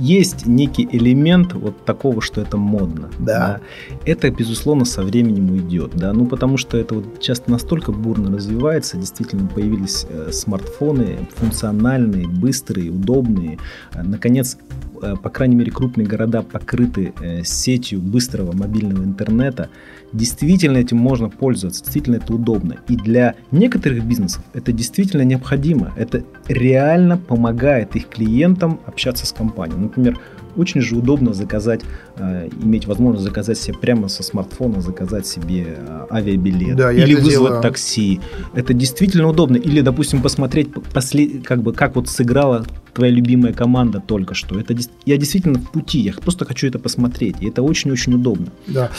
есть 0.00 0.46
некий 0.46 0.88
элемент 0.90 1.52
вот 1.52 1.84
такого, 1.84 2.20
что 2.20 2.40
это 2.40 2.56
модно. 2.56 3.08
Да. 3.18 3.60
да. 4.01 4.01
Это, 4.04 4.30
безусловно, 4.30 4.84
со 4.84 5.02
временем 5.02 5.50
уйдет, 5.50 5.92
да, 5.94 6.12
ну 6.12 6.26
потому 6.26 6.56
что 6.56 6.76
это 6.76 6.96
вот 6.96 7.20
часто 7.20 7.50
настолько 7.50 7.92
бурно 7.92 8.34
развивается, 8.34 8.96
действительно 8.96 9.46
появились 9.46 10.06
э, 10.08 10.30
смартфоны 10.32 11.28
функциональные, 11.36 12.26
быстрые, 12.26 12.90
удобные. 12.90 13.58
Э, 13.92 14.02
наконец, 14.02 14.58
э, 15.02 15.14
по 15.22 15.30
крайней 15.30 15.54
мере, 15.54 15.70
крупные 15.70 16.06
города 16.06 16.42
покрыты 16.42 17.12
сетью 17.44 18.00
быстрого 18.00 18.52
мобильного 18.52 19.04
интернета. 19.04 19.68
Действительно 20.12 20.78
этим 20.78 20.96
можно 20.96 21.30
пользоваться, 21.30 21.82
действительно 21.82 22.16
это 22.16 22.34
удобно. 22.34 22.76
И 22.88 22.96
для 22.96 23.36
некоторых 23.50 24.04
бизнесов 24.04 24.42
это 24.52 24.72
действительно 24.72 25.22
необходимо. 25.22 25.92
Это 25.96 26.24
реально 26.48 27.16
помогает 27.16 27.94
их 27.94 28.08
клиентам 28.08 28.80
общаться 28.86 29.26
с 29.26 29.32
компанией. 29.32 29.78
Например, 29.78 30.18
очень 30.56 30.80
же 30.80 30.96
удобно 30.96 31.32
заказать, 31.32 31.82
э, 32.16 32.48
иметь 32.62 32.86
возможность 32.86 33.24
заказать 33.24 33.58
себе 33.58 33.76
прямо 33.78 34.08
со 34.08 34.22
смартфона, 34.22 34.80
заказать 34.80 35.26
себе 35.26 35.76
э, 35.78 36.06
авиабилет 36.10 36.76
да, 36.76 36.92
или 36.92 37.14
вызвать 37.14 37.30
делаю. 37.30 37.62
такси. 37.62 38.20
Это 38.54 38.74
действительно 38.74 39.28
удобно. 39.28 39.56
Или, 39.56 39.80
допустим, 39.80 40.22
посмотреть, 40.22 40.72
послед... 40.92 41.46
как 41.46 41.62
бы, 41.62 41.72
как 41.72 41.96
вот 41.96 42.08
сыграла 42.08 42.64
твоя 42.94 43.12
любимая 43.12 43.52
команда 43.52 44.02
только 44.04 44.34
что. 44.34 44.58
Это 44.58 44.74
я 45.06 45.16
действительно 45.16 45.58
в 45.58 45.70
пути, 45.70 46.00
я 46.00 46.12
просто 46.12 46.44
хочу 46.44 46.66
это 46.66 46.78
посмотреть, 46.78 47.36
и 47.40 47.48
это 47.48 47.62
очень-очень 47.62 48.14
удобно. 48.14 48.48
Да. 48.66 48.90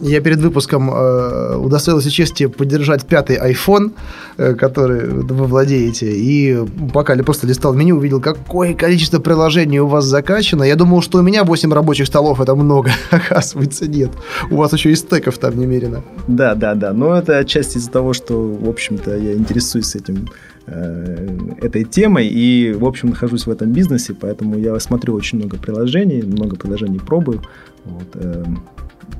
Я 0.00 0.20
перед 0.20 0.38
выпуском 0.38 0.90
э, 0.90 1.56
удостоился 1.56 2.10
чести 2.10 2.46
поддержать 2.46 3.06
пятый 3.06 3.36
iPhone, 3.36 3.92
э, 4.38 4.54
который 4.54 5.08
вы 5.08 5.44
владеете, 5.46 6.12
и 6.12 6.58
пока 6.92 7.14
я 7.14 7.22
просто 7.22 7.46
листал 7.46 7.74
меню, 7.74 7.96
увидел, 7.96 8.20
какое 8.20 8.74
количество 8.74 9.18
приложений 9.18 9.80
у 9.80 9.86
вас 9.86 10.04
закачано. 10.04 10.64
Я 10.64 10.76
думал, 10.76 11.02
что 11.02 11.18
у 11.18 11.22
меня 11.22 11.44
8 11.44 11.72
рабочих 11.72 12.06
столов 12.06 12.40
это 12.40 12.54
много, 12.54 12.90
оказывается 13.10 13.86
нет. 13.86 14.10
У 14.50 14.56
вас 14.56 14.72
еще 14.72 14.90
и 14.90 14.96
стеков 14.96 15.38
там 15.38 15.58
немерено. 15.58 16.02
Да, 16.26 16.54
да, 16.54 16.74
да, 16.74 16.92
но 16.92 17.14
это 17.16 17.38
отчасти 17.38 17.78
из-за 17.78 17.90
того, 17.90 18.14
что, 18.14 18.34
в 18.34 18.68
общем-то, 18.68 19.16
я 19.16 19.34
интересуюсь 19.34 19.94
этим 19.94 20.28
этой 20.66 21.84
темой 21.84 22.28
и, 22.28 22.72
в 22.72 22.84
общем, 22.84 23.10
нахожусь 23.10 23.46
в 23.46 23.50
этом 23.50 23.72
бизнесе, 23.72 24.14
поэтому 24.14 24.58
я 24.58 24.78
смотрю 24.80 25.14
очень 25.14 25.38
много 25.38 25.56
приложений, 25.56 26.22
много 26.22 26.56
приложений 26.56 27.00
пробую, 27.06 27.42
вот, 27.84 28.06
э, 28.14 28.44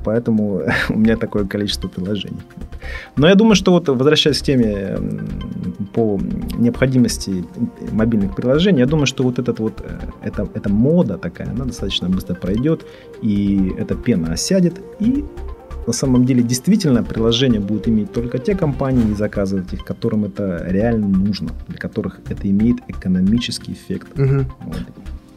поэтому 0.03 0.61
у 0.89 0.97
меня 0.97 1.17
такое 1.17 1.45
количество 1.45 1.87
приложений. 1.87 2.39
Но 3.17 3.27
я 3.27 3.35
думаю, 3.35 3.55
что 3.55 3.71
вот 3.71 3.89
возвращаясь 3.89 4.39
к 4.39 4.43
теме 4.43 4.97
по 5.93 6.19
необходимости 6.57 7.45
мобильных 7.91 8.35
приложений, 8.35 8.79
я 8.79 8.85
думаю, 8.85 9.05
что 9.05 9.23
вот 9.23 9.39
этот 9.39 9.59
вот, 9.59 9.81
э, 9.81 9.99
это, 10.23 10.47
эта 10.53 10.69
мода 10.69 11.17
такая, 11.17 11.49
она 11.49 11.65
достаточно 11.65 12.09
быстро 12.09 12.35
пройдет, 12.35 12.85
и 13.21 13.73
эта 13.77 13.95
пена 13.95 14.33
осядет, 14.33 14.79
и 14.99 15.25
на 15.87 15.93
самом 15.93 16.25
деле 16.25 16.43
действительно 16.43 17.03
приложение 17.03 17.59
будут 17.59 17.87
иметь 17.87 18.11
только 18.11 18.39
те 18.39 18.55
компании 18.55 19.11
и 19.11 19.15
заказывать 19.15 19.73
их, 19.73 19.83
которым 19.83 20.25
это 20.25 20.63
реально 20.67 21.07
нужно, 21.07 21.51
для 21.67 21.77
которых 21.77 22.19
это 22.29 22.49
имеет 22.49 22.77
экономический 22.87 23.73
эффект. 23.73 24.07
Угу. 24.19 24.45
Вот. 24.65 24.81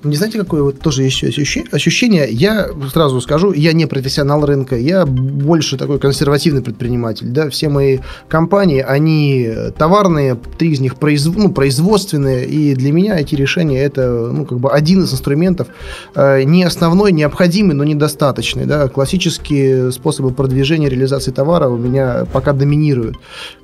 Не 0.06 0.16
знаете, 0.16 0.38
какое 0.38 0.62
вот 0.62 0.80
тоже 0.80 1.02
еще 1.02 1.28
ощущение? 1.28 2.28
Я 2.30 2.68
сразу 2.92 3.20
скажу, 3.20 3.52
я 3.52 3.72
не 3.72 3.86
профессионал 3.86 4.44
рынка, 4.46 4.76
я 4.76 5.04
больше 5.06 5.76
такой 5.76 5.98
консервативный 5.98 6.62
предприниматель. 6.62 7.28
Да? 7.28 7.50
Все 7.50 7.68
мои 7.68 7.98
компании, 8.28 8.80
они 8.80 9.50
товарные, 9.76 10.36
три 10.58 10.70
из 10.70 10.80
них 10.80 10.96
произв... 10.96 11.36
ну, 11.36 11.50
производственные, 11.50 12.46
и 12.46 12.74
для 12.74 12.92
меня 12.92 13.18
эти 13.18 13.34
решения 13.34 13.82
это 13.82 14.30
ну, 14.32 14.46
как 14.46 14.58
бы 14.58 14.70
один 14.70 15.02
из 15.02 15.12
инструментов, 15.12 15.68
э, 16.14 16.42
не 16.44 16.64
основной, 16.64 17.12
необходимый, 17.12 17.74
но 17.74 17.84
недостаточный. 17.84 18.66
Да? 18.66 18.88
Классические 18.88 19.92
способы 19.92 20.30
продвижения, 20.30 20.88
реализации 20.88 21.32
товара 21.32 21.68
у 21.68 21.76
меня 21.76 22.26
пока 22.32 22.52
доминируют. 22.52 23.16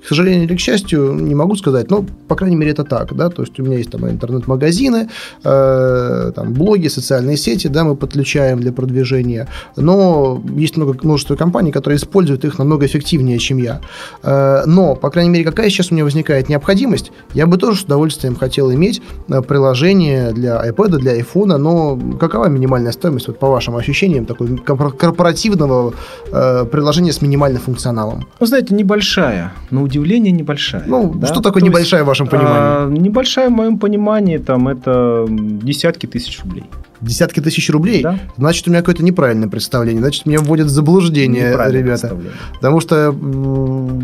К 0.02 0.08
сожалению 0.08 0.44
или 0.44 0.56
к 0.56 0.60
счастью, 0.60 1.12
не 1.14 1.34
могу 1.34 1.56
сказать, 1.56 1.90
но, 1.90 2.04
по 2.28 2.34
крайней 2.34 2.56
мере, 2.56 2.72
это 2.72 2.84
так. 2.84 3.14
Да? 3.14 3.28
То 3.28 3.42
есть 3.42 3.58
у 3.60 3.62
меня 3.62 3.78
есть 3.78 3.90
там 3.90 4.08
интернет-магазины, 4.08 5.08
э, 5.44 6.31
там, 6.32 6.52
блоги, 6.52 6.88
социальные 6.88 7.36
сети, 7.36 7.68
да, 7.68 7.84
мы 7.84 7.96
подключаем 7.96 8.60
для 8.60 8.72
продвижения, 8.72 9.48
но 9.76 10.42
есть 10.56 10.76
много, 10.76 10.96
множество 11.02 11.36
компаний, 11.36 11.72
которые 11.72 11.96
используют 11.98 12.44
их 12.44 12.58
намного 12.58 12.86
эффективнее, 12.86 13.38
чем 13.38 13.58
я. 13.58 13.80
Э, 14.22 14.62
но, 14.66 14.94
по 14.94 15.10
крайней 15.10 15.30
мере, 15.30 15.44
какая 15.44 15.70
сейчас 15.70 15.90
у 15.90 15.94
меня 15.94 16.04
возникает 16.04 16.48
необходимость, 16.48 17.12
я 17.34 17.46
бы 17.46 17.56
тоже 17.56 17.80
с 17.80 17.82
удовольствием 17.82 18.36
хотел 18.36 18.72
иметь 18.72 19.02
э, 19.28 19.42
приложение 19.42 20.32
для 20.32 20.62
iPad, 20.68 20.98
для 20.98 21.18
iPhone, 21.18 21.56
но 21.56 21.98
какова 22.18 22.46
минимальная 22.46 22.92
стоимость, 22.92 23.28
вот 23.28 23.38
по 23.38 23.48
вашим 23.48 23.76
ощущениям, 23.76 24.26
такой 24.26 24.58
корпоративного 24.58 25.94
э, 26.32 26.64
приложения 26.64 27.12
с 27.12 27.22
минимальным 27.22 27.60
функционалом? 27.60 28.26
Вы 28.40 28.46
знаете, 28.46 28.74
небольшая, 28.74 29.52
на 29.70 29.82
удивление 29.82 30.32
небольшая. 30.32 30.84
Ну, 30.86 31.12
да? 31.14 31.26
что 31.26 31.40
такое 31.40 31.60
То 31.60 31.66
небольшая 31.66 32.00
есть, 32.00 32.04
в 32.04 32.08
вашем 32.08 32.28
понимании? 32.28 32.56
А, 32.58 32.88
небольшая 32.88 33.48
в 33.48 33.52
моем 33.52 33.78
понимании, 33.78 34.38
там, 34.38 34.68
это 34.68 35.26
десятки 35.28 36.06
тысяч 36.12 36.40
рублей. 36.44 36.64
Десятки 37.00 37.40
тысяч 37.40 37.68
рублей? 37.70 38.02
Да. 38.02 38.18
Значит, 38.36 38.68
у 38.68 38.70
меня 38.70 38.80
какое-то 38.80 39.02
неправильное 39.02 39.48
представление. 39.48 40.00
Значит, 40.00 40.26
меня 40.26 40.38
вводят 40.38 40.68
в 40.68 40.70
заблуждение, 40.70 41.56
ребята. 41.70 42.16
Потому 42.54 42.80
что 42.80 43.14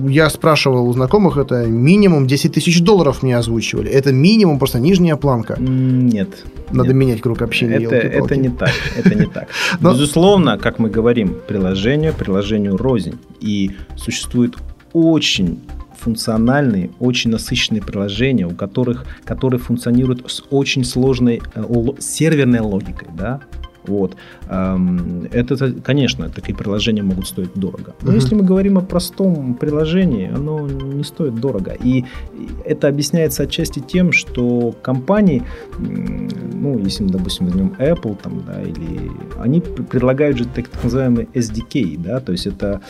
я 0.08 0.28
спрашивал 0.30 0.88
у 0.88 0.92
знакомых, 0.92 1.36
это 1.36 1.66
минимум 1.66 2.26
10 2.26 2.52
тысяч 2.52 2.80
долларов 2.82 3.22
мне 3.22 3.36
озвучивали. 3.36 3.90
Это 3.90 4.12
минимум, 4.12 4.58
просто 4.58 4.80
нижняя 4.80 5.16
планка. 5.16 5.56
Нет. 5.60 6.44
Надо 6.70 6.88
нет. 6.88 6.96
менять 6.96 7.20
круг 7.20 7.42
общения. 7.42 7.76
Это, 7.76 7.94
это 7.94 8.36
не 8.36 8.48
так. 8.48 8.72
Это 8.96 9.14
не 9.14 9.26
так. 9.26 9.48
Но... 9.80 9.92
Безусловно, 9.92 10.58
как 10.58 10.78
мы 10.78 10.90
говорим, 10.90 11.36
приложение 11.46 12.12
приложению 12.12 12.76
рознь. 12.76 13.18
И 13.40 13.72
существует 13.96 14.56
очень 14.92 15.60
функциональные, 15.98 16.90
очень 16.98 17.30
насыщенные 17.30 17.82
приложения, 17.82 18.46
у 18.46 18.54
которых, 18.54 19.04
которые 19.24 19.60
функционируют 19.60 20.30
с 20.30 20.42
очень 20.50 20.84
сложной 20.84 21.42
э, 21.54 21.64
серверной 21.98 22.60
логикой, 22.60 23.08
да, 23.14 23.40
вот. 23.88 24.16
Эм, 24.48 25.26
это, 25.32 25.72
конечно, 25.72 26.28
такие 26.28 26.54
приложения 26.54 27.02
могут 27.02 27.26
стоить 27.26 27.54
дорого. 27.54 27.94
Но 28.02 28.12
uh-huh. 28.12 28.16
если 28.16 28.34
мы 28.34 28.44
говорим 28.44 28.78
о 28.78 28.82
простом 28.82 29.54
приложении, 29.54 30.28
оно 30.28 30.68
не 30.68 31.04
стоит 31.04 31.34
дорого. 31.36 31.72
И 31.82 32.04
это 32.64 32.88
объясняется 32.88 33.44
отчасти 33.44 33.80
тем, 33.80 34.12
что 34.12 34.74
компании, 34.82 35.42
ну, 35.78 36.78
если 36.78 37.04
мы, 37.04 37.10
допустим, 37.10 37.46
возьмем 37.46 37.74
Apple, 37.78 38.18
там, 38.22 38.44
да, 38.46 38.62
или 38.62 39.10
они 39.38 39.60
предлагают 39.60 40.36
же 40.36 40.44
так, 40.44 40.68
так 40.68 40.84
называемый 40.84 41.28
SDK, 41.32 41.98
да, 41.98 42.20
то 42.20 42.32
есть 42.32 42.46
это 42.46 42.82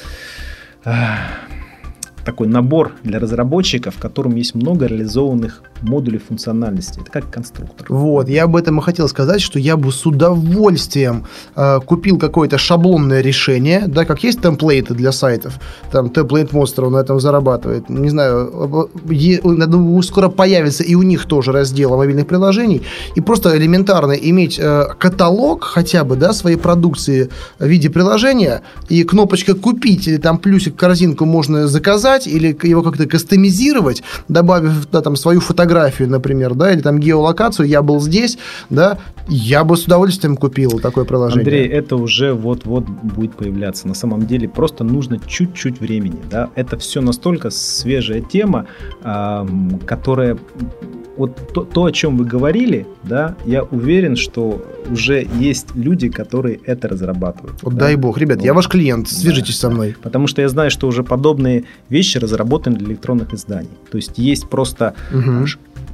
такой 2.28 2.46
набор 2.46 2.92
для 3.04 3.18
разработчиков, 3.18 3.94
в 3.96 3.98
котором 3.98 4.36
есть 4.36 4.54
много 4.54 4.84
реализованных 4.84 5.62
модулей 5.80 6.18
функциональности. 6.18 7.00
Это 7.00 7.10
как 7.10 7.30
конструктор. 7.30 7.86
Вот, 7.88 8.28
я 8.28 8.44
об 8.44 8.54
этом 8.54 8.78
и 8.78 8.82
хотел 8.82 9.08
сказать, 9.08 9.40
что 9.40 9.58
я 9.58 9.78
бы 9.78 9.90
с 9.90 10.04
удовольствием 10.04 11.24
э, 11.56 11.80
купил 11.86 12.18
какое-то 12.18 12.58
шаблонное 12.58 13.22
решение, 13.22 13.84
да, 13.86 14.04
как 14.04 14.24
есть 14.24 14.42
темплейты 14.42 14.92
для 14.92 15.12
сайтов, 15.12 15.58
там 15.90 16.08
Monster 16.08 16.84
он 16.84 16.92
на 16.92 16.98
этом 16.98 17.18
зарабатывает, 17.18 17.88
не 17.88 18.10
знаю, 18.10 18.90
я 19.08 19.40
думаю, 19.66 20.02
скоро 20.02 20.28
появится 20.28 20.82
и 20.82 20.94
у 20.94 21.02
них 21.02 21.24
тоже 21.24 21.52
раздел 21.52 21.96
мобильных 21.96 22.26
приложений, 22.26 22.82
и 23.16 23.20
просто 23.20 23.56
элементарно 23.56 24.12
иметь 24.12 24.58
э, 24.58 24.84
каталог 24.98 25.64
хотя 25.64 26.04
бы, 26.04 26.16
да, 26.16 26.32
своей 26.34 26.56
продукции 26.56 27.30
в 27.58 27.66
виде 27.66 27.88
приложения, 27.88 28.62
и 28.90 29.04
кнопочка 29.04 29.54
«Купить» 29.54 30.08
или 30.08 30.18
там 30.18 30.38
плюсик 30.38 30.76
корзинку 30.76 31.24
можно 31.24 31.68
заказать, 31.68 32.17
переписать 32.18 32.26
или 32.26 32.56
его 32.68 32.82
как-то 32.82 33.06
кастомизировать, 33.06 34.02
добавив 34.28 34.90
да, 34.90 35.00
там 35.00 35.16
свою 35.16 35.40
фотографию, 35.40 36.08
например, 36.08 36.54
да, 36.54 36.72
или 36.72 36.80
там 36.80 36.98
геолокацию, 36.98 37.68
я 37.68 37.82
был 37.82 38.00
здесь, 38.00 38.38
да, 38.70 38.98
я 39.28 39.64
бы 39.64 39.76
с 39.76 39.84
удовольствием 39.84 40.36
купил 40.36 40.80
такое 40.80 41.04
приложение. 41.04 41.42
Андрей, 41.42 41.68
это 41.68 41.96
уже 41.96 42.32
вот-вот 42.32 42.84
будет 42.84 43.34
появляться. 43.34 43.86
На 43.86 43.94
самом 43.94 44.26
деле 44.26 44.48
просто 44.48 44.84
нужно 44.84 45.18
чуть-чуть 45.26 45.80
времени, 45.80 46.18
да. 46.30 46.50
Это 46.54 46.78
все 46.78 47.00
настолько 47.00 47.50
свежая 47.50 48.20
тема, 48.20 48.66
которая 49.86 50.38
вот 51.18 51.52
то, 51.52 51.64
то, 51.64 51.84
о 51.84 51.92
чем 51.92 52.16
вы 52.16 52.24
говорили, 52.24 52.86
да, 53.02 53.36
я 53.44 53.64
уверен, 53.64 54.16
что 54.16 54.64
уже 54.90 55.26
есть 55.34 55.74
люди, 55.74 56.08
которые 56.08 56.60
это 56.64 56.88
разрабатывают. 56.88 57.62
Вот 57.62 57.74
да? 57.74 57.80
дай 57.80 57.96
бог, 57.96 58.18
ребят, 58.18 58.38
вот. 58.38 58.44
я 58.44 58.54
ваш 58.54 58.68
клиент, 58.68 59.08
свяжитесь 59.08 59.56
да, 59.56 59.68
со 59.68 59.70
мной. 59.70 59.96
Потому 60.00 60.26
что 60.28 60.40
я 60.40 60.48
знаю, 60.48 60.70
что 60.70 60.86
уже 60.86 61.02
подобные 61.02 61.64
вещи 61.88 62.18
разработаны 62.18 62.76
для 62.76 62.88
электронных 62.88 63.34
изданий. 63.34 63.68
То 63.90 63.96
есть 63.96 64.16
есть 64.16 64.48
просто 64.48 64.94
угу. 65.12 65.46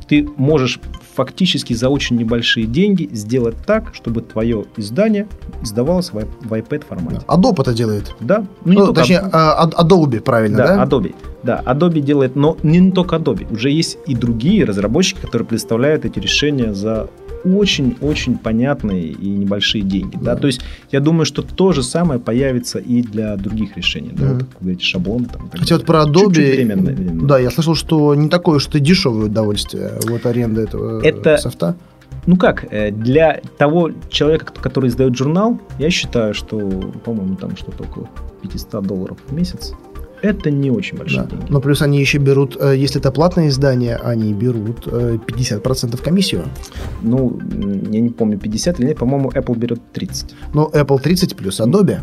ты 0.06 0.28
можешь 0.36 0.78
фактически 1.14 1.74
за 1.74 1.88
очень 1.88 2.16
небольшие 2.16 2.66
деньги 2.66 3.08
сделать 3.12 3.56
так, 3.66 3.94
чтобы 3.94 4.22
твое 4.22 4.64
издание 4.76 5.28
издавалось 5.62 6.12
в, 6.12 6.14
в 6.14 6.52
iPad 6.52 6.84
формате. 6.86 7.20
Adobe 7.28 7.60
это 7.60 7.72
делает. 7.72 8.14
Да. 8.20 8.46
Ну, 8.64 8.72
не 8.72 8.78
ну, 8.78 8.86
только 8.86 9.00
точнее, 9.00 9.22
а, 9.32 9.68
Adobe, 9.68 10.20
правильно, 10.20 10.58
да? 10.58 10.76
Да, 10.76 10.84
Adobe. 10.84 11.14
Да, 11.42 11.62
Adobe 11.64 12.00
делает, 12.00 12.36
но 12.36 12.56
не 12.62 12.90
только 12.90 13.16
Adobe. 13.16 13.52
Уже 13.52 13.70
есть 13.70 13.98
и 14.06 14.14
другие 14.14 14.64
разработчики, 14.64 15.20
которые 15.20 15.46
представляют 15.46 16.04
эти 16.04 16.18
решения 16.18 16.74
за 16.74 17.08
очень-очень 17.44 18.38
понятные 18.38 19.08
и 19.08 19.28
небольшие 19.28 19.82
деньги. 19.82 20.16
Да. 20.16 20.34
Да? 20.34 20.40
То 20.40 20.46
есть 20.46 20.60
я 20.90 21.00
думаю, 21.00 21.26
что 21.26 21.42
то 21.42 21.72
же 21.72 21.82
самое 21.82 22.20
появится 22.20 22.78
и 22.78 23.02
для 23.02 23.36
других 23.36 23.76
решений. 23.76 24.10
Да, 24.12 24.24
mm-hmm. 24.24 24.32
вот, 24.34 24.44
как 24.44 24.60
говорите, 24.60 24.84
шаблоны. 24.84 25.26
Там, 25.26 25.50
Хотя 25.52 25.76
вот 25.76 25.86
про 25.86 26.04
Adobe... 26.04 26.34
Чуть-чуть 26.34 26.54
временно, 26.54 26.92
временно. 26.92 27.28
Да, 27.28 27.38
я 27.38 27.50
слышал, 27.50 27.74
что 27.74 28.14
не 28.14 28.28
такое 28.28 28.56
уж 28.56 28.68
и 28.72 28.80
дешевое 28.80 29.26
удовольствие 29.26 29.92
вот 30.06 30.26
аренда 30.26 30.62
этого 30.62 31.02
это, 31.02 31.36
софта. 31.38 31.76
Ну 32.26 32.36
как, 32.36 32.64
э, 32.72 32.90
для 32.90 33.40
того 33.58 33.90
человека, 34.08 34.52
который 34.52 34.88
издает 34.88 35.16
журнал, 35.16 35.60
я 35.78 35.90
считаю, 35.90 36.32
что, 36.32 36.58
по-моему, 37.04 37.36
там 37.36 37.56
что-то 37.56 37.84
около 37.84 38.08
500 38.42 38.86
долларов 38.86 39.18
в 39.28 39.32
месяц 39.34 39.74
это 40.24 40.50
не 40.50 40.70
очень 40.70 40.96
большие 40.98 41.22
да. 41.22 41.30
деньги. 41.30 41.46
Но 41.50 41.60
плюс 41.60 41.82
они 41.82 42.00
еще 42.00 42.18
берут, 42.18 42.56
э, 42.58 42.74
если 42.76 43.00
это 43.00 43.12
платное 43.12 43.48
издание, 43.48 43.96
они 43.96 44.32
берут 44.32 44.86
50% 44.86 45.94
э, 45.94 46.02
комиссию. 46.02 46.44
Ну, 47.02 47.38
я 47.90 48.00
не 48.00 48.10
помню, 48.10 48.38
50 48.38 48.80
или 48.80 48.86
нет, 48.88 48.98
по-моему, 48.98 49.30
Apple 49.30 49.56
берет 49.56 49.80
30. 49.92 50.34
Ну, 50.54 50.70
Apple 50.72 51.00
30 51.00 51.36
плюс 51.36 51.60
Adobe 51.60 52.00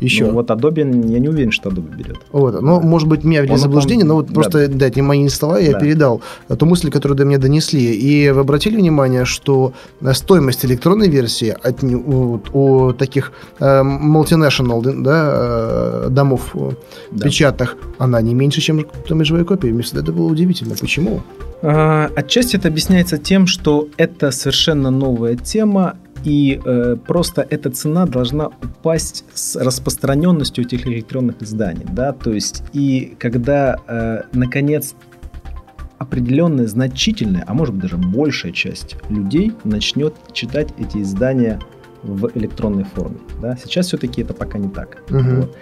еще. 0.00 0.26
Ну, 0.26 0.32
вот 0.32 0.50
Adobe, 0.50 0.80
я 1.10 1.18
не 1.18 1.28
уверен, 1.28 1.52
что 1.52 1.70
Adobe 1.70 1.94
берет. 1.96 2.18
Вот, 2.32 2.60
ну, 2.60 2.80
может 2.80 3.08
быть, 3.08 3.24
меня 3.24 3.42
ввели 3.42 3.56
заблуждение, 3.56 4.04
но 4.04 4.16
вот 4.16 4.26
да. 4.26 4.34
просто, 4.34 4.68
да, 4.68 4.86
эти 4.86 5.00
мои 5.00 5.28
слова 5.28 5.58
я 5.58 5.72
да. 5.72 5.80
передал, 5.80 6.22
ту 6.58 6.66
мысль, 6.66 6.90
которую 6.90 7.16
до 7.16 7.24
меня 7.24 7.38
донесли. 7.38 7.94
И 7.94 8.30
вы 8.30 8.40
обратили 8.40 8.76
внимание, 8.76 9.24
что 9.24 9.72
стоимость 10.12 10.64
электронной 10.64 11.08
версии 11.08 11.56
от, 11.62 11.82
у, 11.82 12.40
у 12.52 12.92
таких 12.92 13.32
э, 13.58 13.82
multinational 13.82 14.82
да, 15.02 15.30
э, 15.32 16.08
домов 16.10 16.54
да. 17.10 17.24
печатных, 17.24 17.76
она 17.98 18.20
не 18.20 18.34
меньше, 18.34 18.60
чем 18.60 18.86
стоимость 19.04 19.28
живой 19.28 19.44
копии. 19.44 19.68
Мне 19.68 19.82
всегда 19.82 20.02
это 20.02 20.12
было 20.12 20.26
удивительно. 20.26 20.74
Почему? 20.80 21.22
А, 21.62 22.10
отчасти 22.16 22.56
это 22.56 22.68
объясняется 22.68 23.18
тем, 23.18 23.46
что 23.46 23.88
это 23.96 24.30
совершенно 24.30 24.90
новая 24.90 25.36
тема, 25.36 25.96
и 26.24 26.60
э, 26.64 26.96
просто 27.06 27.46
эта 27.48 27.70
цена 27.70 28.06
должна 28.06 28.48
упасть 28.48 29.24
с 29.32 29.56
распространенностью 29.56 30.64
этих 30.64 30.86
электронных 30.86 31.42
изданий, 31.42 31.86
да, 31.92 32.12
то 32.12 32.32
есть 32.32 32.62
и 32.72 33.16
когда, 33.18 33.78
э, 33.86 34.22
наконец, 34.32 34.94
определенная 35.98 36.66
значительная, 36.66 37.44
а 37.46 37.54
может 37.54 37.74
быть 37.74 37.82
даже 37.82 37.98
большая 37.98 38.52
часть 38.52 38.96
людей 39.10 39.52
начнет 39.64 40.14
читать 40.32 40.68
эти 40.78 41.02
издания 41.02 41.60
в 42.02 42.30
электронной 42.34 42.84
форме. 42.84 43.18
Да? 43.40 43.56
Сейчас 43.56 43.86
все-таки 43.86 44.22
это 44.22 44.34
пока 44.34 44.58
не 44.58 44.68
так. 44.68 45.02
Угу. 45.10 45.18
Вот. 45.18 45.56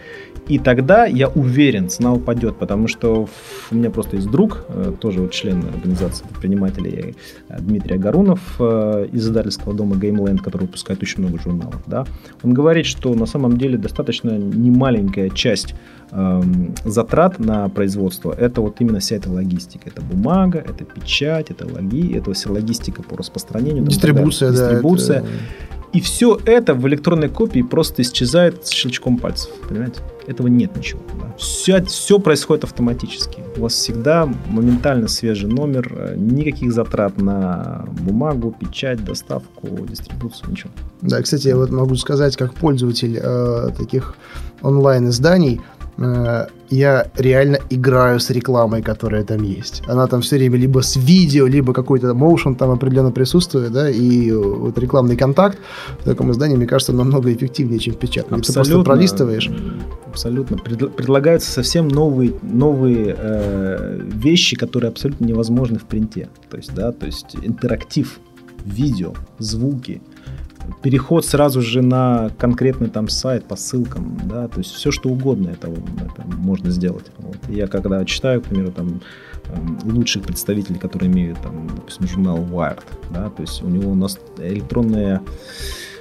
И 0.48 0.58
тогда, 0.58 1.04
я 1.04 1.28
уверен, 1.28 1.88
цена 1.88 2.14
упадет, 2.14 2.56
потому 2.56 2.88
что 2.88 3.28
у 3.70 3.74
меня 3.74 3.90
просто 3.90 4.16
есть 4.16 4.30
друг, 4.30 4.64
э, 4.68 4.92
тоже 4.98 5.20
вот 5.20 5.30
член 5.30 5.62
организации 5.68 6.24
предпринимателей 6.24 7.16
э, 7.48 7.60
Дмитрий 7.60 7.96
Агарунов 7.96 8.40
э, 8.58 9.08
из 9.12 9.24
издательского 9.28 9.74
дома 9.74 9.96
GameLand, 9.96 10.38
который 10.38 10.62
выпускает 10.62 11.02
очень 11.02 11.20
много 11.22 11.38
журналов. 11.38 11.82
Да? 11.86 12.06
Он 12.42 12.54
говорит, 12.54 12.86
что 12.86 13.14
на 13.14 13.26
самом 13.26 13.58
деле 13.58 13.76
достаточно 13.76 14.30
немаленькая 14.30 15.28
часть 15.28 15.74
эм, 16.12 16.74
затрат 16.84 17.38
на 17.38 17.68
производство 17.68 18.32
это 18.32 18.62
вот 18.62 18.80
именно 18.80 19.00
вся 19.00 19.16
эта 19.16 19.30
логистика. 19.30 19.90
Это 19.90 20.00
бумага, 20.00 20.58
это 20.58 20.84
печать, 20.84 21.50
это 21.50 21.66
логи, 21.66 22.16
это 22.16 22.32
вся 22.32 22.50
логистика 22.50 23.02
по 23.02 23.16
распространению. 23.16 23.84
Дистрибуция, 23.84 24.52
да. 24.52 24.70
Дистрибуция. 24.70 25.18
Это... 25.18 25.28
И 25.92 26.00
все 26.00 26.38
это 26.44 26.74
в 26.74 26.86
электронной 26.86 27.28
копии 27.28 27.62
просто 27.62 28.02
исчезает 28.02 28.66
с 28.66 28.70
щелчком 28.70 29.16
пальцев. 29.18 29.50
Понимаете? 29.68 30.00
Этого 30.26 30.48
нет 30.48 30.76
ничего. 30.76 31.00
Да. 31.18 31.34
Все, 31.38 31.82
все 31.84 32.18
происходит 32.18 32.64
автоматически. 32.64 33.42
У 33.56 33.62
вас 33.62 33.72
всегда 33.72 34.28
моментально 34.50 35.08
свежий 35.08 35.48
номер, 35.48 35.90
э, 35.96 36.14
никаких 36.16 36.72
затрат 36.72 37.16
на 37.16 37.86
бумагу, 38.00 38.54
печать, 38.58 39.02
доставку, 39.02 39.86
дистрибуцию, 39.88 40.50
ничего. 40.50 40.70
Да, 41.00 41.22
кстати, 41.22 41.48
я 41.48 41.56
вот 41.56 41.70
могу 41.70 41.94
сказать, 41.94 42.36
как 42.36 42.52
пользователь 42.52 43.18
э, 43.22 43.70
таких 43.78 44.16
онлайн-изданий, 44.60 45.62
я 45.98 47.10
реально 47.16 47.58
играю 47.70 48.20
с 48.20 48.30
рекламой, 48.30 48.82
которая 48.82 49.24
там 49.24 49.42
есть. 49.42 49.82
Она 49.88 50.06
там 50.06 50.20
все 50.20 50.36
время 50.36 50.56
либо 50.56 50.80
с 50.80 50.96
видео, 50.96 51.46
либо 51.46 51.72
какой-то 51.72 52.14
моушен 52.14 52.54
там 52.54 52.70
определенно 52.70 53.10
присутствует, 53.10 53.72
да, 53.72 53.90
и 53.90 54.30
вот 54.30 54.78
рекламный 54.78 55.16
контакт 55.16 55.58
в 56.00 56.04
таком 56.04 56.30
издании, 56.30 56.56
мне 56.56 56.66
кажется, 56.66 56.92
намного 56.92 57.32
эффективнее, 57.32 57.80
чем 57.80 57.94
в 57.94 57.98
печатном. 57.98 58.40
Абсолютно, 58.40 58.62
Ты 58.62 58.70
просто 58.70 58.84
пролистываешь. 58.84 59.50
Абсолютно. 60.06 60.56
предлагаются 60.56 61.50
совсем 61.50 61.88
новые, 61.88 62.34
новые 62.42 63.16
э, 63.18 64.00
вещи, 64.00 64.56
которые 64.56 64.90
абсолютно 64.90 65.24
невозможны 65.24 65.78
в 65.78 65.84
принте. 65.84 66.28
То 66.48 66.58
есть, 66.58 66.74
да, 66.74 66.92
то 66.92 67.06
есть 67.06 67.36
интерактив, 67.42 68.20
видео, 68.64 69.14
звуки, 69.38 70.00
переход 70.82 71.24
сразу 71.24 71.62
же 71.62 71.82
на 71.82 72.30
конкретный 72.38 72.88
там 72.88 73.08
сайт 73.08 73.44
по 73.44 73.56
ссылкам, 73.56 74.18
да, 74.24 74.48
то 74.48 74.58
есть 74.58 74.72
все 74.72 74.90
что 74.90 75.08
угодно 75.08 75.48
это, 75.48 75.68
это 75.68 76.26
можно 76.36 76.70
сделать. 76.70 77.06
Вот. 77.18 77.36
Я 77.48 77.66
когда 77.66 78.04
читаю, 78.04 78.40
к 78.40 78.44
примеру, 78.44 78.72
там 78.72 79.00
эм, 79.46 79.78
лучших 79.84 80.22
представителей, 80.22 80.78
которые 80.78 81.10
имеют 81.10 81.40
там, 81.40 81.68
допустим, 81.74 82.06
журнал 82.08 82.38
Wired, 82.38 82.84
да, 83.10 83.30
то 83.30 83.42
есть 83.42 83.62
у 83.62 83.68
него 83.68 83.90
у 83.90 83.94
нас 83.94 84.18
электронная 84.38 85.22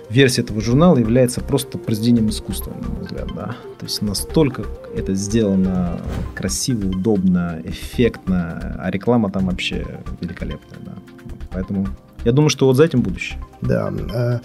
версия 0.09 0.41
этого 0.41 0.61
журнала 0.61 0.97
является 0.97 1.41
просто 1.41 1.77
произведением 1.77 2.29
искусства, 2.29 2.73
на 2.81 2.87
мой 2.89 3.01
взгляд, 3.01 3.27
да. 3.35 3.55
То 3.79 3.85
есть 3.85 4.01
настолько 4.01 4.63
это 4.95 5.13
сделано 5.13 5.99
красиво, 6.35 6.87
удобно, 6.87 7.61
эффектно, 7.63 8.77
а 8.79 8.89
реклама 8.89 9.29
там 9.29 9.47
вообще 9.47 9.85
великолепная, 10.21 10.79
да. 10.85 10.93
Поэтому 11.51 11.87
я 12.27 12.33
думаю, 12.33 12.49
что 12.49 12.65
вот 12.65 12.75
за 12.75 12.83
этим 12.83 13.01
будущее. 13.01 13.39
Да. 13.61 13.89
Э, 14.13 14.39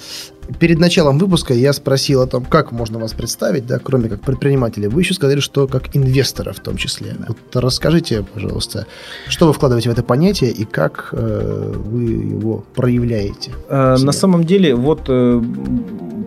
перед 0.60 0.78
началом 0.78 1.18
выпуска 1.18 1.52
я 1.52 1.72
спросил 1.72 2.22
о 2.22 2.26
том, 2.28 2.44
как 2.44 2.70
можно 2.70 3.00
вас 3.00 3.12
представить, 3.12 3.66
да, 3.66 3.80
кроме 3.80 4.08
как 4.08 4.20
предпринимателя. 4.20 4.88
Вы 4.88 5.00
еще 5.00 5.14
сказали, 5.14 5.40
что 5.40 5.66
как 5.66 5.96
инвестора 5.96 6.52
в 6.52 6.60
том 6.60 6.76
числе. 6.76 7.16
Да. 7.18 7.26
Вот 7.28 7.56
расскажите, 7.56 8.24
пожалуйста, 8.34 8.86
что 9.28 9.48
вы 9.48 9.52
вкладываете 9.52 9.90
в 9.90 9.92
это 9.92 10.04
понятие 10.04 10.52
и 10.52 10.64
как 10.64 11.08
э, 11.10 11.72
вы 11.76 12.04
его 12.04 12.64
проявляете? 12.76 13.50
Э, 13.68 13.96
на 13.98 14.12
самом 14.12 14.44
деле, 14.44 14.76
вот 14.76 15.00
э, 15.08 15.42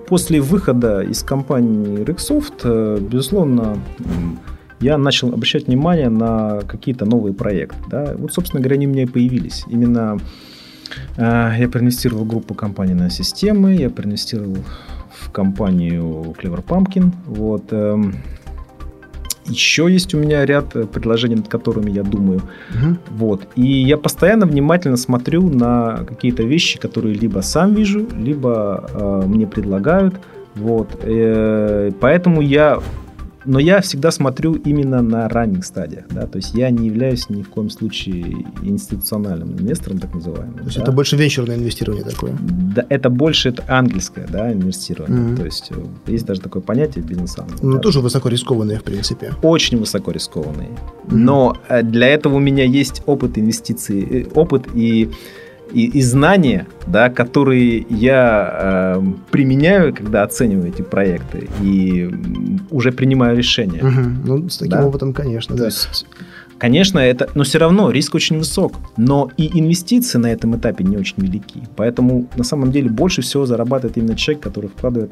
после 0.09 0.41
выхода 0.41 1.03
из 1.03 1.23
компании 1.23 2.03
Rexsoft, 2.03 2.63
э, 2.63 2.97
безусловно, 2.99 3.77
я 4.81 4.97
начал 4.97 5.29
обращать 5.29 5.67
внимание 5.67 6.09
на 6.09 6.59
какие-то 6.67 7.05
новые 7.05 7.33
проекты. 7.33 7.77
Да? 7.89 8.13
Вот, 8.17 8.33
собственно 8.33 8.61
говоря, 8.61 8.75
они 8.75 8.87
у 8.87 8.89
меня 8.89 9.03
и 9.03 9.05
появились. 9.05 9.63
Именно 9.69 10.19
я 11.17 11.69
проинвестировал 11.71 12.23
в 12.23 12.27
группу 12.27 12.53
компаний 12.53 12.93
на 12.93 13.09
системы, 13.09 13.75
я 13.75 13.89
проинвестировал 13.89 14.57
в 15.09 15.31
компанию 15.31 16.35
Clever 16.41 16.63
Pumpkin. 16.63 17.11
Вот. 17.25 17.71
Эм, 17.71 18.15
Еще 19.47 19.87
есть 19.91 20.13
у 20.15 20.17
меня 20.17 20.45
ряд 20.45 20.73
предложений, 20.91 21.35
над 21.35 21.47
которыми 21.47 21.91
я 21.91 22.03
думаю. 22.03 22.41
Угу. 22.73 22.97
Вот. 23.11 23.47
И 23.55 23.67
я 23.67 23.97
постоянно 23.97 24.45
внимательно 24.47 24.97
смотрю 24.97 25.49
на 25.49 26.03
какие-то 26.07 26.43
вещи, 26.43 26.79
которые 26.79 27.13
либо 27.13 27.41
сам 27.41 27.75
вижу, 27.75 28.07
либо 28.17 28.89
э, 28.91 29.23
мне 29.27 29.45
предлагают. 29.45 30.15
Вот. 30.55 30.99
Э, 31.03 31.91
поэтому 31.99 32.41
я 32.41 32.79
но 33.45 33.59
я 33.59 33.81
всегда 33.81 34.11
смотрю 34.11 34.53
именно 34.53 35.01
на 35.01 35.27
ранних 35.29 35.65
стадиях, 35.65 36.05
да, 36.09 36.27
то 36.27 36.37
есть 36.37 36.53
я 36.53 36.69
не 36.69 36.87
являюсь 36.87 37.29
ни 37.29 37.41
в 37.41 37.49
коем 37.49 37.69
случае 37.69 38.45
институциональным 38.61 39.53
инвестором, 39.53 39.99
так 39.99 40.13
называемым. 40.13 40.59
То 40.59 40.65
есть 40.65 40.77
да? 40.77 40.83
это 40.83 40.91
больше 40.91 41.15
венчурное 41.15 41.55
инвестирование 41.55 42.03
такое? 42.03 42.33
Да, 42.75 42.85
это 42.89 43.09
больше 43.09 43.49
это 43.49 43.63
ангельское, 43.67 44.27
да, 44.27 44.51
инвестирование. 44.51 45.33
Mm-hmm. 45.33 45.37
То 45.37 45.45
есть 45.45 45.71
э, 45.71 46.11
есть 46.11 46.25
даже 46.25 46.41
такое 46.41 46.61
понятие 46.61 47.03
бизнес-ангел. 47.03 47.57
Ну, 47.61 47.73
да. 47.73 47.79
тоже 47.79 47.99
высоко 47.99 48.29
рискованные, 48.29 48.79
в 48.79 48.83
принципе. 48.83 49.33
Очень 49.41 49.77
высоко 49.77 50.11
рискованные. 50.11 50.69
Mm-hmm. 50.69 51.15
Но 51.15 51.57
э, 51.69 51.83
для 51.83 52.07
этого 52.07 52.35
у 52.35 52.39
меня 52.39 52.65
есть 52.65 53.01
опыт 53.05 53.37
инвестиций, 53.37 54.23
э, 54.23 54.25
опыт 54.33 54.67
и 54.73 55.11
и, 55.75 55.87
и 55.87 56.01
знания, 56.01 56.67
да, 56.87 57.09
которые 57.09 57.85
я 57.89 58.95
э, 58.97 59.03
применяю, 59.29 59.93
когда 59.93 60.23
оцениваю 60.23 60.69
эти 60.69 60.81
проекты 60.81 61.49
и 61.61 62.09
уже 62.71 62.93
принимаю 62.93 63.37
решения. 63.37 63.83
Угу. 63.83 64.09
Ну, 64.25 64.49
с 64.49 64.57
таким 64.57 64.77
да? 64.77 64.85
опытом, 64.85 65.13
конечно, 65.13 65.53
То 65.55 65.63
да. 65.63 65.65
Есть, 65.65 66.05
конечно, 66.57 66.99
это, 66.99 67.29
но 67.35 67.43
все 67.43 67.59
равно 67.59 67.91
риск 67.91 68.15
очень 68.15 68.37
высок. 68.37 68.75
Но 68.95 69.29
и 69.35 69.59
инвестиции 69.59 70.17
на 70.17 70.27
этом 70.27 70.55
этапе 70.55 70.85
не 70.85 70.95
очень 70.95 71.15
велики. 71.17 71.63
Поэтому 71.75 72.29
на 72.37 72.45
самом 72.45 72.71
деле 72.71 72.89
больше 72.89 73.21
всего 73.21 73.45
зарабатывает 73.45 73.97
именно 73.97 74.15
человек, 74.15 74.43
который 74.43 74.69
вкладывает 74.69 75.11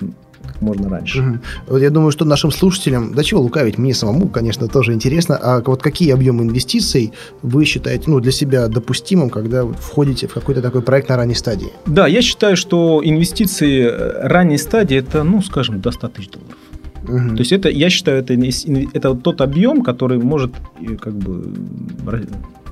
можно 0.64 0.90
раньше. 0.90 1.22
Угу. 1.22 1.40
Вот 1.68 1.82
я 1.82 1.90
думаю, 1.90 2.12
что 2.12 2.26
нашим 2.26 2.52
слушателям, 2.52 3.14
да 3.14 3.24
чего 3.24 3.42
лукавить, 3.42 3.78
мне 3.78 3.94
самому, 3.94 4.28
конечно, 4.28 4.68
тоже 4.68 4.94
интересно, 4.94 5.38
а 5.42 5.62
вот 5.66 5.82
какие 5.82 6.12
объемы 6.12 6.44
инвестиций 6.44 7.12
вы 7.42 7.66
считаете 7.66 8.10
ну, 8.10 8.20
для 8.20 8.32
себя 8.32 8.68
допустимым, 8.68 9.30
когда 9.30 9.66
входите 9.66 10.28
в 10.28 10.34
какой-то 10.34 10.62
такой 10.62 10.82
проект 10.82 11.10
на 11.10 11.18
ранней 11.18 11.36
стадии? 11.36 11.70
Да, 11.86 12.08
я 12.08 12.22
считаю, 12.22 12.58
что 12.58 13.02
инвестиции 13.04 13.84
э, 13.84 14.28
ранней 14.28 14.58
стадии 14.58 14.98
это, 14.98 15.24
ну, 15.24 15.42
скажем, 15.42 15.82
до 15.82 15.92
100 15.92 16.08
тысяч 16.10 16.30
долларов. 16.30 16.58
Угу. 17.04 17.36
То 17.36 17.40
есть 17.40 17.52
это, 17.52 17.70
я 17.70 17.90
считаю, 17.90 18.20
это, 18.20 18.34
это 18.34 19.14
тот 19.16 19.42
объем, 19.42 19.84
который 19.84 20.18
может 20.20 20.54
как 21.02 21.14
бы 21.14 21.54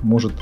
может 0.02 0.32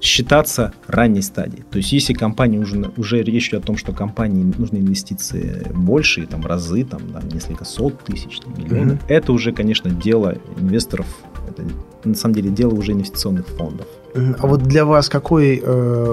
считаться 0.00 0.72
ранней 0.86 1.22
стадией. 1.22 1.64
То 1.70 1.78
есть, 1.78 1.92
если 1.92 2.12
компания 2.12 2.58
уже, 2.58 2.90
уже 2.96 3.22
речь 3.22 3.48
идет 3.48 3.64
о 3.64 3.66
том, 3.66 3.76
что 3.76 3.92
компании 3.92 4.44
нужны 4.56 4.78
инвестиции 4.78 5.66
большие, 5.74 6.26
там, 6.26 6.44
разы, 6.46 6.84
там, 6.84 7.00
да, 7.12 7.20
несколько 7.22 7.64
сот 7.64 8.04
тысяч, 8.04 8.40
там, 8.40 8.54
миллионов, 8.56 8.98
mm-hmm. 8.98 9.08
это 9.08 9.32
уже, 9.32 9.52
конечно, 9.52 9.90
дело 9.90 10.36
инвесторов, 10.58 11.06
это 11.48 11.64
на 12.04 12.14
самом 12.14 12.34
деле 12.34 12.50
дело 12.50 12.74
уже 12.74 12.92
инвестиционных 12.92 13.46
фондов. 13.48 13.86
А 14.14 14.46
вот 14.46 14.62
для 14.62 14.84
вас 14.84 15.08
какой 15.08 15.60
э, 15.62 16.12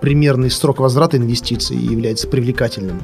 примерный 0.00 0.50
срок 0.50 0.80
возврата 0.80 1.16
инвестиций 1.16 1.76
является 1.76 2.26
привлекательным? 2.26 3.00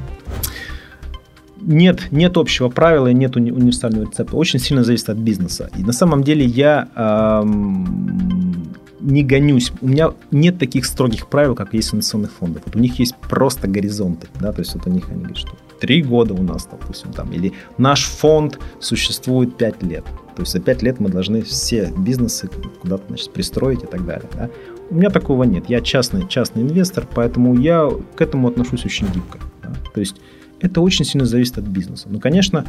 Нет, 1.61 2.07
нет 2.11 2.37
общего 2.37 2.69
правила 2.69 3.07
и 3.07 3.13
нет 3.13 3.35
уни- 3.37 3.51
универсального 3.51 4.05
рецепта. 4.05 4.35
Очень 4.35 4.59
сильно 4.59 4.83
зависит 4.83 5.09
от 5.09 5.17
бизнеса. 5.17 5.69
И 5.77 5.83
на 5.83 5.93
самом 5.93 6.23
деле 6.23 6.43
я 6.43 6.89
эм, 6.95 8.67
не 9.01 9.23
гонюсь. 9.23 9.71
У 9.81 9.87
меня 9.87 10.13
нет 10.31 10.59
таких 10.59 10.85
строгих 10.85 11.27
правил, 11.27 11.55
как 11.55 11.73
есть 11.73 11.93
у 11.93 11.95
инвестиционных 11.95 12.31
фондов. 12.31 12.63
Вот 12.65 12.75
у 12.75 12.79
них 12.79 12.99
есть 12.99 13.15
просто 13.17 13.67
горизонты. 13.67 14.27
Да? 14.39 14.51
То 14.51 14.59
есть 14.61 14.73
вот 14.73 14.85
у 14.87 14.89
них 14.89 15.09
они 15.09 15.19
говорят, 15.19 15.37
что 15.37 15.51
три 15.79 16.03
года 16.03 16.33
у 16.33 16.43
нас, 16.43 16.67
допустим, 16.71 17.11
там, 17.11 17.31
или 17.31 17.53
наш 17.77 18.05
фонд 18.05 18.59
существует 18.79 19.57
пять 19.57 19.81
лет. 19.83 20.05
То 20.35 20.43
есть 20.43 20.51
за 20.51 20.59
пять 20.59 20.81
лет 20.81 20.99
мы 20.99 21.09
должны 21.09 21.41
все 21.41 21.91
бизнесы 21.97 22.49
куда-то 22.81 23.03
значит, 23.07 23.33
пристроить 23.33 23.83
и 23.83 23.87
так 23.87 24.05
далее. 24.05 24.29
Да? 24.33 24.49
У 24.89 24.95
меня 24.95 25.09
такого 25.09 25.43
нет. 25.43 25.65
Я 25.67 25.81
частный, 25.81 26.27
частный 26.27 26.63
инвестор, 26.63 27.07
поэтому 27.13 27.57
я 27.57 27.89
к 28.15 28.21
этому 28.21 28.47
отношусь 28.47 28.85
очень 28.85 29.07
гибко. 29.07 29.39
Да? 29.63 29.73
То 29.93 29.99
есть 29.99 30.17
это 30.61 30.81
очень 30.81 31.05
сильно 31.05 31.25
зависит 31.25 31.57
от 31.57 31.65
бизнеса. 31.65 32.07
Ну, 32.09 32.19
конечно, 32.19 32.65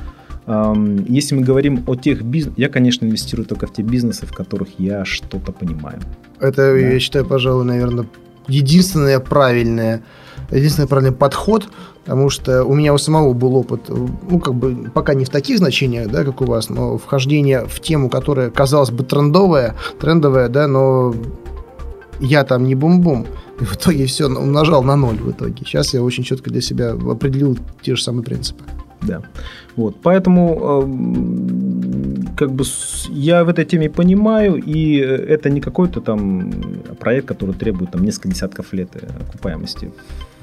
если 0.46 1.36
мы 1.36 1.42
говорим 1.42 1.84
о 1.86 1.94
тех 1.94 2.22
бизнесах, 2.22 2.58
я, 2.58 2.68
конечно, 2.68 3.06
инвестирую 3.06 3.46
только 3.46 3.66
в 3.66 3.72
те 3.72 3.82
бизнесы, 3.82 4.26
в 4.26 4.32
которых 4.32 4.68
я 4.78 5.04
что-то 5.04 5.52
понимаю. 5.52 6.00
Это, 6.40 6.72
да. 6.72 6.76
я 6.76 6.98
считаю, 6.98 7.24
пожалуй, 7.24 7.64
наверное, 7.64 8.06
единственное 8.48 9.20
правильное, 9.20 10.02
единственный 10.50 10.88
правильный 10.88 11.12
подход, 11.12 11.68
потому 12.04 12.28
что 12.28 12.64
у 12.64 12.74
меня 12.74 12.92
у 12.92 12.98
самого 12.98 13.32
был 13.32 13.54
опыт, 13.54 13.88
ну, 13.88 14.40
как 14.40 14.54
бы, 14.54 14.90
пока 14.92 15.14
не 15.14 15.24
в 15.24 15.30
таких 15.30 15.58
значениях, 15.58 16.10
да, 16.10 16.24
как 16.24 16.40
у 16.40 16.44
вас, 16.44 16.68
но 16.68 16.98
вхождение 16.98 17.64
в 17.66 17.80
тему, 17.80 18.10
которая, 18.10 18.50
казалось 18.50 18.90
бы, 18.90 19.04
трендовая, 19.04 19.76
трендовая, 20.00 20.48
да, 20.48 20.66
но 20.66 21.14
я 22.20 22.44
там 22.44 22.64
не 22.64 22.74
бум-бум. 22.74 23.26
И 23.60 23.64
в 23.64 23.76
итоге 23.76 24.06
все 24.06 24.26
умножал 24.26 24.82
на 24.82 24.96
ноль 24.96 25.16
в 25.16 25.30
итоге. 25.30 25.64
Сейчас 25.64 25.94
я 25.94 26.02
очень 26.02 26.24
четко 26.24 26.50
для 26.50 26.60
себя 26.60 26.92
определил 26.92 27.56
те 27.82 27.94
же 27.94 28.02
самые 28.02 28.24
принципы. 28.24 28.64
Да. 29.02 29.22
Вот. 29.76 29.96
Поэтому 30.02 30.82
эм, 30.82 32.28
как 32.36 32.52
бы 32.52 32.64
я 33.08 33.44
в 33.44 33.48
этой 33.48 33.64
теме 33.64 33.88
понимаю, 33.88 34.56
и 34.56 34.96
это 34.96 35.50
не 35.50 35.60
какой-то 35.60 36.00
там 36.00 36.52
проект, 36.98 37.26
который 37.26 37.54
требует 37.54 37.90
там 37.90 38.04
несколько 38.04 38.28
десятков 38.28 38.72
лет 38.72 38.90
э, 38.94 39.08
окупаемости. 39.28 39.92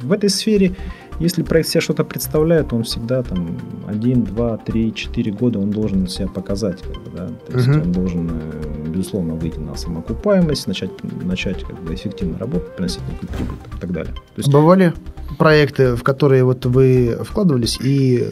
В 0.02 0.12
этой 0.12 0.30
сфере 0.30 0.76
если 1.20 1.44
проект 1.44 1.68
себя 1.68 1.82
что-то 1.82 2.06
представляет, 2.06 2.72
он 2.72 2.84
всегда 2.84 3.24
там 3.24 3.60
1, 3.88 4.24
2, 4.24 4.58
3, 4.58 4.94
4 4.94 5.32
года 5.34 5.60
он 5.60 5.70
должен 5.70 6.08
себя 6.08 6.28
показать. 6.28 6.82
Как 6.82 7.04
бы, 7.04 7.12
да? 7.14 7.28
То 7.28 7.58
есть 7.58 7.68
uh-huh. 7.68 7.82
он 7.82 7.92
должен, 7.92 8.30
э, 8.32 8.88
безусловно, 8.88 9.34
выйти 9.36 9.60
на 9.60 9.76
самоокупаемость, 9.76 10.68
начать, 10.68 10.92
начать 11.24 11.64
как 11.64 11.78
бы, 11.82 11.94
эффективно 11.94 12.38
работать, 12.38 12.74
приносить 12.76 13.02
некую 13.12 13.30
прибыль 13.30 13.58
и 13.76 13.80
так 13.80 13.92
далее. 13.92 14.14
То 14.14 14.38
есть... 14.38 14.50
Бывали 14.50 14.94
проекты, 15.38 15.96
в 15.96 16.04
которые 16.04 16.46
вот 16.46 16.66
вы 16.66 17.18
вкладывались 17.22 17.78
и 17.82 18.30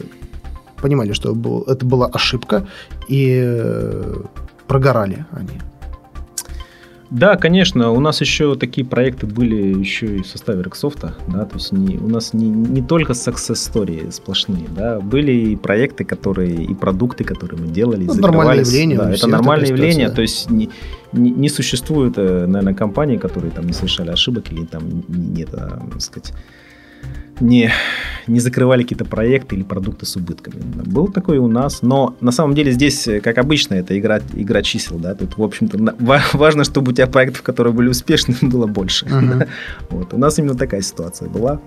понимали, 0.80 1.12
что 1.12 1.32
это 1.66 1.86
была 1.86 2.06
ошибка, 2.06 2.66
и 3.08 3.40
э, 3.42 4.14
прогорали 4.66 5.26
они? 5.32 5.60
Да, 7.10 7.36
конечно, 7.36 7.90
у 7.90 8.00
нас 8.00 8.20
еще 8.20 8.54
такие 8.54 8.86
проекты 8.86 9.26
были 9.26 9.78
еще 9.78 10.18
и 10.18 10.22
в 10.22 10.26
составе 10.26 10.62
Рексофта, 10.62 11.14
да, 11.26 11.46
то 11.46 11.54
есть 11.54 11.72
не, 11.72 11.96
у 11.96 12.08
нас 12.08 12.34
не, 12.34 12.50
не 12.50 12.82
только 12.82 13.12
success 13.12 13.54
story 13.54 14.12
сплошные, 14.12 14.66
да, 14.76 15.00
были 15.00 15.32
и 15.32 15.56
проекты, 15.56 16.04
которые, 16.04 16.64
и 16.64 16.74
продукты, 16.74 17.24
которые 17.24 17.62
мы 17.62 17.68
делали, 17.68 18.04
ну, 18.04 18.14
нормальное 18.14 18.58
явление. 18.58 18.98
Да, 18.98 19.10
это 19.10 19.26
нормальное 19.26 19.68
явление, 19.68 20.10
то 20.10 20.20
есть 20.20 20.50
не, 20.50 20.68
не, 21.14 21.30
не 21.30 21.48
существует, 21.48 22.18
э, 22.18 22.46
наверное, 22.46 22.74
компаний, 22.74 23.16
которые 23.16 23.52
там 23.52 23.66
не 23.66 23.72
совершали 23.72 24.10
ошибок 24.10 24.52
или 24.52 24.66
там 24.66 24.82
нет, 25.08 25.50
так 25.50 26.00
сказать, 26.02 26.34
не, 27.40 27.70
не 28.26 28.40
закрывали 28.40 28.82
какие-то 28.82 29.04
проекты 29.04 29.56
или 29.56 29.62
продукты 29.62 30.06
с 30.06 30.16
убытками. 30.16 30.60
Был 30.86 31.08
такой 31.08 31.38
у 31.38 31.48
нас, 31.48 31.82
но 31.82 32.16
на 32.20 32.32
самом 32.32 32.54
деле 32.54 32.72
здесь, 32.72 33.08
э, 33.08 33.20
как 33.20 33.38
обычно, 33.38 33.74
это 33.74 33.98
игра, 33.98 34.20
игра 34.34 34.62
чисел, 34.62 34.98
да, 34.98 35.14
тут, 35.14 35.36
в 35.36 35.42
общем-то, 35.42 35.78
важно, 36.34 36.64
чтобы 36.64 36.92
у 36.92 36.94
тебя 36.94 37.06
проектов, 37.06 37.42
которые 37.42 37.72
были 37.72 37.88
успешны, 37.88 38.34
было 38.42 38.66
больше. 38.66 39.06
Uh-huh. 39.06 39.28
Да? 39.38 39.46
Вот. 39.90 40.14
У 40.14 40.18
нас 40.18 40.38
именно 40.38 40.54
такая 40.54 40.80
ситуация 40.80 41.28
была. 41.28 41.60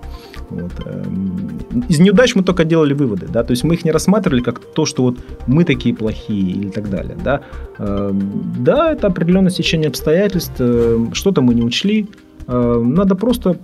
Вот. 0.49 0.72
Эм, 0.86 1.59
из 1.89 1.99
неудач 1.99 2.36
мы 2.36 2.43
только 2.43 2.65
делали 2.65 2.93
выводы, 2.93 3.28
да, 3.28 3.43
то 3.43 3.51
есть 3.51 3.63
мы 3.63 3.76
их 3.76 3.86
не 3.86 3.91
рассматривали 3.91 4.41
как 4.41 4.59
то, 4.59 4.86
что 4.86 5.03
вот 5.03 5.17
мы 5.47 5.63
такие 5.63 5.95
плохие 5.95 6.51
или 6.51 6.69
так 6.69 6.89
далее, 6.89 7.15
да. 7.24 7.41
Эм, 7.78 8.53
да, 8.59 8.91
это 8.91 9.07
определенное 9.07 9.51
сечение 9.51 9.89
обстоятельств, 9.89 10.59
эм, 10.59 11.13
что-то 11.13 11.41
мы 11.41 11.53
не 11.53 11.63
учли, 11.63 12.07
надо 12.47 13.15
просто 13.15 13.57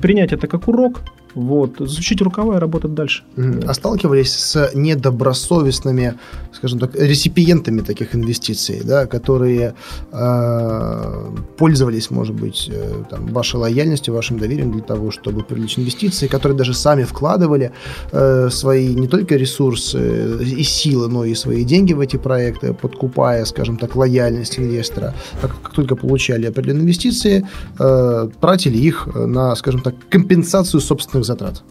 принять 0.00 0.32
это 0.32 0.46
как 0.46 0.68
урок, 0.68 1.00
вот, 1.34 1.76
засучить 1.78 2.20
рукава 2.22 2.56
и 2.56 2.58
работать 2.58 2.94
дальше. 2.94 3.22
А 3.66 3.74
сталкивались 3.74 4.32
с 4.32 4.70
недобросовестными, 4.74 6.14
скажем 6.52 6.78
так, 6.78 6.94
реципиентами 6.96 7.80
таких 7.82 8.14
инвестиций, 8.14 8.80
да, 8.84 9.06
которые 9.06 9.74
э, 10.12 11.32
пользовались, 11.56 12.10
может 12.10 12.34
быть, 12.34 12.70
э, 12.72 13.04
там, 13.10 13.26
вашей 13.26 13.56
лояльностью, 13.56 14.14
вашим 14.14 14.38
доверием 14.38 14.72
для 14.72 14.82
того, 14.82 15.10
чтобы 15.10 15.44
привлечь 15.44 15.78
инвестиции, 15.78 16.26
которые 16.26 16.56
даже 16.58 16.74
сами 16.74 17.04
вкладывали 17.04 17.70
э, 18.12 18.48
свои 18.50 18.94
не 18.94 19.06
только 19.06 19.36
ресурсы 19.36 20.42
и 20.42 20.62
силы, 20.64 21.08
но 21.08 21.24
и 21.24 21.34
свои 21.34 21.64
деньги 21.64 21.92
в 21.92 22.00
эти 22.00 22.16
проекты, 22.16 22.72
подкупая, 22.74 23.44
скажем 23.44 23.76
так, 23.76 23.96
лояльность 23.96 24.58
инвестора. 24.58 25.14
Так 25.40 25.52
как 25.62 25.72
только 25.72 25.94
получали 25.94 26.46
определенные 26.46 26.82
инвестиции, 26.82 27.46
э, 27.78 28.28
тратили 28.40 28.78
их 28.78 29.08
на, 29.14 29.54
скажем 29.56 29.82
так, 29.82 29.87
компенсацию 30.10 30.80
собственных 30.80 31.24
затрат? 31.24 31.62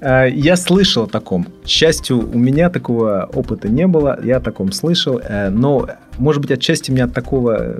Э, 0.00 0.28
я 0.30 0.56
слышал 0.56 1.04
о 1.04 1.06
таком. 1.06 1.44
К 1.64 1.66
счастью, 1.66 2.18
у 2.18 2.38
меня 2.38 2.70
такого 2.70 3.28
опыта 3.32 3.68
не 3.68 3.86
было, 3.86 4.18
я 4.22 4.36
о 4.36 4.40
таком 4.40 4.72
слышал, 4.72 5.18
э, 5.18 5.50
но, 5.50 5.88
может 6.18 6.40
быть, 6.42 6.50
отчасти 6.50 6.90
меня 6.90 7.04
от 7.04 7.14
такого, 7.14 7.76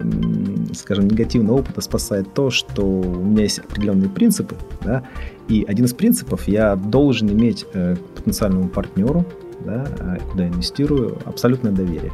скажем, 0.75 1.09
негативного 1.09 1.59
опыта 1.59 1.81
спасает 1.81 2.35
то, 2.35 2.51
что 2.51 2.83
у 2.83 3.25
меня 3.25 3.43
есть 3.43 3.61
определенные 3.61 4.09
принципы, 4.09 4.57
да, 4.83 5.05
и 5.49 5.65
один 5.67 5.85
из 5.85 5.95
принципов, 5.95 6.49
я 6.49 6.77
должен 6.77 7.31
иметь 7.31 7.65
э, 7.73 7.97
к 7.97 8.17
потенциальному 8.17 8.69
партнеру, 8.69 9.25
да, 9.65 10.19
куда 10.31 10.47
инвестирую, 10.47 11.19
абсолютное 11.25 11.73
доверие. 11.73 12.13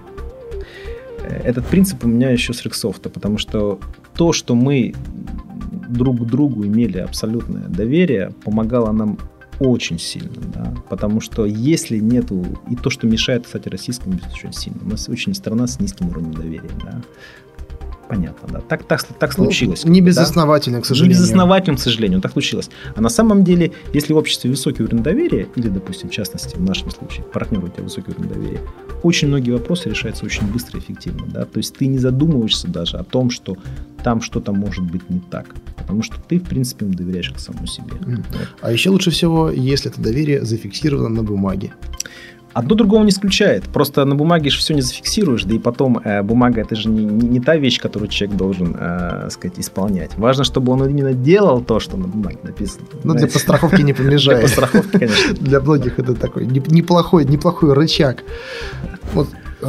Этот 1.45 1.67
принцип 1.67 2.05
у 2.05 2.09
меня 2.09 2.31
еще 2.31 2.53
с 2.53 2.63
Рексофта, 2.63 3.09
потому 3.09 3.39
что 3.39 3.79
то, 4.15 4.33
что 4.33 4.55
мы 4.55 4.95
друг 5.89 6.21
к 6.21 6.25
другу 6.25 6.65
имели 6.67 6.99
абсолютное 6.99 7.69
доверие, 7.69 8.33
помогало 8.45 8.93
нам 8.93 9.19
очень 9.61 9.99
сильно, 9.99 10.43
да, 10.53 10.75
потому 10.89 11.21
что 11.21 11.47
если 11.47 11.99
нету, 11.99 12.45
и 12.69 12.77
то, 12.77 12.91
что 12.91 13.07
мешает, 13.07 13.47
кстати, 13.47 13.69
российскому 13.69 14.17
бизнесу 14.17 14.37
очень 14.37 14.53
сильно, 14.53 14.81
у 14.83 14.89
нас 14.89 15.09
очень 15.09 15.35
страна 15.35 15.67
с 15.67 15.79
низким 15.79 16.09
уровнем 16.09 16.35
доверия, 16.35 16.71
да, 16.85 17.03
понятно, 18.09 18.49
да. 18.49 18.61
Так, 18.61 18.85
так, 18.85 19.03
так 19.03 19.37
ну, 19.39 19.45
случилось. 19.45 19.85
Ну, 19.85 19.91
не 19.91 20.01
безосновательно, 20.01 20.79
да? 20.79 20.83
к 20.83 20.87
сожалению. 20.87 21.17
Не 21.17 21.21
безосновательно, 21.21 21.77
к 21.77 21.81
сожалению, 21.81 22.21
так 22.21 22.33
случилось. 22.33 22.71
А 22.95 23.01
на 23.01 23.09
самом 23.09 23.45
деле, 23.45 23.73
если 23.93 24.13
в 24.13 24.17
обществе 24.17 24.51
высокий 24.51 24.83
уровень 24.83 25.03
доверия, 25.03 25.49
или, 25.57 25.69
допустим, 25.69 26.09
в 26.09 26.13
частности, 26.13 26.57
в 26.57 26.63
нашем 26.63 26.91
случае, 26.91 27.25
партнер 27.25 27.65
у 27.65 27.69
тебя 27.69 27.85
высокий 27.85 28.13
уровень 28.13 28.29
доверия, 28.29 28.61
очень 29.03 29.29
многие 29.29 29.51
вопросы 29.51 29.91
решаются 29.91 30.25
очень 30.25 30.47
быстро 30.47 30.79
и 30.79 30.83
эффективно, 30.83 31.27
да. 31.27 31.45
То 31.45 31.59
есть 31.59 31.75
ты 31.75 31.87
не 31.87 31.99
задумываешься 31.99 32.69
даже 32.69 32.97
о 32.97 33.05
том, 33.05 33.31
что 33.31 33.57
там 34.03 34.21
что-то 34.21 34.53
может 34.53 34.85
быть 34.85 35.09
не 35.11 35.21
так. 35.21 35.47
Потому 35.77 36.03
что 36.03 36.17
ты, 36.21 36.39
в 36.39 36.45
принципе, 36.45 36.87
доверяешь 36.87 37.31
к 37.31 37.39
самому 37.39 37.67
себе. 37.67 37.93
Mm. 37.93 38.25
А 38.61 38.73
еще 38.73 38.91
лучше 38.91 39.11
всего, 39.11 39.51
если 39.51 39.91
это 39.91 40.01
доверие 40.01 40.45
зафиксировано 40.45 41.09
на 41.09 41.23
бумаге. 41.23 41.73
Одно 42.55 42.75
другого 42.77 43.03
не 43.03 43.11
исключает. 43.11 43.65
Просто 43.65 44.05
на 44.05 44.15
бумаге 44.15 44.49
же 44.49 44.59
все 44.59 44.75
не 44.75 44.81
зафиксируешь, 44.81 45.45
да 45.45 45.55
и 45.55 45.59
потом 45.59 45.99
э, 45.99 46.23
бумага 46.23 46.61
это 46.61 46.77
же 46.77 46.89
не, 46.89 47.05
не, 47.05 47.29
не 47.29 47.41
та 47.41 47.57
вещь, 47.57 47.81
которую 47.81 48.09
человек 48.09 48.37
должен, 48.37 48.77
э, 48.79 49.29
сказать, 49.31 49.59
исполнять. 49.59 50.17
Важно, 50.17 50.45
чтобы 50.45 50.73
он 50.73 50.89
именно 50.89 51.13
делал 51.13 51.61
то, 51.61 51.81
что 51.81 51.97
на 51.97 52.07
бумаге 52.07 52.39
написано. 52.45 52.87
Ну, 53.03 53.15
для 53.15 53.27
постраховки 53.27 53.83
не 53.83 53.93
помешает. 53.95 54.39
Для 54.39 54.49
постраховки, 54.49 54.99
конечно. 54.99 55.35
Для 55.35 55.61
многих 55.61 55.99
это 55.99 56.15
такой 56.15 56.47
неплохой, 56.47 57.25
неплохой 57.25 57.73
рычаг. 57.73 58.23
Вот 59.13 59.29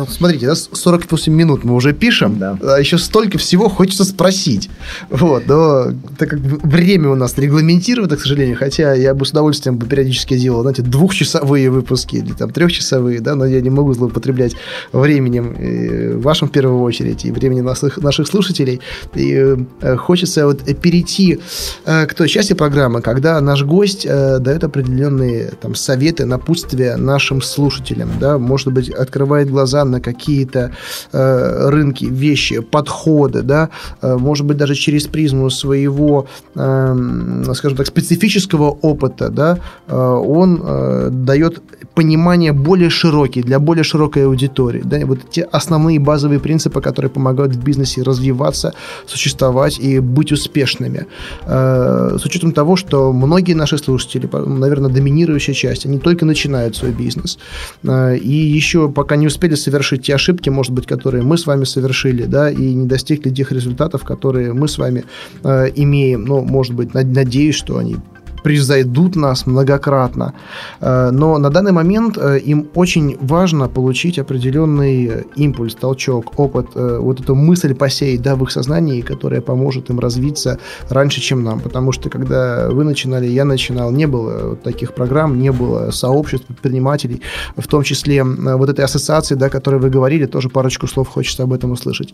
смотрите, 0.10 0.48
да, 0.48 0.56
48 0.56 1.34
минут 1.34 1.64
мы 1.64 1.74
уже 1.74 1.94
пишем, 1.94 2.38
да. 2.38 2.58
а 2.62 2.80
еще 2.80 2.98
столько 2.98 3.38
всего 3.38 3.70
хочется 3.70 4.04
спросить. 4.04 4.70
Вот, 5.10 5.48
но 5.48 5.92
так 6.18 6.30
как 6.30 6.40
время 6.40 7.10
у 7.10 7.16
нас 7.16 7.38
регламентировано, 7.38 8.16
к 8.16 8.22
сожалению, 8.22 8.58
хотя 8.58 8.94
я 8.94 9.14
бы 9.14 9.26
с 9.26 9.32
удовольствием 9.32 9.78
бы 9.78 9.86
периодически 9.86 10.38
делал, 10.38 10.62
знаете, 10.62 10.82
двухчасовые 10.82 11.70
выпуски 11.70 12.18
или 12.18 12.34
там 12.34 12.52
трехчасовые, 12.52 13.20
да, 13.22 13.36
но 13.36 13.46
я 13.46 13.62
не 13.62 13.70
могу 13.70 13.94
злоупотреблять 13.94 14.56
временем 14.92 15.56
э, 15.58 16.18
вашим 16.18 16.48
в 16.48 16.52
первую 16.52 16.82
очередь 16.82 17.26
и 17.26 17.32
временем 17.32 17.66
наших, 17.66 17.98
наших 17.98 18.28
слушателей. 18.28 18.82
И 19.16 19.56
э, 19.82 19.96
хочется 19.98 20.46
вот 20.46 20.64
перейти 20.82 21.40
э, 21.86 22.06
к 22.06 22.14
той 22.14 22.28
части 22.28 22.54
программы, 22.54 23.02
когда 23.02 23.40
наш 23.42 23.64
гость 23.64 24.06
дает 24.06 24.64
определенные 24.64 25.52
там 25.62 25.76
советы, 25.76 26.26
напутствия 26.26 26.98
нашим 26.98 27.42
слушателям, 27.42 28.10
да, 28.20 28.38
может 28.38 28.72
быть, 28.72 28.90
открывает 28.90 29.50
глаза 29.50 29.85
на 29.90 30.02
какие-то 30.02 30.72
э, 31.12 31.70
рынки, 31.70 32.06
вещи, 32.06 32.60
подходы, 32.60 33.42
да, 33.42 33.70
э, 34.02 34.18
может 34.18 34.46
быть, 34.46 34.58
даже 34.58 34.76
через 34.76 35.08
призму 35.08 35.50
своего, 35.50 36.28
э, 36.56 37.44
скажем 37.56 37.78
так, 37.78 37.88
специфического 37.88 38.70
опыта, 38.82 39.30
да, 39.30 39.60
э, 39.88 39.96
он 39.96 40.62
э, 40.64 41.10
дает 41.12 41.62
понимание 41.94 42.52
более 42.52 42.90
широкий, 42.90 43.42
для 43.42 43.60
более 43.60 43.84
широкой 43.84 44.26
аудитории, 44.26 44.82
да, 44.84 45.06
вот 45.06 45.20
те 45.30 45.44
основные 45.44 46.00
базовые 46.00 46.40
принципы, 46.40 46.82
которые 46.82 47.10
помогают 47.10 47.56
в 47.56 47.64
бизнесе 47.64 48.04
развиваться, 48.04 48.74
существовать 49.08 49.80
и 49.80 50.00
быть 50.00 50.32
успешными. 50.32 51.06
Э, 51.46 52.18
с 52.20 52.26
учетом 52.26 52.52
того, 52.52 52.76
что 52.76 53.14
многие 53.14 53.54
наши 53.54 53.78
слушатели, 53.78 54.30
наверное, 54.32 54.90
доминирующая 54.90 55.54
часть, 55.54 55.86
они 55.86 56.00
только 56.00 56.26
начинают 56.26 56.76
свой 56.76 56.92
бизнес. 56.92 57.38
Э, 57.84 58.18
и 58.18 58.34
еще 58.58 58.90
пока 58.90 59.16
не 59.16 59.28
успели 59.28 59.56
совершить 59.56 59.75
те 59.98 60.16
ошибки, 60.16 60.50
может 60.50 60.72
быть, 60.72 60.88
которые 60.88 61.24
мы 61.24 61.38
с 61.38 61.46
вами 61.46 61.66
совершили, 61.66 62.26
да, 62.26 62.50
и 62.50 62.74
не 62.74 62.88
достигли 62.88 63.30
тех 63.30 63.52
результатов, 63.52 64.04
которые 64.04 64.54
мы 64.54 64.68
с 64.68 64.78
вами 64.78 65.04
э, 65.44 65.68
имеем. 65.76 66.26
Ну, 66.26 66.42
может 66.42 66.74
быть, 66.74 66.94
надеюсь, 66.94 67.56
что 67.56 67.78
они 67.78 67.98
превзойдут 68.46 69.16
нас 69.16 69.48
многократно. 69.48 70.34
Э, 70.80 71.10
но 71.12 71.40
на 71.40 71.50
данный 71.50 71.72
момент 71.72 72.18
э, 72.18 72.38
им 72.38 72.68
очень 72.76 73.18
важно 73.20 73.68
получить 73.68 74.20
определенный 74.20 75.26
импульс, 75.36 75.74
толчок, 75.74 76.40
опыт, 76.40 76.68
э, 76.76 77.00
вот 77.02 77.20
эту 77.20 77.34
мысль 77.34 77.74
посеять 77.74 78.22
да, 78.22 78.36
в 78.36 78.44
их 78.44 78.52
сознании, 78.52 79.02
которая 79.02 79.42
поможет 79.42 79.90
им 79.90 80.00
развиться 80.00 80.60
раньше, 80.90 81.22
чем 81.22 81.44
нам. 81.44 81.60
Потому 81.60 81.92
что 81.92 82.10
когда 82.10 82.70
вы 82.70 82.84
начинали, 82.84 83.26
я 83.26 83.46
начинал, 83.46 83.92
не 83.92 84.06
было 84.06 84.56
таких 84.56 84.94
программ, 84.94 85.40
не 85.40 85.52
было 85.52 85.90
сообществ 85.90 86.46
предпринимателей, 86.46 87.22
в 87.58 87.68
том 87.68 87.82
числе 87.82 88.24
вот 88.24 88.70
этой 88.70 88.86
ассоциации, 88.86 89.34
да, 89.34 89.48
о 89.48 89.50
которой 89.50 89.80
вы 89.80 89.90
говорили, 89.90 90.28
тоже 90.28 90.50
парочку 90.50 90.86
слов 90.88 91.08
хочется 91.08 91.44
об 91.44 91.52
этом 91.52 91.72
услышать. 91.72 92.14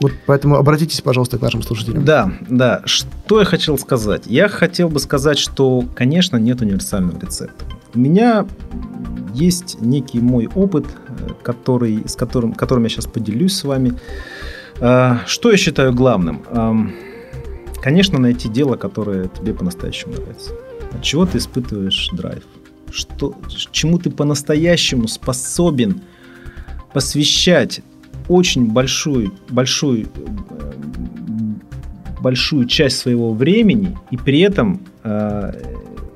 Вот 0.00 0.12
поэтому 0.26 0.56
обратитесь, 0.56 1.00
пожалуйста, 1.00 1.38
к 1.38 1.42
нашим 1.42 1.62
слушателям. 1.62 2.04
Да, 2.04 2.30
да. 2.48 2.82
Что 2.84 3.40
я 3.40 3.44
хотел 3.44 3.78
сказать? 3.78 4.24
Я 4.26 4.48
хотел 4.48 4.88
бы 4.88 5.00
сказать, 5.00 5.37
сказать, 5.38 5.54
что, 5.54 5.84
конечно, 5.94 6.36
нет 6.36 6.60
универсального 6.60 7.18
рецепта. 7.18 7.64
У 7.94 7.98
меня 7.98 8.46
есть 9.34 9.80
некий 9.80 10.20
мой 10.20 10.48
опыт, 10.54 10.86
э, 10.86 11.30
который, 11.42 12.02
с 12.06 12.16
которым, 12.16 12.52
которым 12.52 12.84
я 12.84 12.90
сейчас 12.90 13.06
поделюсь 13.06 13.54
с 13.54 13.64
вами. 13.64 13.92
А, 14.80 15.20
что 15.26 15.50
я 15.50 15.56
считаю 15.56 15.92
главным? 15.92 16.42
Конечно, 17.82 18.18
найти 18.18 18.48
дело, 18.48 18.76
которое 18.76 19.28
тебе 19.28 19.54
по-настоящему 19.54 20.14
нравится. 20.14 20.52
От 20.92 21.02
чего 21.02 21.26
ты 21.26 21.38
испытываешь 21.38 22.10
драйв? 22.12 22.42
Что, 22.90 23.34
чему 23.70 23.98
ты 23.98 24.10
по-настоящему 24.10 25.08
способен 25.08 26.00
посвящать 26.92 27.82
очень 28.28 28.66
большую, 28.72 29.32
большую, 29.50 30.06
э, 30.06 30.72
большую 32.20 32.66
часть 32.66 32.98
своего 32.98 33.32
времени 33.32 33.96
и 34.10 34.16
при 34.16 34.40
этом 34.40 34.80
Э, 35.08 35.52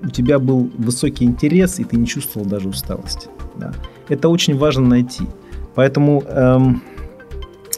у 0.04 0.08
тебя 0.08 0.38
был 0.38 0.70
высокий 0.78 1.24
интерес, 1.24 1.78
и 1.78 1.84
ты 1.84 1.96
не 1.96 2.06
чувствовал 2.06 2.46
даже 2.46 2.68
усталости. 2.68 3.28
Да. 3.56 3.72
Это 4.08 4.28
очень 4.28 4.58
важно 4.58 4.88
найти. 4.88 5.24
Поэтому 5.76 6.24
эм, 6.26 6.82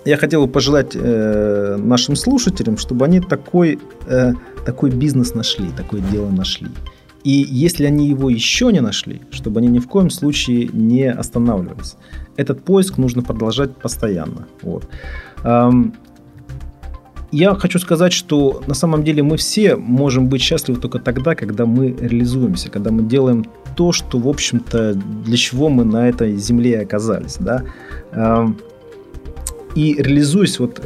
я 0.06 0.16
хотел 0.16 0.46
бы 0.46 0.50
пожелать 0.50 0.96
э, 0.96 1.76
нашим 1.78 2.16
слушателям, 2.16 2.78
чтобы 2.78 3.04
они 3.04 3.20
такой, 3.20 3.78
э, 4.06 4.32
такой 4.64 4.90
бизнес 4.90 5.34
нашли, 5.34 5.68
такое 5.76 6.00
дело 6.00 6.30
нашли. 6.30 6.68
И 7.24 7.46
если 7.46 7.84
они 7.84 8.08
его 8.08 8.30
еще 8.30 8.72
не 8.72 8.80
нашли, 8.80 9.20
чтобы 9.30 9.60
они 9.60 9.68
ни 9.68 9.78
в 9.78 9.86
коем 9.86 10.08
случае 10.08 10.70
не 10.72 11.12
останавливались. 11.12 11.96
Этот 12.36 12.64
поиск 12.64 12.96
нужно 12.96 13.22
продолжать 13.22 13.76
постоянно. 13.76 14.46
Вот. 14.62 14.88
Эм, 15.44 15.92
я 17.34 17.54
хочу 17.54 17.78
сказать, 17.78 18.12
что 18.12 18.62
на 18.66 18.74
самом 18.74 19.02
деле 19.02 19.22
мы 19.22 19.36
все 19.36 19.76
можем 19.76 20.28
быть 20.28 20.40
счастливы 20.40 20.80
только 20.80 20.98
тогда, 20.98 21.34
когда 21.34 21.66
мы 21.66 21.88
реализуемся, 21.88 22.70
когда 22.70 22.90
мы 22.90 23.02
делаем 23.02 23.44
то, 23.76 23.92
что, 23.92 24.18
в 24.18 24.28
общем-то, 24.28 24.94
для 24.94 25.36
чего 25.36 25.68
мы 25.68 25.84
на 25.84 26.08
этой 26.08 26.36
земле 26.36 26.80
оказались, 26.80 27.36
да. 27.40 27.64
Эм, 28.12 28.56
и 29.74 29.94
реализуясь, 29.94 30.60
вот, 30.60 30.80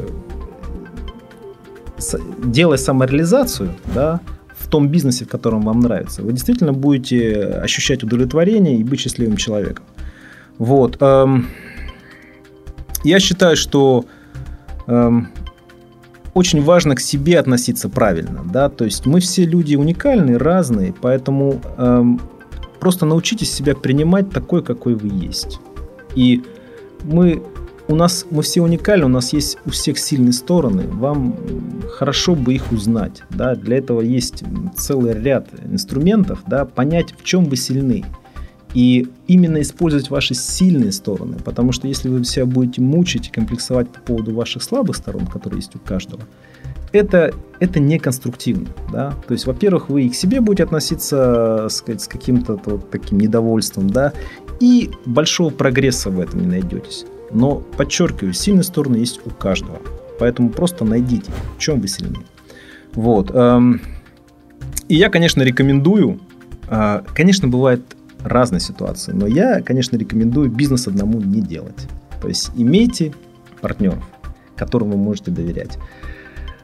делая 2.44 2.78
самореализацию, 2.78 3.68
да, 3.94 4.20
в 4.56 4.68
том 4.68 4.88
бизнесе, 4.88 5.24
в 5.24 5.28
котором 5.28 5.60
вам 5.62 5.80
нравится, 5.80 6.22
вы 6.22 6.32
действительно 6.32 6.72
будете 6.72 7.42
ощущать 7.62 8.02
удовлетворение 8.02 8.78
и 8.78 8.84
быть 8.84 9.00
счастливым 9.00 9.36
человеком. 9.36 9.84
Вот. 10.58 10.96
Эм, 11.00 11.46
я 13.04 13.20
считаю, 13.20 13.56
что 13.56 14.06
эм, 14.86 15.28
очень 16.38 16.62
важно 16.62 16.94
к 16.94 17.00
себе 17.00 17.40
относиться 17.40 17.88
правильно, 17.88 18.44
да, 18.44 18.68
то 18.68 18.84
есть 18.84 19.06
мы 19.06 19.18
все 19.18 19.44
люди 19.44 19.74
уникальные, 19.74 20.36
разные, 20.36 20.94
поэтому 20.98 21.60
эм, 21.76 22.20
просто 22.78 23.06
научитесь 23.06 23.52
себя 23.52 23.74
принимать 23.74 24.30
такой, 24.30 24.62
какой 24.62 24.94
вы 24.94 25.08
есть. 25.08 25.58
И 26.14 26.44
мы 27.02 27.42
у 27.88 27.96
нас 27.96 28.24
мы 28.30 28.42
все 28.42 28.62
уникальны, 28.62 29.06
у 29.06 29.08
нас 29.08 29.32
есть 29.32 29.58
у 29.66 29.70
всех 29.70 29.98
сильные 29.98 30.32
стороны, 30.32 30.84
вам 30.86 31.34
хорошо 31.90 32.36
бы 32.36 32.54
их 32.54 32.70
узнать, 32.70 33.24
да, 33.30 33.56
для 33.56 33.78
этого 33.78 34.00
есть 34.00 34.44
целый 34.76 35.20
ряд 35.20 35.48
инструментов, 35.64 36.40
да, 36.46 36.64
понять, 36.64 37.14
в 37.18 37.24
чем 37.24 37.46
вы 37.46 37.56
сильны. 37.56 38.04
И 38.74 39.08
именно 39.26 39.60
использовать 39.62 40.10
ваши 40.10 40.34
сильные 40.34 40.92
стороны, 40.92 41.36
потому 41.44 41.72
что 41.72 41.88
если 41.88 42.08
вы 42.08 42.24
себя 42.24 42.44
будете 42.44 42.82
мучить 42.82 43.28
и 43.28 43.30
комплексовать 43.30 43.88
по 43.88 44.00
поводу 44.00 44.34
ваших 44.34 44.62
слабых 44.62 44.96
сторон, 44.96 45.26
которые 45.26 45.58
есть 45.58 45.74
у 45.74 45.78
каждого, 45.78 46.22
это, 46.92 47.32
это 47.60 47.80
не 47.80 47.98
конструктивно. 47.98 48.68
Да? 48.92 49.14
То 49.26 49.32
есть, 49.32 49.46
во-первых, 49.46 49.88
вы 49.88 50.04
и 50.04 50.08
к 50.10 50.14
себе 50.14 50.40
будете 50.40 50.64
относиться 50.64 51.68
сказать, 51.70 52.02
с 52.02 52.08
каким-то 52.08 52.60
вот 52.64 52.90
таким 52.90 53.18
недовольством, 53.18 53.90
да, 53.90 54.12
и 54.60 54.90
большого 55.06 55.50
прогресса 55.50 56.10
в 56.10 56.20
этом 56.20 56.40
не 56.40 56.46
найдетесь. 56.46 57.04
Но, 57.30 57.56
подчеркиваю, 57.56 58.32
сильные 58.32 58.64
стороны 58.64 58.96
есть 58.96 59.20
у 59.24 59.30
каждого. 59.30 59.80
Поэтому 60.18 60.50
просто 60.50 60.84
найдите, 60.84 61.30
в 61.56 61.60
чем 61.60 61.80
вы 61.80 61.88
сильны. 61.88 62.18
Вот. 62.94 63.30
Эм, 63.32 63.80
и 64.88 64.96
я, 64.96 65.10
конечно, 65.10 65.42
рекомендую. 65.42 66.20
Э, 66.68 67.02
конечно, 67.14 67.46
бывает 67.46 67.82
разные 68.22 68.60
ситуации. 68.60 69.12
Но 69.12 69.26
я, 69.26 69.60
конечно, 69.62 69.96
рекомендую 69.96 70.50
бизнес 70.50 70.86
одному 70.86 71.20
не 71.20 71.40
делать. 71.40 71.88
То 72.20 72.28
есть 72.28 72.50
имейте 72.56 73.12
партнеров, 73.60 74.04
которым 74.56 74.90
вы 74.90 74.96
можете 74.96 75.30
доверять. 75.30 75.78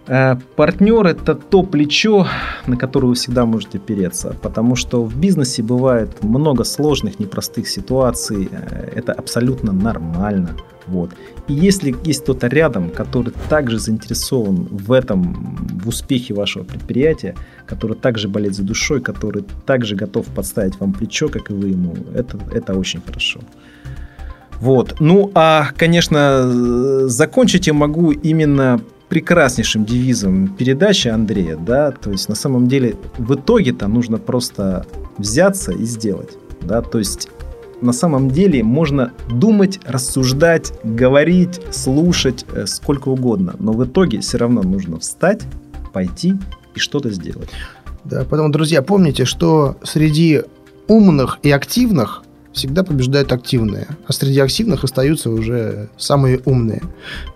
Э, 0.06 0.36
партнер 0.56 1.06
это 1.06 1.34
то 1.34 1.62
плечо, 1.62 2.26
на 2.66 2.76
которое 2.76 3.08
вы 3.08 3.14
всегда 3.14 3.46
можете 3.46 3.78
переться, 3.78 4.36
потому 4.42 4.76
что 4.76 5.02
в 5.02 5.16
бизнесе 5.16 5.62
бывает 5.62 6.22
много 6.22 6.64
сложных, 6.64 7.18
непростых 7.18 7.68
ситуаций, 7.68 8.48
э, 8.50 8.90
это 8.96 9.12
абсолютно 9.12 9.72
нормально. 9.72 10.56
Вот. 10.86 11.10
И 11.48 11.54
если 11.54 11.96
есть 12.04 12.24
кто-то 12.24 12.48
рядом, 12.48 12.90
который 12.90 13.32
также 13.48 13.78
заинтересован 13.78 14.68
в 14.70 14.92
этом, 14.92 15.56
в 15.82 15.88
успехе 15.88 16.34
вашего 16.34 16.64
предприятия, 16.64 17.34
который 17.66 17.96
также 17.96 18.28
болеет 18.28 18.54
за 18.54 18.62
душой, 18.62 19.00
который 19.00 19.44
также 19.64 19.96
готов 19.96 20.26
подставить 20.26 20.78
вам 20.78 20.92
плечо, 20.92 21.30
как 21.30 21.50
и 21.50 21.54
вы 21.54 21.68
ему, 21.68 21.94
это, 22.14 22.38
это 22.52 22.74
очень 22.74 23.00
хорошо. 23.00 23.40
Вот. 24.60 24.96
Ну, 25.00 25.30
а, 25.34 25.68
конечно, 25.76 27.08
закончить 27.08 27.66
я 27.66 27.72
могу 27.72 28.12
именно 28.12 28.80
прекраснейшим 29.14 29.84
девизом 29.84 30.48
передачи 30.48 31.06
Андрея, 31.06 31.56
да, 31.56 31.92
то 31.92 32.10
есть 32.10 32.28
на 32.28 32.34
самом 32.34 32.66
деле 32.66 32.96
в 33.16 33.36
итоге-то 33.36 33.86
нужно 33.86 34.18
просто 34.18 34.86
взяться 35.18 35.70
и 35.70 35.84
сделать, 35.84 36.36
да, 36.62 36.82
то 36.82 36.98
есть 36.98 37.28
на 37.80 37.92
самом 37.92 38.28
деле 38.28 38.64
можно 38.64 39.12
думать, 39.30 39.78
рассуждать, 39.86 40.72
говорить, 40.82 41.60
слушать 41.70 42.44
э, 42.52 42.66
сколько 42.66 43.08
угодно, 43.08 43.54
но 43.60 43.72
в 43.72 43.84
итоге 43.84 44.18
все 44.18 44.36
равно 44.36 44.64
нужно 44.64 44.98
встать, 44.98 45.42
пойти 45.92 46.34
и 46.74 46.80
что-то 46.80 47.10
сделать. 47.10 47.50
Да, 48.02 48.26
поэтому, 48.28 48.50
друзья, 48.50 48.82
помните, 48.82 49.26
что 49.26 49.76
среди 49.84 50.42
умных 50.88 51.38
и 51.44 51.52
активных 51.52 52.23
всегда 52.54 52.84
побеждают 52.84 53.32
активные, 53.32 53.88
а 54.06 54.12
среди 54.12 54.40
активных 54.40 54.84
остаются 54.84 55.30
уже 55.30 55.88
самые 55.98 56.40
умные. 56.44 56.82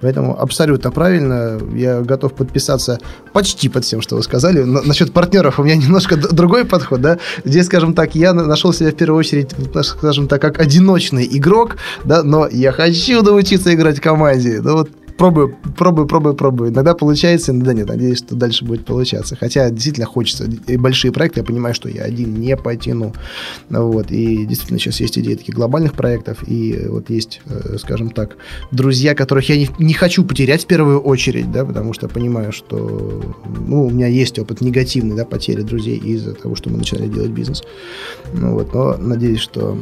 Поэтому 0.01 0.41
абсолютно 0.41 0.91
правильно, 0.91 1.59
я 1.75 2.01
готов 2.01 2.35
подписаться 2.35 2.99
почти 3.33 3.69
под 3.69 3.85
всем, 3.85 4.01
что 4.01 4.17
вы 4.17 4.23
сказали. 4.23 4.63
Но 4.63 4.81
насчет 4.83 5.13
партнеров 5.13 5.59
у 5.59 5.65
меня 5.65 5.77
немножко 5.77 6.17
другой 6.17 6.65
подход, 6.65 7.01
да. 7.01 7.19
Здесь, 7.45 7.67
скажем 7.67 7.95
так, 7.95 8.15
я 8.15 8.33
нашел 8.33 8.73
себя 8.73 8.91
в 8.91 8.95
первую 8.95 9.19
очередь, 9.19 9.51
скажем 9.83 10.29
так, 10.29 10.41
как 10.41 10.61
одиночный 10.61 11.29
игрок, 11.31 11.77
да, 12.05 12.23
но 12.23 12.49
я 12.49 12.73
хочу 12.73 13.23
научиться 13.23 13.75
играть 13.75 13.99
в 13.99 14.03
команде. 14.03 14.61
Ну 14.63 14.75
вот 14.75 14.91
пробую, 15.19 15.57
пробую, 15.77 16.07
пробую, 16.07 16.35
пробую. 16.35 16.71
Иногда 16.71 16.95
получается, 16.95 17.53
иногда 17.53 17.75
нет. 17.75 17.89
Надеюсь, 17.89 18.19
что 18.19 18.37
дальше 18.37 18.65
будет 18.65 18.87
получаться. 18.87 19.37
Хотя 19.37 19.69
действительно 19.69 20.07
хочется. 20.07 20.49
И 20.67 20.77
большие 20.77 21.13
проекты, 21.13 21.41
я 21.41 21.45
понимаю, 21.45 21.75
что 21.75 21.89
я 21.89 22.05
один 22.05 22.35
не 22.41 22.57
потяну. 22.57 23.13
Вот. 23.69 24.11
И 24.11 24.47
действительно 24.47 24.79
сейчас 24.79 25.01
есть 25.01 25.19
идеи 25.19 25.35
таких 25.35 25.55
глобальных 25.55 25.93
проектов. 25.93 26.49
И 26.49 26.87
вот 26.89 27.11
есть, 27.11 27.41
э, 27.47 27.77
скажем 27.79 28.11
так, 28.11 28.37
друзья, 28.71 29.15
которых 29.15 29.49
я 29.49 29.57
не, 29.57 29.69
не 29.79 29.93
хочу 29.93 30.25
потерять 30.25 30.63
в 30.63 30.67
первую 30.67 31.01
очередь, 31.01 31.51
да, 31.51 31.65
потому 31.65 31.93
что 31.93 32.09
понимаю, 32.09 32.53
что 32.53 33.35
ну, 33.67 33.87
у 33.87 33.91
меня 33.91 34.07
есть 34.07 34.39
опыт 34.39 34.61
негативный, 34.61 35.17
да, 35.17 35.25
потери 35.25 35.63
друзей 35.63 35.99
из-за 35.99 36.35
того, 36.35 36.55
что 36.55 36.71
мы 36.71 36.79
начали 36.79 37.09
делать 37.09 37.31
бизнес. 37.31 37.63
Ну, 38.33 38.53
вот. 38.53 38.73
Но 38.73 38.97
надеюсь, 38.97 39.41
что 39.41 39.79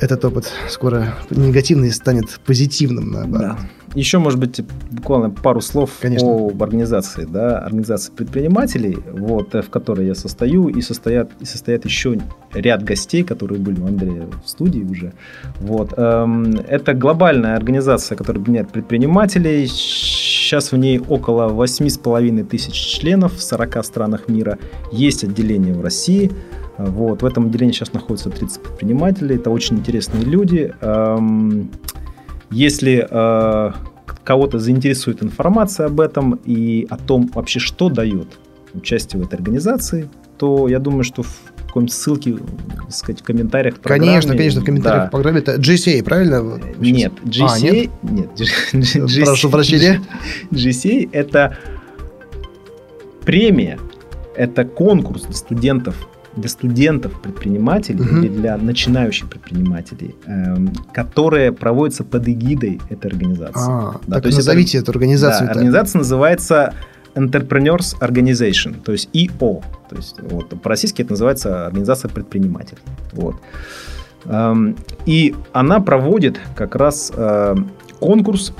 этот 0.00 0.24
опыт 0.24 0.50
скоро 0.70 1.14
негативный 1.28 1.92
станет 1.92 2.40
позитивным, 2.46 3.10
наоборот. 3.10 3.56
Да. 3.58 3.79
Еще, 3.94 4.18
может 4.18 4.38
быть, 4.38 4.60
буквально 4.92 5.30
пару 5.30 5.60
слов 5.60 5.90
Конечно. 6.00 6.28
об 6.28 6.62
организации, 6.62 7.24
да, 7.24 7.58
организации 7.58 8.12
предпринимателей, 8.12 8.96
вот, 9.12 9.52
в 9.52 9.68
которой 9.68 10.06
я 10.06 10.14
состою, 10.14 10.68
и 10.68 10.80
состоят, 10.80 11.30
и 11.40 11.44
состоят 11.44 11.84
еще 11.84 12.20
ряд 12.54 12.84
гостей, 12.84 13.24
которые 13.24 13.58
были 13.58 13.80
у 13.80 13.86
Андрея 13.86 14.26
в 14.44 14.48
студии 14.48 14.82
уже. 14.82 15.12
Вот. 15.60 15.94
Эм, 15.96 16.54
это 16.68 16.94
глобальная 16.94 17.56
организация, 17.56 18.16
которая 18.16 18.40
объединяет 18.40 18.70
предпринимателей. 18.70 19.66
Сейчас 19.66 20.70
в 20.70 20.76
ней 20.76 21.00
около 21.00 21.48
8,5 21.48 22.44
тысяч 22.44 22.74
членов 22.74 23.34
в 23.34 23.42
40 23.42 23.84
странах 23.84 24.28
мира. 24.28 24.58
Есть 24.92 25.24
отделение 25.24 25.74
в 25.74 25.80
России. 25.80 26.30
Вот. 26.78 27.22
В 27.22 27.26
этом 27.26 27.46
отделении 27.46 27.72
сейчас 27.72 27.92
находится 27.92 28.30
30 28.30 28.62
предпринимателей. 28.62 29.34
Это 29.34 29.50
очень 29.50 29.78
интересные 29.78 30.24
люди. 30.24 30.72
Если 32.50 33.06
э, 33.08 33.72
кого-то 34.24 34.58
заинтересует 34.58 35.22
информация 35.22 35.86
об 35.86 36.00
этом 36.00 36.34
и 36.44 36.86
о 36.90 36.96
том 36.96 37.30
вообще, 37.34 37.60
что 37.60 37.88
дает 37.88 38.38
участие 38.74 39.22
в 39.22 39.26
этой 39.26 39.34
организации, 39.36 40.08
то 40.38 40.68
я 40.68 40.78
думаю, 40.78 41.04
что 41.04 41.22
в 41.22 41.36
какой-нибудь 41.66 41.92
ссылке, 41.92 42.36
так 42.76 42.92
сказать, 42.92 43.20
в 43.20 43.24
комментариях 43.24 43.76
к 43.76 43.80
программе. 43.80 44.10
Конечно, 44.10 44.36
конечно, 44.36 44.60
в 44.60 44.64
комментариях 44.64 45.02
да. 45.04 45.08
к 45.08 45.10
программе. 45.12 45.38
Это 45.38 45.56
GCA, 45.56 46.02
правильно? 46.02 46.60
Нет, 46.78 47.12
GCA... 47.24 47.46
А, 47.48 47.60
нет? 47.60 47.90
нет 48.02 48.30
GCA, 48.34 49.24
Прошу 49.24 49.50
прощения. 49.50 50.00
GCA– 50.50 51.08
это 51.12 51.56
премия, 53.24 53.78
это 54.34 54.64
конкурс 54.64 55.22
для 55.22 55.34
студентов 55.34 55.94
для 56.36 56.48
студентов-предпринимателей 56.48 58.00
угу. 58.00 58.16
или 58.18 58.28
для 58.28 58.56
начинающих 58.56 59.28
предпринимателей, 59.28 60.14
эм, 60.26 60.72
которые 60.92 61.52
проводятся 61.52 62.04
под 62.04 62.28
эгидой 62.28 62.80
этой 62.88 63.10
организации. 63.10 63.68
А, 63.68 64.00
да, 64.06 64.14
так 64.14 64.22
то 64.22 64.26
есть 64.28 64.38
назовите 64.38 64.78
это, 64.78 64.84
эту 64.84 64.92
организацию. 64.92 65.46
Да, 65.46 65.52
организация 65.52 65.98
называется 65.98 66.74
Entrepreneurs 67.14 67.96
Organization, 68.00 68.80
то 68.82 68.92
есть 68.92 69.08
ИО. 69.12 69.62
То 69.88 69.96
есть 69.96 70.16
вот, 70.20 70.48
по-российски 70.62 71.02
это 71.02 71.12
называется 71.12 71.66
Организация 71.66 72.08
предпринимателей. 72.08 72.80
Вот. 73.12 73.36
Эм, 74.26 74.76
и 75.06 75.34
она 75.52 75.80
проводит 75.80 76.40
как 76.54 76.76
раз 76.76 77.12
э, 77.14 77.56
конкурс 77.98 78.52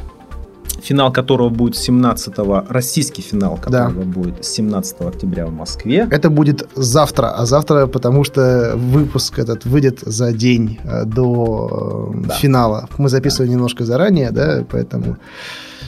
финал 0.83 1.13
которого 1.13 1.49
будет 1.49 1.77
17 1.77 2.35
российский 2.69 3.23
финал 3.23 3.57
которого 3.57 4.05
да. 4.05 4.21
будет 4.21 4.45
17 4.45 5.01
октября 5.03 5.47
в 5.47 5.53
Москве. 5.53 6.07
Это 6.11 6.31
будет 6.31 6.69
завтра, 6.75 7.29
а 7.29 7.47
завтра, 7.47 7.87
потому 7.87 8.25
что 8.25 8.73
выпуск 8.77 9.39
этот 9.39 9.65
выйдет 9.65 10.01
за 10.01 10.33
день 10.33 10.79
э, 10.85 11.05
до 11.05 12.13
э, 12.15 12.27
да. 12.29 12.35
финала. 12.35 12.89
Мы 12.99 13.09
записываем 13.09 13.51
да. 13.51 13.55
немножко 13.55 13.85
заранее, 13.85 14.31
да, 14.31 14.65
поэтому... 14.69 15.17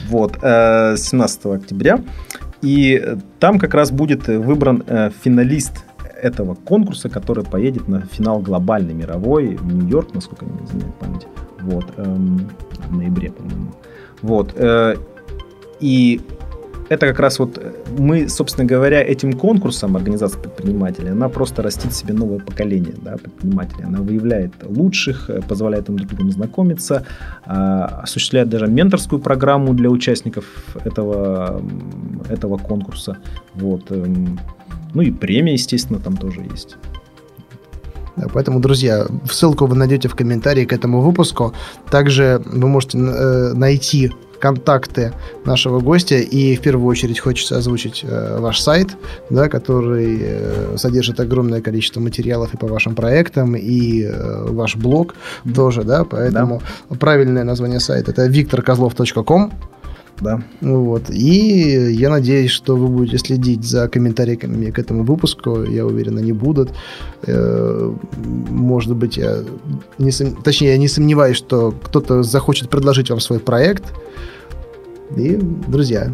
Вот, 0.09 0.33
17 0.41 1.45
э, 1.45 1.55
октября. 1.55 2.03
И 2.61 3.17
там 3.39 3.59
как 3.59 3.73
раз 3.73 3.91
будет 3.91 4.27
выбран 4.27 4.83
финалист 5.23 5.83
этого 6.23 6.55
конкурса, 6.55 7.09
который 7.09 7.43
поедет 7.43 7.87
на 7.87 8.01
финал 8.01 8.39
глобальный 8.39 8.93
мировой 8.93 9.55
в 9.55 9.73
Нью-Йорк, 9.73 10.13
насколько 10.13 10.45
мне 10.45 10.63
изменяет 10.65 10.95
память. 10.95 11.27
Вот, 11.61 11.85
эм, 11.97 12.49
в 12.87 12.95
ноябре, 12.95 13.31
по-моему. 13.31 13.73
Вот. 14.23 14.53
Э, 14.55 14.95
и 15.79 16.21
это 16.89 17.07
как 17.07 17.19
раз 17.19 17.39
вот 17.39 17.59
мы, 17.97 18.29
собственно 18.29 18.65
говоря, 18.65 19.01
этим 19.01 19.33
конкурсом 19.33 19.95
организации 19.95 20.39
предпринимателей, 20.39 21.11
она 21.11 21.29
просто 21.29 21.61
растит 21.61 21.93
себе 21.93 22.13
новое 22.13 22.39
поколение 22.39 22.93
да, 23.01 23.17
предпринимателей. 23.17 23.83
Она 23.85 23.99
выявляет 23.99 24.51
лучших, 24.63 25.29
э, 25.29 25.41
позволяет 25.41 25.89
им 25.89 25.97
друг 25.97 26.09
с 26.11 26.15
другом 26.15 26.31
знакомиться, 26.31 27.05
а, 27.45 28.01
осуществляет 28.03 28.49
даже 28.49 28.67
менторскую 28.67 29.21
программу 29.21 29.73
для 29.73 29.89
участников 29.89 30.45
этого, 30.85 31.61
этого 32.29 32.57
конкурса. 32.57 33.17
Вот. 33.55 33.91
Эм, 33.91 34.39
ну 34.93 35.01
и 35.01 35.11
премия, 35.11 35.53
естественно, 35.53 35.99
там 35.99 36.17
тоже 36.17 36.41
есть. 36.51 36.77
Поэтому, 38.33 38.59
друзья, 38.59 39.05
ссылку 39.29 39.65
вы 39.65 39.75
найдете 39.75 40.07
в 40.07 40.15
комментарии 40.15 40.65
к 40.65 40.73
этому 40.73 41.01
выпуску. 41.01 41.53
Также 41.89 42.41
вы 42.45 42.67
можете 42.67 42.97
э, 42.97 43.53
найти 43.53 44.11
контакты 44.43 45.13
нашего 45.45 45.79
гостя. 45.79 46.15
И 46.15 46.55
в 46.57 46.59
первую 46.59 46.87
очередь 46.87 47.19
хочется 47.19 47.57
озвучить 47.57 48.03
э, 48.03 48.39
ваш 48.39 48.59
сайт, 48.59 48.97
да, 49.29 49.47
который 49.47 50.17
э, 50.21 50.77
содержит 50.77 51.21
огромное 51.21 51.61
количество 51.61 52.01
материалов 52.01 52.53
и 52.53 52.57
по 52.57 52.67
вашим 52.67 52.93
проектам, 52.93 53.55
и 53.55 54.03
э, 54.03 54.47
ваш 54.49 54.75
блог 54.75 55.15
mm-hmm. 55.15 55.53
тоже, 55.53 55.83
да, 55.83 56.03
поэтому 56.03 56.61
да. 56.89 56.95
правильное 56.97 57.45
название 57.45 57.79
сайта 57.79 58.11
это 58.11 58.25
викторкозлов.ком 58.25 59.51
да. 60.21 60.41
Вот. 60.61 61.09
И 61.09 61.93
я 61.93 62.09
надеюсь, 62.09 62.51
что 62.51 62.75
вы 62.75 62.87
будете 62.87 63.17
следить 63.17 63.63
за 63.63 63.87
комментариями 63.87 64.71
к 64.71 64.79
этому 64.79 65.03
выпуску. 65.03 65.63
Я 65.63 65.85
уверен, 65.85 66.17
они 66.17 66.33
будут. 66.33 66.71
Э, 67.27 67.93
может 68.49 68.95
быть, 68.95 69.17
я 69.17 69.43
не 69.97 70.11
сом... 70.11 70.35
точнее, 70.35 70.71
я 70.71 70.77
не 70.77 70.87
сомневаюсь, 70.87 71.37
что 71.37 71.71
кто-то 71.71 72.23
захочет 72.23 72.69
предложить 72.69 73.09
вам 73.09 73.19
свой 73.19 73.39
проект. 73.39 73.83
И, 75.17 75.37
друзья, 75.67 76.13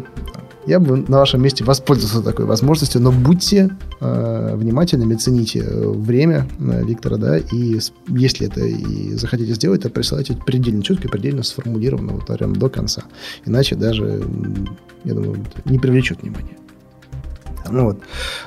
я 0.70 0.78
бы 0.78 0.96
на 0.96 1.18
вашем 1.18 1.42
месте 1.42 1.64
воспользовался 1.64 2.22
такой 2.22 2.44
возможностью, 2.44 3.00
но 3.00 3.10
будьте 3.10 3.70
э, 4.00 4.54
внимательными, 4.56 5.16
цените 5.16 5.64
э, 5.66 5.88
время 5.88 6.46
э, 6.60 6.84
Виктора, 6.84 7.16
да, 7.16 7.38
и 7.38 7.78
если 8.08 8.46
это 8.46 8.60
и 8.64 9.14
захотите 9.14 9.54
сделать, 9.54 9.82
то 9.82 9.90
присылайте 9.90 10.38
предельно 10.46 10.82
четко, 10.82 11.08
предельно 11.08 11.42
сформулированно, 11.42 12.12
вот 12.12 12.52
до 12.52 12.68
конца. 12.68 13.02
Иначе 13.46 13.74
даже, 13.74 14.22
я 15.04 15.14
думаю, 15.14 15.44
не 15.64 15.78
привлечет 15.80 16.22
внимания. 16.22 16.59
Ну 17.68 17.84
вот. 17.84 17.98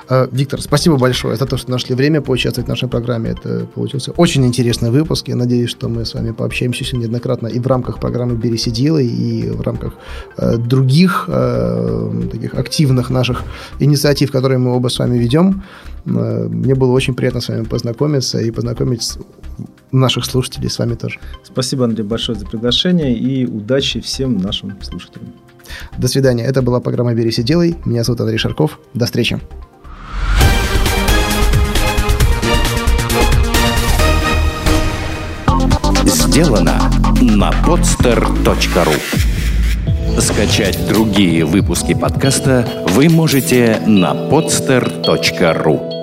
А, 0.08 0.28
Виктор, 0.32 0.60
спасибо 0.60 0.96
большое 0.96 1.36
за 1.36 1.46
то, 1.46 1.56
что 1.56 1.70
нашли 1.70 1.94
время 1.94 2.20
поучаствовать 2.20 2.66
в 2.66 2.68
нашей 2.68 2.88
программе. 2.88 3.30
Это 3.30 3.66
получился 3.66 4.12
очень 4.12 4.44
интересный 4.44 4.90
выпуск. 4.90 5.28
Я 5.28 5.36
надеюсь, 5.36 5.70
что 5.70 5.88
мы 5.88 6.04
с 6.04 6.14
вами 6.14 6.32
пообщаемся 6.32 6.84
еще 6.84 6.96
неоднократно 6.96 7.46
и 7.48 7.58
в 7.58 7.66
рамках 7.66 8.00
программы 8.00 8.36
«Бери 8.36 8.58
сиделы», 8.58 9.04
и 9.04 9.50
в 9.50 9.60
рамках 9.60 9.94
э, 10.36 10.56
других 10.56 11.26
э, 11.28 12.28
таких 12.32 12.54
активных 12.54 13.10
наших 13.10 13.42
инициатив, 13.80 14.32
которые 14.32 14.58
мы 14.58 14.74
оба 14.74 14.88
с 14.88 14.98
вами 14.98 15.18
ведем. 15.18 15.62
Э, 16.06 16.48
мне 16.48 16.74
было 16.74 16.92
очень 16.92 17.14
приятно 17.14 17.40
с 17.40 17.48
вами 17.48 17.64
познакомиться 17.64 18.38
и 18.40 18.50
познакомить 18.50 19.18
наших 19.92 20.24
слушателей 20.24 20.68
с 20.68 20.78
вами 20.78 20.94
тоже. 20.94 21.20
Спасибо, 21.44 21.84
Андрей, 21.84 22.04
большое 22.04 22.38
за 22.38 22.46
приглашение 22.46 23.16
и 23.16 23.46
удачи 23.46 24.00
всем 24.00 24.38
нашим 24.38 24.82
слушателям. 24.82 25.32
До 25.98 26.08
свидания. 26.08 26.44
Это 26.44 26.62
была 26.62 26.80
программа 26.80 27.14
«Берись 27.14 27.38
и 27.38 27.42
делай». 27.42 27.76
Меня 27.84 28.04
зовут 28.04 28.20
Андрей 28.20 28.38
Шарков. 28.38 28.78
До 28.94 29.06
встречи. 29.06 29.40
Сделано 36.04 36.90
на 37.20 37.50
podster.ru 37.64 39.00
Скачать 40.20 40.88
другие 40.88 41.44
выпуски 41.44 41.94
подкаста 41.94 42.66
вы 42.88 43.08
можете 43.08 43.80
на 43.86 44.12
podster.ru 44.12 45.93